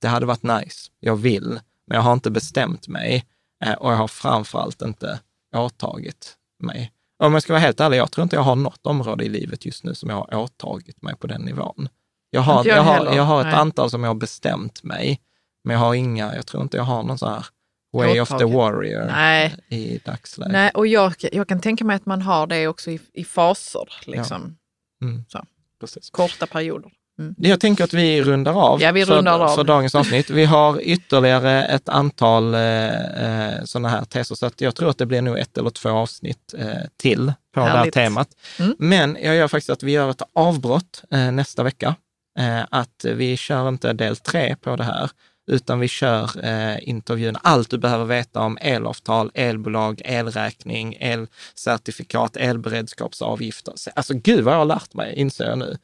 [0.00, 3.24] det hade varit nice, jag vill, men jag har inte bestämt mig
[3.64, 5.20] eh, och jag har framförallt inte
[5.64, 6.92] åtagit mig.
[7.18, 9.66] Om jag ska vara helt ärlig, jag tror inte jag har något område i livet
[9.66, 11.88] just nu som jag har åtagit mig på den nivån.
[12.30, 13.54] Jag har, jag jag har, jag har ett nej.
[13.54, 15.20] antal som jag har bestämt mig,
[15.64, 17.46] men jag har inga, jag tror inte jag har någon så här
[17.92, 19.56] way of the warrior Nej.
[19.68, 20.52] i dagsläget.
[20.52, 23.88] Nej, och jag, jag kan tänka mig att man har det också i, i faser,
[24.06, 24.56] liksom.
[25.02, 25.24] Mm.
[25.28, 25.44] Så.
[25.80, 26.10] Precis.
[26.10, 26.90] korta perioder.
[27.36, 29.48] Jag tänker att vi rundar av, Ja, vi för, rundar av.
[29.54, 30.30] för dagens avsnitt.
[30.30, 34.98] Vi har ytterligare ett antal eh, eh, sådana här teser, så att jag tror att
[34.98, 36.66] det blir nog ett eller två avsnitt eh,
[36.96, 37.94] till på det här Härligt.
[37.94, 38.28] temat.
[38.58, 38.76] Mm.
[38.78, 41.94] Men jag gör faktiskt att vi gör ett avbrott eh, nästa vecka.
[42.38, 45.10] Eh, att vi kör inte del tre på det här,
[45.50, 53.74] utan vi kör eh, intervjun, allt du behöver veta om elavtal, elbolag, elräkning, elcertifikat, elberedskapsavgifter.
[53.94, 55.76] Alltså gud vad jag har lärt mig, inser jag nu.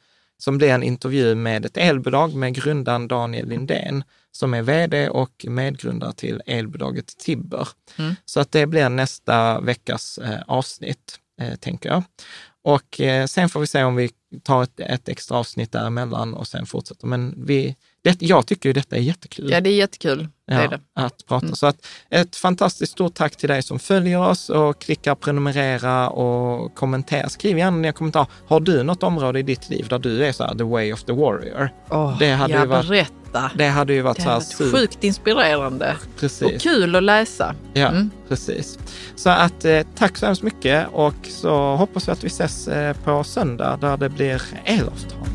[0.43, 5.45] Som blir en intervju med ett elbolag med grundaren Daniel Lindén, som är vd och
[5.47, 7.67] medgrundare till elbolaget Tibber.
[7.97, 8.15] Mm.
[8.25, 12.03] Så att det blir nästa veckas eh, avsnitt, eh, tänker jag.
[12.63, 14.09] Och eh, sen får vi se om vi
[14.43, 17.07] tar ett, ett extra avsnitt däremellan och sen fortsätter.
[17.07, 19.51] Men vi, det, jag tycker ju detta är jättekul.
[19.51, 20.27] Ja, det är jättekul.
[20.47, 20.79] Det Ja, är det.
[20.95, 21.55] att prata.
[21.55, 21.75] Så att
[22.09, 27.29] ett fantastiskt stort tack till dig som följer oss och klickar prenumerera och kommentera.
[27.29, 28.27] Skriv gärna dina kommentarer.
[28.47, 31.03] Har du något område i ditt liv där du är så här, the way of
[31.03, 31.69] the warrior?
[31.89, 33.51] Åh, Det hade ja, ju varit- berätta.
[33.55, 36.63] Det hade ju varit Det så här har varit super- sjukt inspirerande och Precis.
[36.63, 37.55] kul att läsa.
[37.73, 38.09] Ja, Mm.
[38.29, 38.79] precis.
[39.15, 42.95] Så att eh, tack så hemskt mycket och så hoppas vi att vi ses eh,
[43.03, 45.27] på söndag där det blir elavtal.